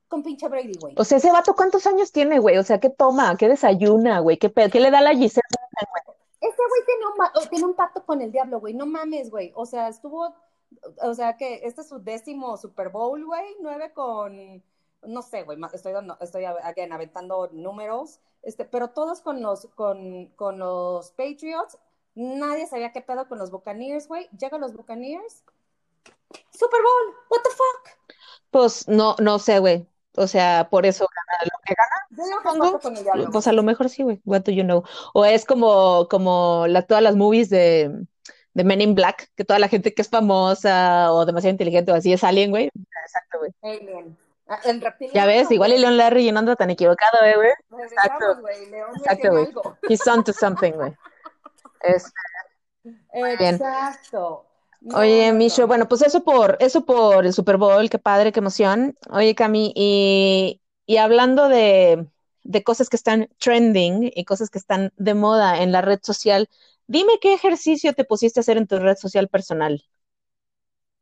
con 0.07 0.23
pinche 0.23 0.49
Brady, 0.49 0.75
güey? 0.79 0.95
O 0.97 1.05
sea, 1.05 1.19
ese 1.19 1.33
vato, 1.33 1.57
¿cuántos 1.57 1.87
años 1.89 2.13
tiene, 2.13 2.39
güey? 2.39 2.57
O 2.57 2.63
sea, 2.63 2.79
¿qué 2.79 2.91
toma? 2.91 3.37
¿Qué 3.37 3.49
desayuna, 3.49 4.21
güey? 4.21 4.37
¿Qué, 4.37 4.49
pedo? 4.49 4.71
¿Qué 4.71 4.79
le 4.79 4.93
da 4.93 5.01
la 5.01 5.11
Gisela, 5.11 5.43
Ese 6.41 6.57
güey 6.57 6.85
tiene 6.87 7.07
un, 7.07 7.49
tiene 7.51 7.65
un 7.65 7.75
pacto 7.75 8.07
con 8.07 8.23
el 8.23 8.31
diablo, 8.31 8.61
güey. 8.61 8.75
No 8.75 8.87
mames, 8.87 9.29
güey. 9.29 9.53
O 9.57 9.67
sea, 9.67 9.89
estuvo, 9.89 10.37
o 11.03 11.15
sea, 11.15 11.37
que 11.37 11.63
este 11.65 11.81
es 11.81 11.89
su 11.89 11.99
décimo 11.99 12.57
Super 12.57 12.91
Bowl, 12.91 13.25
güey. 13.25 13.57
Nueve 13.61 13.93
con 13.93 14.63
no 15.07 15.23
sé, 15.23 15.43
güey, 15.43 15.59
estoy, 15.73 15.95
estoy 16.21 16.45
again, 16.45 16.93
aventando 16.93 17.49
números, 17.53 18.21
este, 18.43 18.65
pero 18.65 18.91
todos 18.91 19.21
con 19.21 19.43
los, 19.43 19.67
con, 19.75 20.27
con 20.37 20.59
los 20.59 21.11
Patriots, 21.13 21.79
nadie 22.15 22.67
sabía 22.67 22.93
qué 22.93 23.01
pedo 23.01 23.29
con 23.29 23.39
los 23.39 23.51
Buccaneers, 23.51 24.09
güey, 24.09 24.29
llegan 24.39 24.61
los 24.61 24.75
Buccaneers, 24.75 25.45
Super 26.53 26.81
Bowl, 26.81 27.15
what 27.31 27.43
the 27.43 27.51
fuck? 27.51 28.17
Pues 28.51 28.89
no, 28.89 29.17
no 29.21 29.39
sé, 29.39 29.59
güey, 29.59 29.87
o 30.17 30.27
sea, 30.27 30.69
por 30.71 30.87
eso 30.87 31.07
gana 31.07 31.51
lo 31.51 31.59
que 31.65 31.75
gana. 31.75 33.31
pues 33.31 33.47
a 33.47 33.53
lo 33.53 33.63
mejor 33.63 33.89
sí, 33.89 34.03
güey. 34.03 34.21
What 34.25 34.43
do 34.43 34.53
you 34.53 34.65
know? 34.65 34.83
O 35.15 35.25
es 35.25 35.45
como, 35.45 36.09
como 36.09 36.67
la, 36.67 36.83
todas 36.83 37.03
las 37.03 37.17
movies 37.17 37.49
de, 37.49 38.07
de 38.55 38.65
Men 38.65 38.81
in 38.81 38.95
Black, 38.95 39.31
que 39.37 39.45
toda 39.45 39.59
la 39.59 39.69
gente 39.69 39.95
que 39.95 40.03
es 40.03 40.09
famosa 40.09 41.13
o 41.13 41.25
demasiado 41.25 41.53
inteligente 41.53 41.93
o 41.93 41.95
así 41.95 42.13
es 42.13 42.25
Alien, 42.25 42.51
güey. 42.51 42.71
Exacto, 43.05 43.39
güey. 43.39 43.53
Alien. 43.63 44.19
Ah, 44.53 44.59
ya 45.15 45.27
ves, 45.27 45.49
igual 45.53 45.73
y 45.73 45.79
Leon 45.79 45.97
Larry 45.97 46.29
y 46.29 46.33
no 46.33 46.41
anda 46.41 46.57
tan 46.57 46.71
equivocado, 46.71 47.25
¿eh, 47.25 47.37
güey. 47.37 47.85
Exacto. 47.85 48.25
Exacto, 48.97 49.31
güey. 49.31 49.49
He's 49.89 50.05
on 50.09 50.25
to 50.25 50.33
something, 50.33 50.73
güey. 50.73 50.93
Exacto. 53.13 54.45
Oye, 54.93 55.33
Micho, 55.33 55.69
bueno, 55.69 55.87
pues 55.87 56.03
eso 56.03 56.25
por, 56.25 56.57
eso 56.59 56.85
por 56.85 57.27
el 57.27 57.33
Super 57.33 57.59
Bowl, 57.59 57.89
qué 57.89 58.01
padre, 58.01 58.33
qué 58.33 58.41
emoción. 58.41 58.97
Oye, 59.11 59.37
Cami, 59.37 59.73
y, 59.77 60.61
y 60.85 60.97
hablando 60.97 61.49
de, 61.49 62.09
de 62.43 62.65
cosas 62.65 62.89
que 62.89 62.97
están 62.97 63.29
trending 63.39 64.11
y 64.13 64.25
cosas 64.25 64.51
que 64.51 64.59
están 64.59 64.93
de 64.97 65.15
moda 65.15 65.63
en 65.63 65.71
la 65.71 65.81
red 65.81 66.01
social, 66.03 66.49
dime 66.89 67.13
qué 67.21 67.35
ejercicio 67.35 67.93
te 67.93 68.05
pusiste 68.05 68.41
a 68.41 68.43
hacer 68.43 68.57
en 68.57 68.67
tu 68.67 68.81
red 68.81 68.97
social 68.97 69.29
personal. 69.29 69.85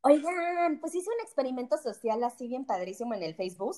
Oigan, 0.02 0.78
pues 0.80 0.94
hice 0.94 1.10
un 1.10 1.20
experimento 1.20 1.76
social 1.76 2.22
así 2.24 2.48
bien 2.48 2.64
padrísimo 2.64 3.14
en 3.14 3.22
el 3.22 3.34
Facebook. 3.34 3.76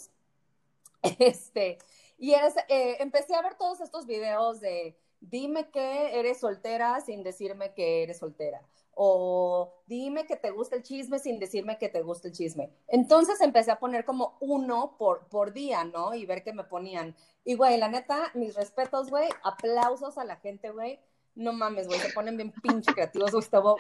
Este, 1.18 1.78
y 2.18 2.34
eh, 2.34 2.96
empecé 3.00 3.34
a 3.34 3.40
ver 3.40 3.54
todos 3.54 3.80
estos 3.80 4.06
videos 4.06 4.60
de 4.60 4.98
dime 5.20 5.70
que 5.70 6.18
eres 6.18 6.40
soltera 6.40 7.00
sin 7.00 7.22
decirme 7.22 7.72
que 7.72 8.02
eres 8.02 8.18
soltera. 8.18 8.60
O 8.94 9.72
dime 9.86 10.26
que 10.26 10.36
te 10.36 10.50
gusta 10.50 10.76
el 10.76 10.82
chisme 10.82 11.18
sin 11.18 11.38
decirme 11.38 11.78
que 11.78 11.88
te 11.88 12.02
gusta 12.02 12.28
el 12.28 12.34
chisme. 12.34 12.70
Entonces 12.86 13.40
empecé 13.40 13.70
a 13.70 13.78
poner 13.78 14.04
como 14.04 14.36
uno 14.40 14.96
por, 14.98 15.26
por 15.28 15.54
día, 15.54 15.84
¿no? 15.84 16.12
Y 16.12 16.26
ver 16.26 16.42
qué 16.42 16.52
me 16.52 16.64
ponían. 16.64 17.16
Y, 17.44 17.54
güey, 17.54 17.78
la 17.78 17.88
neta, 17.88 18.30
mis 18.34 18.54
respetos, 18.54 19.08
güey. 19.08 19.30
Aplausos 19.42 20.18
a 20.18 20.24
la 20.24 20.36
gente, 20.36 20.70
güey 20.70 21.00
no 21.40 21.52
mames, 21.54 21.88
güey, 21.88 21.98
se 21.98 22.12
ponen 22.12 22.36
bien 22.36 22.52
pinche 22.62 22.92
creativos, 22.92 23.32
Gustavo. 23.32 23.78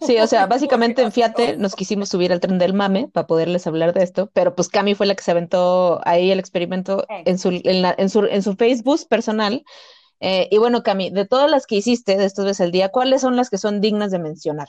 Sí, 0.00 0.18
o 0.18 0.26
sea, 0.26 0.46
básicamente 0.46 1.02
en 1.02 1.12
Fiate 1.12 1.56
nos 1.56 1.76
quisimos 1.76 2.08
subir 2.08 2.32
al 2.32 2.40
tren 2.40 2.58
del 2.58 2.72
mame 2.72 3.08
para 3.08 3.26
poderles 3.26 3.66
hablar 3.66 3.92
de 3.92 4.02
esto, 4.02 4.30
pero 4.32 4.54
pues 4.54 4.68
Cami 4.68 4.94
fue 4.94 5.06
la 5.06 5.14
que 5.14 5.22
se 5.22 5.30
aventó 5.30 6.00
ahí 6.04 6.30
el 6.30 6.40
experimento 6.40 7.04
en 7.08 7.38
su, 7.38 7.50
en, 7.50 8.08
su, 8.08 8.24
en 8.24 8.42
su 8.42 8.56
Facebook 8.56 9.06
personal. 9.08 9.64
Eh, 10.20 10.48
y 10.50 10.58
bueno, 10.58 10.82
Cami, 10.82 11.10
de 11.10 11.26
todas 11.26 11.50
las 11.50 11.66
que 11.66 11.76
hiciste 11.76 12.16
de 12.16 12.24
estos 12.24 12.44
veces 12.44 12.60
el 12.60 12.72
día, 12.72 12.90
¿cuáles 12.90 13.20
son 13.20 13.36
las 13.36 13.50
que 13.50 13.58
son 13.58 13.80
dignas 13.80 14.10
de 14.10 14.18
mencionar? 14.18 14.68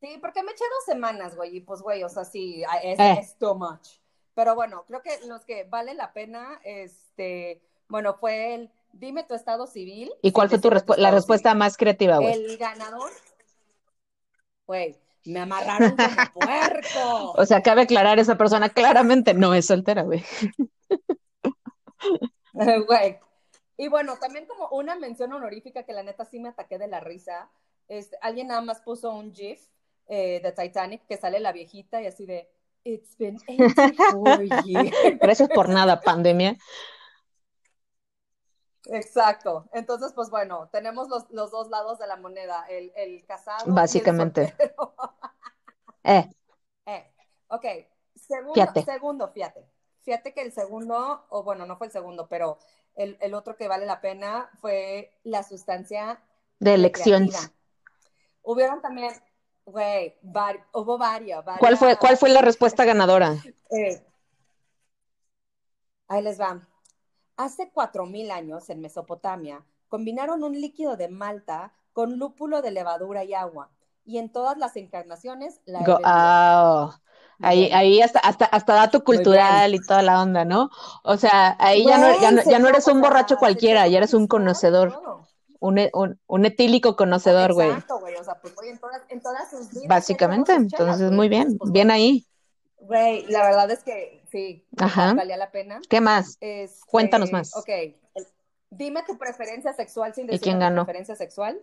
Sí, 0.00 0.18
porque 0.20 0.42
me 0.42 0.52
eché 0.52 0.64
dos 0.64 0.84
semanas, 0.84 1.36
güey, 1.36 1.56
y 1.56 1.60
pues, 1.60 1.80
güey, 1.80 2.04
o 2.04 2.08
sea, 2.08 2.24
sí, 2.24 2.62
es, 2.82 2.98
eh. 2.98 3.16
es 3.20 3.38
too 3.38 3.54
much. 3.54 3.88
Pero 4.34 4.54
bueno, 4.54 4.84
creo 4.86 5.00
que 5.00 5.26
los 5.26 5.44
que 5.46 5.64
vale 5.64 5.94
la 5.94 6.12
pena, 6.12 6.60
este, 6.64 7.62
bueno, 7.88 8.14
fue 8.14 8.54
el 8.54 8.70
Dime 8.98 9.24
tu 9.24 9.34
estado 9.34 9.66
civil. 9.66 10.10
¿Y 10.22 10.32
cuál 10.32 10.48
fue 10.48 10.58
tu, 10.58 10.70
la 10.96 11.10
respuesta 11.10 11.54
más 11.54 11.76
creativa, 11.76 12.18
güey? 12.18 12.32
El 12.32 12.56
ganador, 12.56 13.10
güey, 14.66 14.96
me 15.24 15.40
amarraron 15.40 15.96
como 15.96 15.98
puerco. 16.34 17.32
O 17.36 17.44
sea, 17.44 17.62
cabe 17.62 17.82
aclarar, 17.82 18.18
esa 18.18 18.38
persona 18.38 18.70
claramente 18.70 19.34
no 19.34 19.54
es 19.54 19.66
soltera, 19.66 20.02
güey. 20.02 20.24
Güey. 22.86 23.18
Y 23.76 23.88
bueno, 23.88 24.16
también 24.18 24.46
como 24.46 24.70
una 24.70 24.96
mención 24.96 25.30
honorífica 25.30 25.82
que 25.82 25.92
la 25.92 26.02
neta 26.02 26.24
sí 26.24 26.40
me 26.40 26.48
ataqué 26.48 26.78
de 26.78 26.88
la 26.88 27.00
risa. 27.00 27.50
Este, 27.86 28.16
alguien 28.22 28.48
nada 28.48 28.62
más 28.62 28.80
puso 28.80 29.10
un 29.10 29.34
GIF 29.34 29.60
eh, 30.08 30.40
de 30.42 30.52
Titanic 30.52 31.02
que 31.06 31.18
sale 31.18 31.38
la 31.38 31.52
viejita 31.52 32.00
y 32.00 32.06
así 32.06 32.24
de 32.24 32.48
It's 32.84 33.14
been 33.18 33.36
84 33.46 34.42
years. 34.64 35.18
Gracias 35.20 35.50
por 35.50 35.68
nada, 35.68 36.00
pandemia. 36.00 36.56
Exacto. 38.86 39.68
Entonces, 39.72 40.12
pues 40.14 40.30
bueno, 40.30 40.68
tenemos 40.72 41.08
los, 41.08 41.50
dos 41.50 41.68
lados 41.68 41.98
de 41.98 42.06
la 42.06 42.16
moneda, 42.16 42.66
el, 42.68 42.92
el 42.96 43.24
casado. 43.26 43.72
Básicamente. 43.72 44.54
eh. 46.04 46.30
Eh. 46.86 47.12
Ok. 47.48 47.64
Segundo, 48.14 48.72
segundo, 48.84 49.28
fíjate. 49.28 49.66
Fíjate 50.02 50.32
que 50.32 50.42
el 50.42 50.52
segundo, 50.52 51.26
o 51.30 51.42
bueno, 51.42 51.66
no 51.66 51.76
fue 51.76 51.88
el 51.88 51.92
segundo, 51.92 52.28
pero 52.28 52.58
el, 52.94 53.34
otro 53.34 53.56
que 53.56 53.68
vale 53.68 53.86
la 53.86 54.00
pena 54.00 54.50
fue 54.60 55.18
la 55.24 55.42
sustancia 55.42 56.20
de 56.58 56.74
elecciones. 56.74 57.52
Hubieron 58.42 58.80
también, 58.80 59.12
güey, 59.64 60.16
hubo 60.72 60.96
varios. 60.96 61.44
¿Cuál, 61.58 61.76
fue, 61.76 61.96
¿Cuál 61.96 62.16
fue 62.16 62.30
la 62.30 62.40
respuesta 62.40 62.84
ganadora? 62.84 63.34
Eh, 63.70 64.00
ahí 66.08 66.22
les 66.22 66.40
va. 66.40 66.66
Hace 67.36 67.70
4.000 67.72 68.30
años, 68.30 68.70
en 68.70 68.80
Mesopotamia, 68.80 69.64
combinaron 69.88 70.42
un 70.42 70.60
líquido 70.60 70.96
de 70.96 71.08
malta 71.08 71.72
con 71.92 72.18
lúpulo 72.18 72.62
de 72.62 72.70
levadura 72.70 73.24
y 73.24 73.34
agua. 73.34 73.70
Y 74.04 74.18
en 74.18 74.30
todas 74.30 74.56
las 74.58 74.76
encarnaciones 74.76 75.60
la 75.64 75.80
oh. 76.04 76.94
Ahí, 77.40 77.70
ahí 77.72 78.00
hasta, 78.00 78.18
hasta, 78.20 78.46
hasta 78.46 78.74
dato 78.74 79.04
cultural 79.04 79.74
y 79.74 79.80
toda 79.80 80.00
la 80.02 80.22
onda, 80.22 80.44
¿no? 80.44 80.70
O 81.02 81.16
sea, 81.18 81.56
ahí 81.58 81.84
ya, 81.84 81.98
no, 81.98 82.20
ya, 82.20 82.58
no, 82.58 82.68
eres 82.68 82.86
un 82.86 83.02
borracho 83.02 83.36
cualquiera, 83.36 83.86
ya 83.88 83.98
eres 83.98 84.14
un 84.14 84.26
conocedor. 84.26 84.98
Un, 85.58 85.80
un, 85.92 86.20
un, 86.26 86.44
etílico 86.46 86.96
conocedor, 86.96 87.54
güey. 87.54 87.70
Exacto, 87.70 87.98
güey. 87.98 88.14
O 88.16 88.24
sea, 88.24 88.40
pues, 88.40 88.54
en 88.62 88.78
todas, 88.78 89.02
en 89.08 89.20
todas 89.20 89.50
sus 89.50 89.70
vidas. 89.70 89.88
Básicamente, 89.88 90.52
entonces, 90.52 91.10
muy 91.10 91.28
bien. 91.28 91.58
Pues, 91.58 91.72
bien 91.72 91.90
ahí. 91.90 92.26
Güey, 92.78 93.26
la 93.26 93.42
verdad 93.42 93.70
es 93.70 93.82
que 93.82 94.15
sí, 94.36 94.64
Ajá. 94.78 95.14
valía 95.14 95.36
la 95.38 95.50
pena. 95.50 95.80
¿Qué 95.88 96.00
más? 96.00 96.36
Este, 96.40 96.70
Cuéntanos 96.86 97.32
más. 97.32 97.56
Ok, 97.56 97.68
dime 98.70 99.02
tu 99.06 99.16
preferencia 99.16 99.72
sexual 99.72 100.14
sin 100.14 100.26
decir 100.26 100.40
¿Y 100.40 100.42
quién 100.42 100.58
ganó? 100.58 100.84
preferencia 100.84 101.16
sexual. 101.16 101.58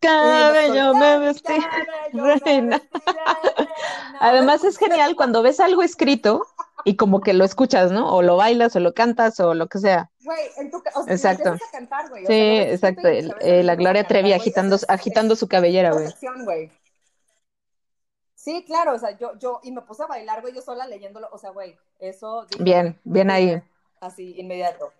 Cabello 0.00 0.94
me 0.94 1.18
vestí, 1.18 1.52
reina. 2.44 2.80
Además 4.20 4.64
es 4.64 4.78
genial 4.78 5.14
cuando 5.14 5.42
ves 5.42 5.60
algo 5.60 5.82
escrito 5.82 6.46
y 6.84 6.96
como 6.96 7.20
que 7.20 7.34
lo 7.34 7.44
escuchas, 7.44 7.92
¿no? 7.92 8.10
O 8.14 8.22
lo 8.22 8.36
bailas, 8.36 8.74
o 8.74 8.80
lo 8.80 8.94
cantas, 8.94 9.38
o 9.40 9.52
lo 9.52 9.68
que 9.68 9.78
sea. 9.78 10.10
Güey, 10.24 10.38
en 10.56 10.70
tu 10.70 10.78
o 10.78 11.02
sea, 11.04 11.12
Exacto. 11.12 11.50
A 11.50 11.70
cantar, 11.70 12.08
güey. 12.08 12.24
sí, 12.26 12.32
exacto. 12.32 13.08
Eh, 13.08 13.62
la 13.62 13.76
Gloria 13.76 14.04
Trevi 14.04 14.32
agitando, 14.32 14.78
agitando 14.88 15.36
su 15.36 15.48
cabellera, 15.48 15.92
güey. 15.92 16.08
Sí, 18.40 18.64
claro, 18.64 18.94
o 18.94 18.98
sea, 18.98 19.18
yo, 19.18 19.36
yo, 19.38 19.60
y 19.62 19.70
me 19.70 19.82
puse 19.82 20.02
a 20.02 20.06
bailar, 20.06 20.40
güey, 20.40 20.54
yo 20.54 20.62
sola 20.62 20.86
leyéndolo, 20.86 21.28
o 21.30 21.36
sea, 21.36 21.50
güey, 21.50 21.76
eso. 21.98 22.46
bien, 22.58 22.98
bien 23.04 23.30
ahí. 23.30 23.62
Así, 24.00 24.34
inmediato. 24.38 24.94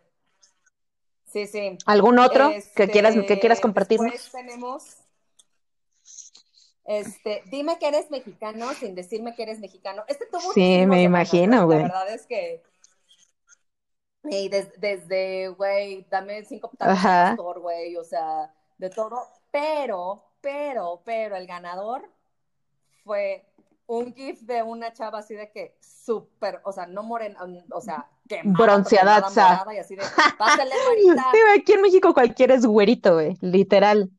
Sí, 1.25 1.47
sí. 1.47 1.79
¿Algún 1.87 2.19
otro 2.19 2.51
que 2.77 2.89
quieras, 2.89 3.15
que 3.15 3.41
quieras 3.41 3.57
este, 3.57 3.63
compartirnos? 3.63 4.13
Después 4.13 4.45
tenemos. 4.45 4.97
Este, 6.85 7.43
dime 7.47 7.79
que 7.79 7.89
eres 7.89 8.11
mexicano 8.11 8.75
sin 8.75 8.95
decirme 8.95 9.35
que 9.35 9.45
eres 9.45 9.59
mexicano. 9.59 10.05
Este 10.07 10.27
tuvo 10.27 10.53
Sí, 10.53 10.85
me 10.87 11.03
imagino, 11.03 11.65
güey. 11.65 11.79
La 11.79 11.85
verdad 11.85 12.11
es 12.11 12.27
que 12.27 12.63
y 14.25 14.51
desde, 14.51 15.49
güey, 15.49 16.07
dame 16.11 16.45
cinco 16.45 16.71
güey, 17.63 17.97
o 17.97 18.05
sea, 18.05 18.53
de 18.77 18.91
todo. 18.91 19.27
Pero, 19.51 20.23
pero, 20.43 21.01
pero 21.07 21.37
el 21.37 21.47
ganador 21.47 22.07
fue 23.05 23.45
un 23.87 24.15
gif 24.15 24.41
de 24.43 24.63
una 24.63 24.93
chava 24.93 25.19
así 25.19 25.35
de 25.35 25.51
que 25.51 25.77
súper, 25.81 26.61
o 26.65 26.73
sea, 26.73 26.87
no 26.87 27.03
morena, 27.03 27.41
o 27.73 27.81
sea, 27.81 28.09
bronceada, 28.45 29.27
y 29.75 29.79
así 29.79 29.97
de, 29.97 30.03
pásale, 30.39 30.75
Sí, 31.33 31.39
aquí 31.59 31.73
en 31.73 31.83
México 31.83 32.15
cualquiera 32.15 32.55
es 32.55 32.65
güerito, 32.65 33.15
güey, 33.15 33.37
literal. 33.41 34.11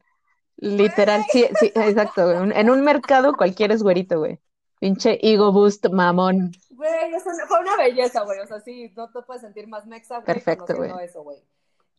Literal, 0.58 1.26
sí, 1.32 1.48
sí, 1.60 1.72
exacto, 1.74 2.24
güey. 2.24 2.52
En 2.54 2.70
un 2.70 2.84
mercado 2.84 3.34
cualquiera 3.34 3.74
es 3.74 3.82
güerito, 3.82 4.20
güey. 4.20 4.40
Pinche 4.80 5.18
ego 5.22 5.52
boost 5.52 5.88
mamón. 5.90 6.52
Güey, 6.70 7.12
fue 7.48 7.60
una 7.60 7.78
belleza, 7.78 8.24
güey. 8.24 8.40
O 8.40 8.48
sea, 8.48 8.60
sí, 8.60 8.94
no 8.96 9.10
te 9.10 9.22
puedes 9.24 9.42
sentir 9.42 9.68
más 9.68 9.88
mexa, 9.88 10.16
güey, 10.16 10.26
Perfecto, 10.26 10.76
güey. 10.76 10.92
eso, 11.04 11.24
güey. 11.24 11.38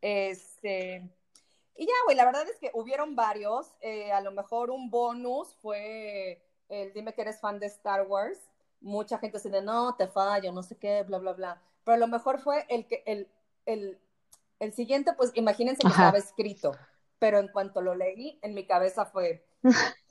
Este. 0.00 1.08
Y 1.76 1.86
ya, 1.86 1.92
güey, 2.04 2.16
la 2.16 2.24
verdad 2.24 2.48
es 2.48 2.58
que 2.58 2.70
hubieron 2.74 3.16
varios. 3.16 3.74
Eh, 3.80 4.12
a 4.12 4.20
lo 4.20 4.30
mejor 4.30 4.70
un 4.70 4.90
bonus 4.90 5.56
fue 5.62 6.40
el 6.72 6.92
dime 6.92 7.12
que 7.12 7.22
eres 7.22 7.38
fan 7.40 7.58
de 7.60 7.66
Star 7.66 8.06
Wars. 8.06 8.38
Mucha 8.80 9.18
gente 9.18 9.38
se 9.38 9.48
dice, 9.48 9.62
no, 9.62 9.94
te 9.94 10.08
fallo, 10.08 10.50
no 10.52 10.62
sé 10.62 10.76
qué, 10.76 11.02
bla, 11.04 11.18
bla, 11.18 11.34
bla. 11.34 11.62
Pero 11.84 11.98
lo 11.98 12.08
mejor 12.08 12.40
fue 12.40 12.64
el 12.68 12.86
que, 12.86 13.02
el, 13.06 13.28
el, 13.66 13.98
el 14.58 14.72
siguiente, 14.72 15.12
pues 15.12 15.30
imagínense 15.34 15.82
que 15.82 15.88
estaba 15.88 16.18
escrito. 16.18 16.72
Pero 17.18 17.38
en 17.38 17.48
cuanto 17.48 17.80
lo 17.82 17.94
leí, 17.94 18.38
en 18.42 18.54
mi 18.54 18.66
cabeza 18.66 19.04
fue. 19.04 19.44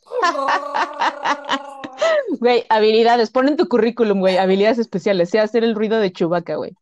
Güey, 2.39 2.65
habilidades, 2.69 3.29
pon 3.29 3.47
en 3.47 3.57
tu 3.57 3.67
currículum, 3.67 4.19
güey, 4.19 4.37
habilidades 4.37 4.79
especiales, 4.79 5.29
sea 5.29 5.43
hacer 5.43 5.63
el 5.63 5.75
ruido 5.75 5.99
de 5.99 6.11
Chubaca, 6.11 6.55
güey. 6.55 6.75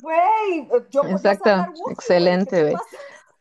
Güey, 0.00 0.68
yo 0.90 1.02
Exacto, 1.04 1.50
excelente, 1.90 2.62
güey. 2.62 2.74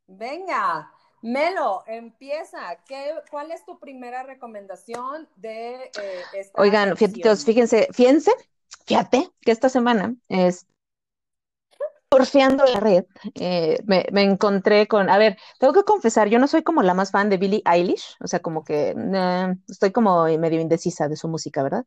Venga, 0.07 0.91
Melo, 1.21 1.83
empieza. 1.87 2.59
¿Qué, 2.87 3.13
¿Cuál 3.29 3.51
es 3.51 3.65
tu 3.65 3.79
primera 3.79 4.23
recomendación 4.23 5.27
de 5.35 5.75
eh, 5.83 6.21
esta 6.33 6.61
Oigan, 6.61 6.95
fíjense, 6.95 7.87
fíjense, 7.91 8.31
fíjate 8.85 9.29
que 9.41 9.51
esta 9.51 9.69
semana 9.69 10.15
es 10.27 10.65
surfeando 12.11 12.65
la 12.65 12.79
red, 12.79 13.05
eh, 13.35 13.77
me, 13.85 14.07
encontré 14.23 14.87
con, 14.87 15.11
a 15.11 15.19
ver, 15.19 15.37
tengo 15.59 15.73
que 15.73 15.83
confesar, 15.83 16.27
yo 16.27 16.39
no 16.39 16.47
soy 16.47 16.63
como 16.63 16.81
la 16.81 16.95
más 16.95 17.11
fan 17.11 17.29
de 17.29 17.37
Billie 17.37 17.61
Eilish, 17.65 18.15
o 18.19 18.27
sea, 18.27 18.39
como 18.39 18.63
que 18.63 18.95
estoy 19.67 19.91
como 19.91 20.23
medio 20.39 20.59
indecisa 20.59 21.07
de 21.07 21.15
su 21.15 21.27
música, 21.27 21.61
¿verdad? 21.61 21.85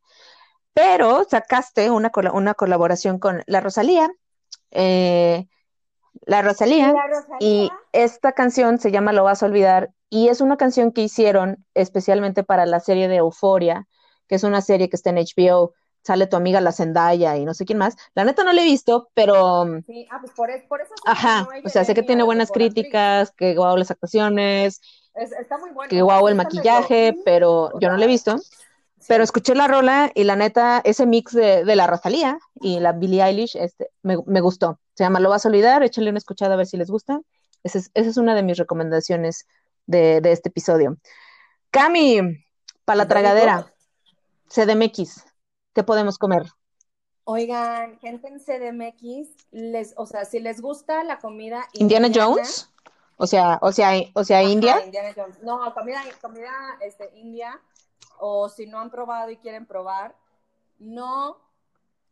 pero 0.75 1.25
sacaste 1.29 1.91
una, 1.91 2.11
una 2.33 2.55
colaboración 2.55 3.19
con 3.19 3.43
La 3.47 3.61
Rosalía, 3.61 4.11
eh, 4.71 5.49
La 6.25 6.43
Rosalía, 6.43 6.95
y 7.41 7.71
esta 7.93 8.33
canción 8.33 8.79
se 8.79 8.91
llama 8.91 9.13
Lo 9.13 9.25
vas 9.25 9.43
a 9.43 9.47
olvidar, 9.47 9.91
y 10.11 10.29
es 10.29 10.41
una 10.41 10.57
canción 10.57 10.93
que 10.93 11.03
hicieron 11.03 11.65
especialmente 11.75 12.45
para 12.45 12.67
la 12.67 12.81
serie 12.81 13.09
de 13.09 13.17
Euforia, 13.17 13.87
que 14.29 14.37
es 14.37 14.45
una 14.45 14.61
serie 14.61 14.89
que 14.89 14.97
está 14.97 15.11
en 15.11 15.17
HBO, 15.17 15.73
sale 16.03 16.27
tu 16.27 16.37
amiga 16.37 16.61
la 16.61 16.73
Zendaya 16.73 17.37
y 17.37 17.45
no 17.45 17.55
sé 17.55 17.65
quién 17.65 17.79
más. 17.79 17.97
La 18.15 18.25
neta 18.25 18.45
no 18.45 18.53
la 18.53 18.63
he 18.63 18.65
visto, 18.65 19.09
pero... 19.15 19.65
Sí, 19.87 20.07
ah, 20.11 20.19
pues 20.21 20.33
por, 20.33 20.51
eso... 20.51 20.67
Ajá, 21.07 21.49
o 21.65 21.69
sea, 21.69 21.85
sé 21.85 21.95
que 21.95 22.03
tiene 22.03 22.23
buenas 22.23 22.51
críticas, 22.51 23.31
que 23.33 23.55
guau 23.55 23.77
las 23.77 23.91
actuaciones, 23.91 24.81
está 25.15 25.59
muy 25.59 25.71
bueno. 25.71 25.91
que 25.91 26.03
guau 26.03 26.29
el 26.29 26.35
maquillaje, 26.35 27.15
pero 27.25 27.71
yo 27.81 27.89
no 27.89 27.97
la 27.97 28.05
he 28.05 28.09
visto. 28.09 28.37
Pero 29.09 29.25
escuché 29.25 29.55
la 29.55 29.69
rola 29.69 30.11
y 30.15 30.25
la 30.25 30.37
neta, 30.37 30.81
ese 30.85 31.07
mix 31.07 31.33
de, 31.33 31.65
la 31.65 31.87
Rosalía 31.87 32.39
y 32.55 32.81
la 32.81 32.93
Billie 32.93 33.23
Eilish 33.23 33.57
este, 33.57 33.91
me, 34.03 34.41
gustó. 34.41 34.79
Se 34.95 35.05
llama 35.05 35.21
Lo 35.21 35.31
vas 35.31 35.45
a 35.45 35.49
olvidar, 35.49 35.83
échale 35.83 36.11
una 36.11 36.19
escuchada 36.19 36.55
a 36.55 36.57
ver 36.57 36.67
si 36.67 36.77
les 36.77 36.91
gusta. 36.91 37.21
Esa 37.63 37.81
es, 37.95 38.17
una 38.17 38.35
de 38.35 38.43
mis 38.43 38.59
recomendaciones 38.59 39.47
de, 39.87 40.21
este 40.25 40.49
episodio. 40.49 40.97
Cami, 41.71 42.21
para 42.85 42.99
la 42.99 43.09
tragadera, 43.09 43.73
CDMX, 44.49 45.25
¿qué 45.75 45.83
podemos 45.83 46.19
comer? 46.19 46.45
Oigan, 47.25 47.99
gente 48.01 48.29
en 48.29 48.41
CDMX, 48.41 49.29
les, 49.53 49.95
o 49.97 50.07
sea, 50.07 50.25
si 50.25 50.41
les 50.41 50.61
gusta 50.61 51.05
la 51.05 51.21
comida 51.21 51.69
Indiana, 51.73 52.09
Jones, 52.13 52.69
o 53.17 53.27
sea, 53.29 53.59
o 53.63 53.71
sea, 53.71 53.93
o 54.15 54.25
sea, 54.25 54.43
India. 54.43 54.83
No, 55.43 55.73
comida, 55.73 56.03
comida 56.21 56.51
este, 56.81 57.11
india 57.15 57.61
o 58.25 58.49
si 58.49 58.67
no 58.67 58.79
han 58.79 58.89
probado 58.89 59.31
y 59.31 59.37
quieren 59.37 59.67
probar, 59.67 60.15
no 60.79 61.39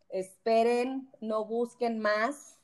esperen, 0.08 1.08
no 1.20 1.44
busquen 1.44 2.00
más. 2.00 2.58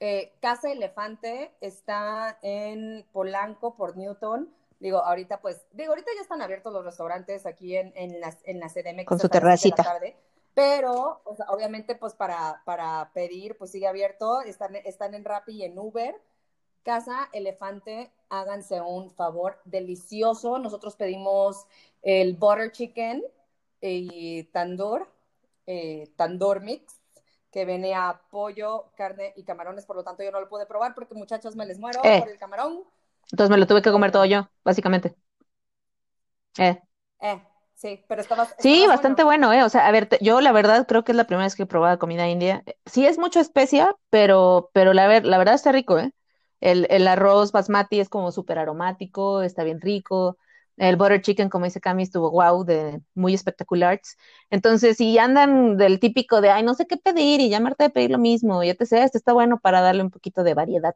Eh, 0.00 0.32
Casa 0.40 0.72
Elefante 0.72 1.54
está 1.60 2.38
en 2.40 3.06
Polanco 3.12 3.76
por 3.76 3.98
Newton. 3.98 4.50
Digo, 4.80 5.04
ahorita 5.04 5.42
pues, 5.42 5.66
digo, 5.72 5.90
ahorita 5.90 6.10
ya 6.16 6.22
están 6.22 6.40
abiertos 6.40 6.72
los 6.72 6.86
restaurantes 6.86 7.44
aquí 7.44 7.76
en, 7.76 7.92
en, 7.96 8.18
la, 8.18 8.34
en 8.44 8.60
la 8.60 8.68
CDMX. 8.70 9.04
Con 9.04 9.20
su 9.20 9.28
terracita. 9.28 10.00
pero, 10.54 11.20
obviamente, 11.48 11.96
pues 11.96 12.14
para, 12.14 12.62
para 12.64 13.10
pedir, 13.12 13.58
pues 13.58 13.72
sigue 13.72 13.88
abierto. 13.88 14.40
Están, 14.40 14.74
están 14.74 15.12
en 15.12 15.26
Rappi 15.26 15.52
y 15.52 15.64
en 15.64 15.78
Uber. 15.78 16.18
Casa 16.86 17.28
Elefante, 17.32 18.12
háganse 18.30 18.80
un 18.80 19.10
favor 19.10 19.58
delicioso. 19.64 20.60
Nosotros 20.60 20.94
pedimos 20.94 21.66
el 22.00 22.34
butter 22.34 22.70
chicken 22.70 23.24
y 23.80 24.44
tandoor, 24.44 25.08
eh, 25.66 26.08
tandoor 26.14 26.60
mix, 26.60 26.94
que 27.50 27.64
viene 27.64 27.92
a 27.92 28.20
pollo, 28.30 28.84
carne 28.96 29.32
y 29.34 29.42
camarones, 29.42 29.84
por 29.84 29.96
lo 29.96 30.04
tanto 30.04 30.22
yo 30.22 30.30
no 30.30 30.38
lo 30.40 30.48
pude 30.48 30.64
probar 30.64 30.94
porque 30.94 31.14
muchachos 31.16 31.56
me 31.56 31.66
les 31.66 31.80
muero 31.80 32.00
eh. 32.04 32.20
por 32.20 32.28
el 32.28 32.38
camarón. 32.38 32.84
Entonces 33.32 33.50
me 33.50 33.58
lo 33.58 33.66
tuve 33.66 33.82
que 33.82 33.90
comer 33.90 34.12
todo 34.12 34.24
yo, 34.24 34.48
básicamente. 34.62 35.16
Eh. 36.56 36.80
Eh, 37.20 37.42
sí, 37.74 38.04
pero 38.06 38.22
estaba... 38.22 38.46
Sí, 38.60 38.86
bastante 38.86 39.24
bueno. 39.24 39.52
eh. 39.52 39.64
O 39.64 39.68
sea, 39.68 39.88
a 39.88 39.90
ver, 39.90 40.08
yo 40.20 40.40
la 40.40 40.52
verdad 40.52 40.86
creo 40.86 41.02
que 41.02 41.10
es 41.10 41.16
la 41.16 41.26
primera 41.26 41.46
vez 41.46 41.56
que 41.56 41.64
he 41.64 41.66
probado 41.66 41.98
comida 41.98 42.28
india. 42.28 42.62
Sí 42.84 43.04
es 43.04 43.18
mucho 43.18 43.40
especia, 43.40 43.96
pero, 44.08 44.70
pero 44.72 44.94
la, 44.94 45.18
la 45.18 45.38
verdad 45.38 45.56
está 45.56 45.72
rico, 45.72 45.98
¿eh? 45.98 46.12
El, 46.60 46.86
el 46.90 47.06
arroz 47.08 47.52
basmati 47.52 48.00
es 48.00 48.08
como 48.08 48.32
súper 48.32 48.58
aromático, 48.58 49.42
está 49.42 49.64
bien 49.64 49.80
rico. 49.80 50.38
El 50.76 50.96
butter 50.96 51.22
chicken, 51.22 51.48
como 51.48 51.64
dice 51.64 51.80
Cami, 51.80 52.02
estuvo 52.02 52.30
wow, 52.30 52.64
de 52.64 53.00
muy 53.14 53.32
espectacular. 53.32 54.00
Entonces, 54.50 54.98
si 54.98 55.18
andan 55.18 55.78
del 55.78 56.00
típico 56.00 56.40
de, 56.40 56.50
ay, 56.50 56.62
no 56.62 56.74
sé 56.74 56.86
qué 56.86 56.98
pedir 56.98 57.40
y 57.40 57.48
llamarte 57.48 57.84
de 57.84 57.90
pedir 57.90 58.10
lo 58.10 58.18
mismo, 58.18 58.62
y 58.62 58.74
te 58.74 58.84
sé, 58.84 59.02
este 59.02 59.16
está 59.16 59.32
bueno 59.32 59.58
para 59.58 59.80
darle 59.80 60.02
un 60.02 60.10
poquito 60.10 60.42
de 60.42 60.54
variedad 60.54 60.94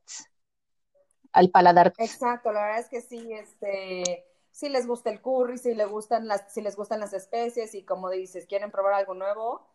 al 1.33 1.51
paladar. 1.51 1.93
Exacto, 1.99 2.53
la 2.53 2.63
verdad 2.63 2.81
es 2.81 2.89
que 2.89 3.01
sí, 3.01 3.33
este, 3.33 4.27
si 4.51 4.69
les 4.69 4.87
gusta 4.87 5.11
el 5.11 5.21
curry, 5.21 5.59
si 5.59 5.75
les 5.75 5.89
gustan 5.89 6.29
las, 6.29 6.53
si 6.53 6.61
les 6.61 6.77
gustan 6.77 7.01
las 7.01 7.13
especies 7.13 7.75
y 7.75 7.83
como 7.83 8.11
dices, 8.11 8.47
quieren 8.47 8.71
probar 8.71 8.95
algo 8.95 9.15
nuevo, 9.15 9.67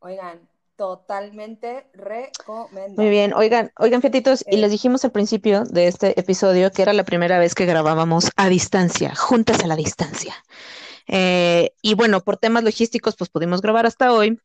oigan, 0.00 0.48
Totalmente 0.76 1.86
recomendable. 1.94 2.94
Muy 2.96 3.08
bien, 3.08 3.32
oigan, 3.32 3.70
oigan, 3.78 4.00
fiatitos, 4.00 4.44
y 4.48 4.56
les 4.56 4.68
eh. 4.68 4.72
dijimos 4.72 5.04
al 5.04 5.12
principio 5.12 5.62
de 5.64 5.86
este 5.86 6.18
episodio 6.18 6.72
que 6.72 6.82
era 6.82 6.92
la 6.92 7.04
primera 7.04 7.38
vez 7.38 7.54
que 7.54 7.64
grabábamos 7.64 8.30
a 8.36 8.48
distancia, 8.48 9.14
juntas 9.14 9.62
a 9.62 9.68
la 9.68 9.76
distancia. 9.76 10.34
Eh, 11.06 11.72
y 11.80 11.94
bueno, 11.94 12.22
por 12.22 12.38
temas 12.38 12.64
logísticos, 12.64 13.14
pues 13.16 13.30
pudimos 13.30 13.60
grabar 13.60 13.86
hasta 13.86 14.12
hoy. 14.12 14.40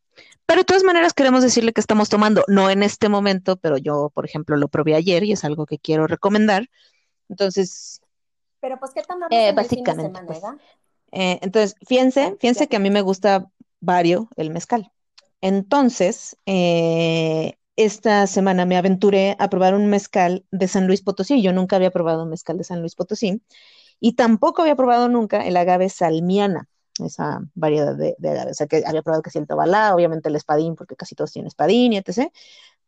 Pero 0.46 0.62
de 0.62 0.66
todas 0.66 0.84
maneras 0.84 1.14
queremos 1.14 1.42
decirle 1.42 1.74
que 1.74 1.82
estamos 1.82 2.10
tomando, 2.10 2.44
no 2.48 2.70
en 2.70 2.84
este 2.84 3.10
momento, 3.10 3.56
pero 3.58 3.78
yo, 3.78 4.12
por 4.14 4.26
ejemplo, 4.26 4.56
lo 4.58 4.68
probé 4.68 4.96
ayer 4.96 5.24
y 5.24 5.32
es 5.32 5.44
algo 5.44 5.66
que 5.66 5.80
quiero 5.80 6.06
recomendar. 6.06 6.70
Entonces... 7.28 8.02
Pero 8.60 8.80
pues, 8.80 8.92
¿qué 8.94 9.02
tomamos 9.02 9.30
eh, 9.32 9.54
básicamente, 9.56 10.20
pues, 10.26 10.42
eh, 11.12 11.40
entonces, 11.42 11.76
fíjense, 11.88 12.36
fíjense 12.40 12.68
que 12.68 12.76
a 12.76 12.80
mí 12.80 12.90
me 12.90 13.02
gusta 13.02 13.50
vario 13.80 14.28
el 14.36 14.50
mezcal. 14.50 14.92
Entonces, 15.42 16.38
eh, 16.46 17.54
esta 17.76 18.28
semana 18.28 18.66
me 18.66 18.78
aventuré 18.78 19.36
a 19.40 19.50
probar 19.50 19.74
un 19.74 19.88
mezcal 19.90 20.46
de 20.52 20.68
San 20.68 20.88
Luis 20.88 21.02
Potosí. 21.02 21.42
Yo 21.42 21.54
nunca 21.54 21.78
había 21.78 21.92
probado 21.92 22.24
un 22.24 22.30
mezcal 22.30 22.58
de 22.58 22.66
San 22.66 22.82
Luis 22.82 22.96
Potosí 22.96 23.42
y 24.00 24.14
tampoco 24.14 24.62
había 24.62 24.76
probado 24.76 25.10
nunca 25.10 25.46
el 25.46 25.58
agave 25.58 25.90
salmiana, 25.90 26.68
esa 27.04 27.42
variedad 27.56 27.96
de, 27.96 28.16
agave. 28.22 28.52
O 28.52 28.54
sea, 28.54 28.68
que 28.68 28.84
había 28.86 29.02
probado 29.02 29.22
que 29.22 29.38
el 29.38 29.48
tobalá, 29.48 29.96
obviamente 29.96 30.30
el 30.30 30.36
espadín, 30.36 30.76
porque 30.76 30.96
casi 30.96 31.16
todos 31.16 31.32
tienen 31.32 31.48
espadín 31.48 31.94
y 31.94 31.98
etc. 31.98 32.32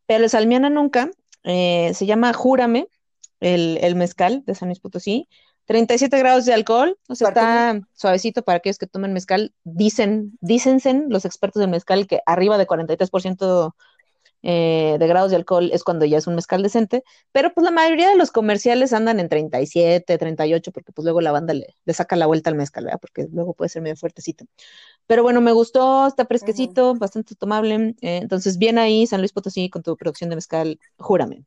Pero 0.06 0.24
el 0.24 0.30
salmiana 0.30 0.70
nunca. 0.70 1.10
Eh, 1.44 1.92
se 1.94 2.06
llama 2.06 2.32
Júrame, 2.32 2.88
el, 3.40 3.78
el 3.82 3.94
mezcal 3.96 4.44
de 4.46 4.54
San 4.54 4.68
Luis 4.68 4.80
Potosí. 4.80 5.28
37 5.72 6.18
grados 6.18 6.44
de 6.44 6.52
alcohol, 6.52 6.98
o 7.08 7.14
sea, 7.14 7.28
está 7.28 7.80
suavecito 7.94 8.42
para 8.42 8.58
aquellos 8.58 8.76
que 8.76 8.86
tomen 8.86 9.14
mezcal. 9.14 9.54
Dicen, 9.64 10.36
dícense 10.42 10.92
los 11.08 11.24
expertos 11.24 11.60
del 11.60 11.70
mezcal 11.70 12.06
que 12.06 12.20
arriba 12.26 12.58
de 12.58 12.66
43% 12.66 13.74
eh, 14.42 14.96
de 15.00 15.06
grados 15.06 15.30
de 15.30 15.38
alcohol 15.38 15.70
es 15.72 15.82
cuando 15.82 16.04
ya 16.04 16.18
es 16.18 16.26
un 16.26 16.34
mezcal 16.34 16.62
decente, 16.62 17.04
pero 17.32 17.54
pues 17.54 17.64
la 17.64 17.70
mayoría 17.70 18.10
de 18.10 18.16
los 18.16 18.30
comerciales 18.30 18.92
andan 18.92 19.18
en 19.18 19.30
37, 19.30 20.18
38, 20.18 20.72
porque 20.72 20.92
pues 20.92 21.04
luego 21.04 21.22
la 21.22 21.32
banda 21.32 21.54
le, 21.54 21.74
saca 21.94 22.16
la 22.16 22.26
vuelta 22.26 22.50
al 22.50 22.56
mezcal, 22.56 22.84
¿verdad? 22.84 23.00
Porque 23.00 23.26
luego 23.32 23.54
puede 23.54 23.70
ser 23.70 23.80
medio 23.80 23.96
fuertecito. 23.96 24.44
Pero 25.06 25.22
bueno, 25.22 25.40
me 25.40 25.52
gustó, 25.52 26.06
está 26.06 26.26
fresquecito, 26.26 26.94
bastante 26.96 27.34
tomable. 27.34 27.94
Eh, 28.02 28.18
entonces, 28.18 28.58
bien 28.58 28.76
ahí, 28.76 29.06
San 29.06 29.22
Luis 29.22 29.32
Potosí, 29.32 29.70
con 29.70 29.82
tu 29.82 29.96
producción 29.96 30.28
de 30.28 30.36
mezcal, 30.36 30.78
júrame. 30.98 31.44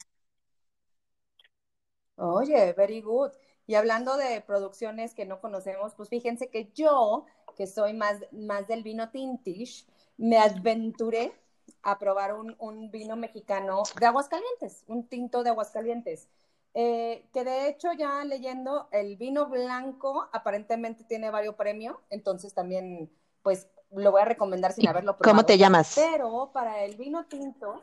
Oye, 2.17 2.73
very 2.73 3.01
good. 3.01 3.31
Y 3.67 3.75
hablando 3.75 4.17
de 4.17 4.41
producciones 4.41 5.13
que 5.13 5.25
no 5.25 5.41
conocemos, 5.41 5.95
pues 5.95 6.09
fíjense 6.09 6.49
que 6.49 6.71
yo, 6.73 7.25
que 7.55 7.67
soy 7.67 7.93
más, 7.93 8.19
más 8.31 8.67
del 8.67 8.83
vino 8.83 9.09
tintish, 9.09 9.87
me 10.17 10.37
aventuré 10.37 11.33
a 11.81 11.97
probar 11.97 12.33
un, 12.33 12.91
vino 12.91 13.15
mexicano 13.15 13.83
de 13.99 14.05
Aguascalientes, 14.05 14.83
un 14.87 15.07
tinto 15.07 15.43
de 15.43 15.49
Aguascalientes. 15.51 16.29
Eh, 16.73 17.25
que 17.33 17.43
de 17.45 17.69
hecho 17.69 17.93
ya 17.93 18.23
leyendo, 18.25 18.89
el 18.91 19.15
vino 19.15 19.47
blanco 19.47 20.27
aparentemente 20.33 21.05
tiene 21.05 21.29
varios 21.31 21.55
premios, 21.55 21.95
entonces 22.09 22.53
también 22.53 23.09
pues 23.43 23.69
lo 23.91 24.11
voy 24.11 24.21
a 24.21 24.25
recomendar 24.25 24.73
sin 24.73 24.87
haberlo 24.87 25.15
probado. 25.15 25.37
¿Cómo 25.37 25.45
te 25.45 25.57
llamas? 25.57 25.93
Pero 25.95 26.51
para 26.51 26.83
el 26.83 26.97
vino 26.97 27.25
tinto 27.27 27.81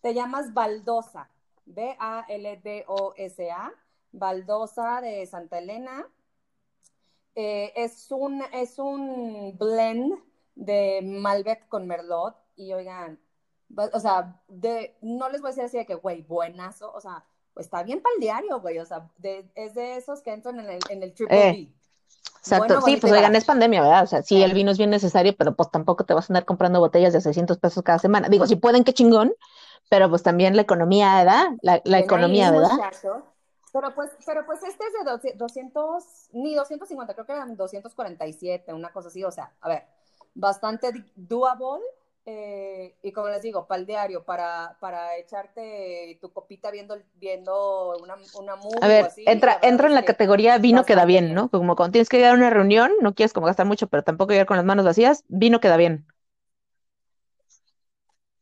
te 0.00 0.14
llamas 0.14 0.54
Baldosa, 0.54 1.28
B-A-L-D-O-S-A, 1.66 2.12
Baldosa 4.12 5.00
de 5.00 5.26
Santa 5.26 5.58
Elena. 5.58 6.06
Eh, 7.34 7.72
es, 7.76 8.10
un, 8.10 8.42
es 8.52 8.78
un 8.78 9.56
blend 9.56 10.14
de 10.54 11.00
Malbec 11.02 11.68
con 11.68 11.86
Merlot 11.86 12.36
y 12.56 12.72
oigan, 12.72 13.18
o 13.76 14.00
sea, 14.00 14.40
de, 14.48 14.96
no 15.00 15.28
les 15.28 15.40
voy 15.40 15.48
a 15.48 15.52
decir 15.52 15.64
así 15.64 15.78
de 15.78 15.86
que, 15.86 15.94
güey, 15.94 16.22
buenazo, 16.22 16.92
o 16.92 17.00
sea, 17.00 17.24
pues 17.54 17.66
está 17.66 17.82
bien 17.82 18.02
para 18.02 18.14
el 18.16 18.20
diario, 18.20 18.60
güey, 18.60 18.78
o 18.78 18.84
sea, 18.84 19.08
es 19.54 19.74
de 19.74 19.96
esos 19.96 20.20
que 20.22 20.32
entran 20.32 20.58
en 20.60 20.70
el, 20.70 20.80
en 20.90 21.02
el 21.02 21.14
triple 21.14 21.48
eh, 21.48 21.72
Exacto, 22.40 22.80
sí, 22.82 22.96
pues 22.96 23.12
oigan, 23.12 23.36
es 23.36 23.44
pandemia, 23.44 23.82
¿verdad? 23.82 24.02
O 24.02 24.06
sea, 24.06 24.22
sí, 24.22 24.42
el 24.42 24.54
vino 24.54 24.70
es 24.70 24.78
bien 24.78 24.90
necesario, 24.90 25.34
pero 25.36 25.54
pues 25.54 25.70
tampoco 25.70 26.04
te 26.04 26.14
vas 26.14 26.28
a 26.28 26.32
andar 26.32 26.46
comprando 26.46 26.80
botellas 26.80 27.12
de 27.12 27.20
600 27.20 27.58
pesos 27.58 27.82
cada 27.82 27.98
semana. 27.98 28.28
Digo, 28.28 28.46
si 28.46 28.56
pueden, 28.56 28.82
qué 28.82 28.94
chingón, 28.94 29.34
pero 29.90 30.08
pues 30.08 30.22
también 30.22 30.56
la 30.56 30.62
economía, 30.62 31.16
¿verdad? 31.18 31.44
La, 31.60 31.82
la 31.84 31.98
economía, 31.98 32.50
¿verdad? 32.50 32.70
Pero 33.72 33.94
pues, 33.94 34.10
pero 34.26 34.44
pues 34.46 34.62
este 34.62 34.84
es 34.84 35.22
de 35.22 35.32
200, 35.34 36.28
ni 36.32 36.54
250, 36.54 37.14
creo 37.14 37.26
que 37.26 37.32
eran 37.32 37.56
247, 37.56 38.72
una 38.72 38.92
cosa 38.92 39.08
así, 39.08 39.22
o 39.22 39.30
sea, 39.30 39.52
a 39.60 39.68
ver, 39.68 39.84
bastante 40.34 40.92
doable 41.14 41.84
eh, 42.26 42.96
y 43.02 43.12
como 43.12 43.28
les 43.28 43.42
digo, 43.42 43.66
para 43.66 43.80
el 43.80 43.86
diario, 43.86 44.24
para, 44.24 44.76
para 44.80 45.16
echarte 45.16 46.18
tu 46.20 46.32
copita 46.32 46.70
viendo, 46.70 46.96
viendo 47.14 47.96
una, 48.02 48.16
una 48.38 48.56
movie 48.56 48.80
A 48.82 48.88
ver, 48.88 49.08
entra, 49.26 49.58
entra 49.62 49.88
en 49.88 49.94
la 49.94 50.04
categoría 50.04 50.58
vino 50.58 50.84
queda 50.84 51.04
bien, 51.04 51.34
¿no? 51.34 51.48
Como 51.48 51.76
cuando 51.76 51.92
tienes 51.92 52.08
que 52.08 52.18
ir 52.18 52.26
a 52.26 52.34
una 52.34 52.50
reunión, 52.50 52.92
no 53.00 53.14
quieres 53.14 53.32
como 53.32 53.46
gastar 53.46 53.66
mucho, 53.66 53.86
pero 53.88 54.02
tampoco 54.02 54.32
llegar 54.32 54.46
con 54.46 54.56
las 54.56 54.66
manos 54.66 54.84
vacías, 54.84 55.24
vino 55.28 55.60
queda 55.60 55.76
bien. 55.76 56.06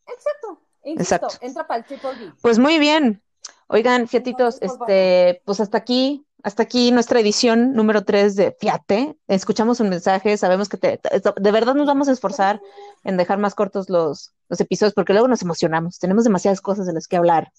Exacto, 0.06 0.58
Exacto. 0.84 1.28
entra 1.40 1.66
para 1.66 1.80
el 1.80 1.86
triple 1.86 2.10
B. 2.18 2.32
Pues 2.42 2.58
muy 2.58 2.78
bien. 2.78 3.22
Oigan, 3.68 4.08
fiatitos, 4.08 4.58
este, 4.62 5.42
pues 5.44 5.60
hasta 5.60 5.78
aquí 5.78 6.24
hasta 6.42 6.62
aquí 6.62 6.92
nuestra 6.92 7.20
edición 7.20 7.74
número 7.74 8.04
3 8.04 8.36
de 8.36 8.56
Fiate. 8.58 9.16
Escuchamos 9.26 9.80
un 9.80 9.88
mensaje, 9.88 10.36
sabemos 10.36 10.68
que 10.68 10.76
te, 10.76 11.00
de 11.36 11.52
verdad 11.52 11.74
nos 11.74 11.86
vamos 11.86 12.08
a 12.08 12.12
esforzar 12.12 12.60
en 13.04 13.16
dejar 13.16 13.38
más 13.38 13.54
cortos 13.54 13.90
los, 13.90 14.32
los 14.48 14.60
episodios 14.60 14.94
porque 14.94 15.12
luego 15.12 15.28
nos 15.28 15.42
emocionamos, 15.42 15.98
tenemos 15.98 16.24
demasiadas 16.24 16.60
cosas 16.60 16.86
de 16.86 16.92
las 16.92 17.08
que 17.08 17.16
hablar. 17.16 17.50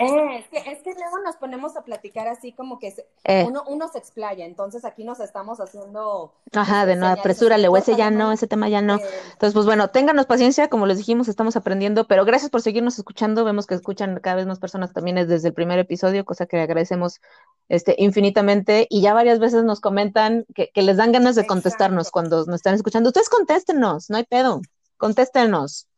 Eh, 0.00 0.38
es, 0.38 0.48
que, 0.48 0.70
es, 0.70 0.82
que, 0.82 0.94
luego 0.94 1.18
nos 1.22 1.36
ponemos 1.36 1.76
a 1.76 1.82
platicar 1.82 2.26
así 2.26 2.52
como 2.52 2.78
que 2.78 2.94
eh. 3.24 3.44
uno, 3.46 3.64
uno, 3.68 3.86
se 3.88 3.98
explaya, 3.98 4.46
entonces 4.46 4.86
aquí 4.86 5.04
nos 5.04 5.20
estamos 5.20 5.60
haciendo... 5.60 6.32
Ajá, 6.54 6.86
de 6.86 6.96
no, 6.96 7.06
apresúrale, 7.06 7.68
o 7.68 7.76
ese 7.76 7.96
ya 7.96 8.10
no, 8.10 8.32
ese 8.32 8.46
tema 8.46 8.70
ya 8.70 8.80
no. 8.80 8.94
Entonces, 8.94 9.52
pues 9.52 9.66
bueno, 9.66 9.90
ténganos 9.90 10.24
paciencia, 10.24 10.68
como 10.68 10.86
les 10.86 10.96
dijimos, 10.96 11.28
estamos 11.28 11.54
aprendiendo, 11.54 12.06
pero 12.06 12.24
gracias 12.24 12.50
por 12.50 12.62
seguirnos 12.62 12.96
escuchando, 12.98 13.44
vemos 13.44 13.66
que 13.66 13.74
escuchan 13.74 14.18
cada 14.20 14.36
vez 14.36 14.46
más 14.46 14.58
personas 14.58 14.94
también 14.94 15.16
desde 15.28 15.48
el 15.48 15.54
primer 15.54 15.78
episodio, 15.78 16.24
cosa 16.24 16.46
que 16.46 16.58
agradecemos 16.58 17.20
este, 17.68 17.94
infinitamente, 17.98 18.86
y 18.88 19.02
ya 19.02 19.12
varias 19.12 19.38
veces 19.38 19.64
nos 19.64 19.80
comentan 19.80 20.46
que, 20.54 20.70
les 20.74 20.96
dan 20.96 21.12
ganas 21.12 21.34
de 21.34 21.46
contestarnos 21.46 22.10
cuando 22.10 22.46
nos 22.46 22.56
están 22.56 22.74
escuchando. 22.74 23.10
Ustedes 23.10 23.28
contéstenos, 23.28 24.08
no 24.08 24.16
hay 24.16 24.24
pedo, 24.24 24.62
contéstenos. 24.96 25.89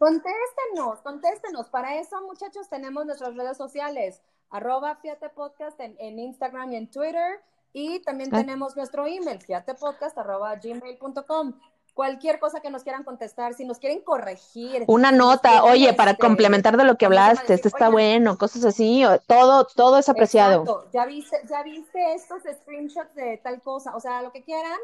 Contéstenos, 0.00 1.02
contéstenos. 1.02 1.68
Para 1.68 2.00
eso, 2.00 2.22
muchachos, 2.22 2.70
tenemos 2.70 3.04
nuestras 3.04 3.36
redes 3.36 3.58
sociales, 3.58 4.22
arroba 4.48 4.96
Fiate 4.96 5.28
Podcast 5.28 5.78
en, 5.78 6.18
Instagram 6.18 6.72
y 6.72 6.76
en 6.76 6.90
Twitter. 6.90 7.42
Y 7.74 8.00
también 8.00 8.34
ah. 8.34 8.38
tenemos 8.38 8.74
nuestro 8.76 9.06
email, 9.06 9.42
fiatepodcast 9.42 10.16
arroba 10.16 10.56
gmail.com. 10.56 11.52
Cualquier 11.92 12.38
cosa 12.40 12.60
que 12.60 12.70
nos 12.70 12.82
quieran 12.82 13.04
contestar, 13.04 13.52
si 13.52 13.66
nos 13.66 13.78
quieren 13.78 14.00
corregir. 14.00 14.84
Una 14.86 15.12
nota, 15.12 15.64
oye, 15.64 15.92
para 15.92 16.12
este, 16.12 16.22
complementar 16.22 16.78
de 16.78 16.84
lo 16.84 16.96
que 16.96 17.04
hablaste, 17.04 17.52
este 17.52 17.68
está 17.68 17.90
bueno, 17.90 18.38
cosas 18.38 18.64
así, 18.64 19.02
todo, 19.26 19.66
todo 19.66 19.98
es 19.98 20.08
apreciado. 20.08 20.88
Ya 20.94 21.04
viste, 21.04 21.36
ya 21.46 21.62
viste 21.62 22.14
estos 22.14 22.40
screenshots 22.62 23.14
de 23.14 23.36
tal 23.36 23.60
cosa, 23.60 23.94
o 23.94 24.00
sea, 24.00 24.22
lo 24.22 24.32
que 24.32 24.44
quieran, 24.44 24.78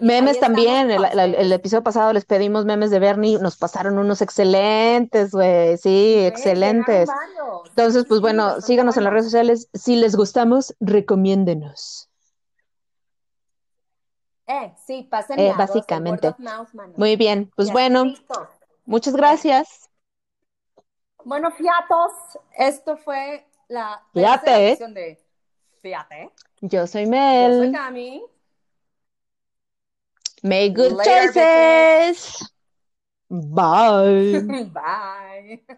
memes 0.00 0.40
también, 0.40 0.90
el, 0.90 1.52
episodio 1.52 1.82
pasado 1.82 2.12
les 2.12 2.24
pedimos 2.24 2.64
memes 2.64 2.90
de 2.90 2.98
Bernie, 2.98 3.38
nos 3.38 3.56
pasaron 3.56 3.98
unos 3.98 4.22
excelentes, 4.22 5.32
güey, 5.32 5.76
sí, 5.76 6.18
excelentes. 6.18 7.08
Entonces, 7.68 8.04
pues 8.06 8.20
bueno, 8.20 8.60
síganos 8.60 8.96
en 8.96 9.04
las 9.04 9.12
redes 9.12 9.26
sociales. 9.26 9.68
Si 9.74 9.96
les 9.96 10.16
gustamos, 10.16 10.74
recomiéndenos. 10.80 12.08
Eh, 14.46 14.74
sí, 14.84 15.06
pasen 15.10 15.38
eh, 15.38 15.54
básicamente. 15.56 16.34
Muy 16.96 17.16
bien, 17.16 17.50
pues 17.56 17.70
bueno, 17.72 18.04
muchas 18.84 19.14
gracias. 19.14 19.88
Bueno, 21.24 21.50
fiatos, 21.52 22.12
esto 22.56 22.96
fue 22.96 23.46
la 23.68 24.02
Fiate. 24.12 24.76
de 24.76 25.24
Fiate. 25.80 26.30
Yo 26.60 26.86
soy 26.86 27.06
Mel. 27.06 27.52
Yo 27.52 27.58
soy 27.58 27.72
Cami. 27.72 28.22
Make 30.42 30.74
good 30.74 31.00
choices. 31.02 32.48
Bye. 33.30 34.54
Bye. 34.74 35.60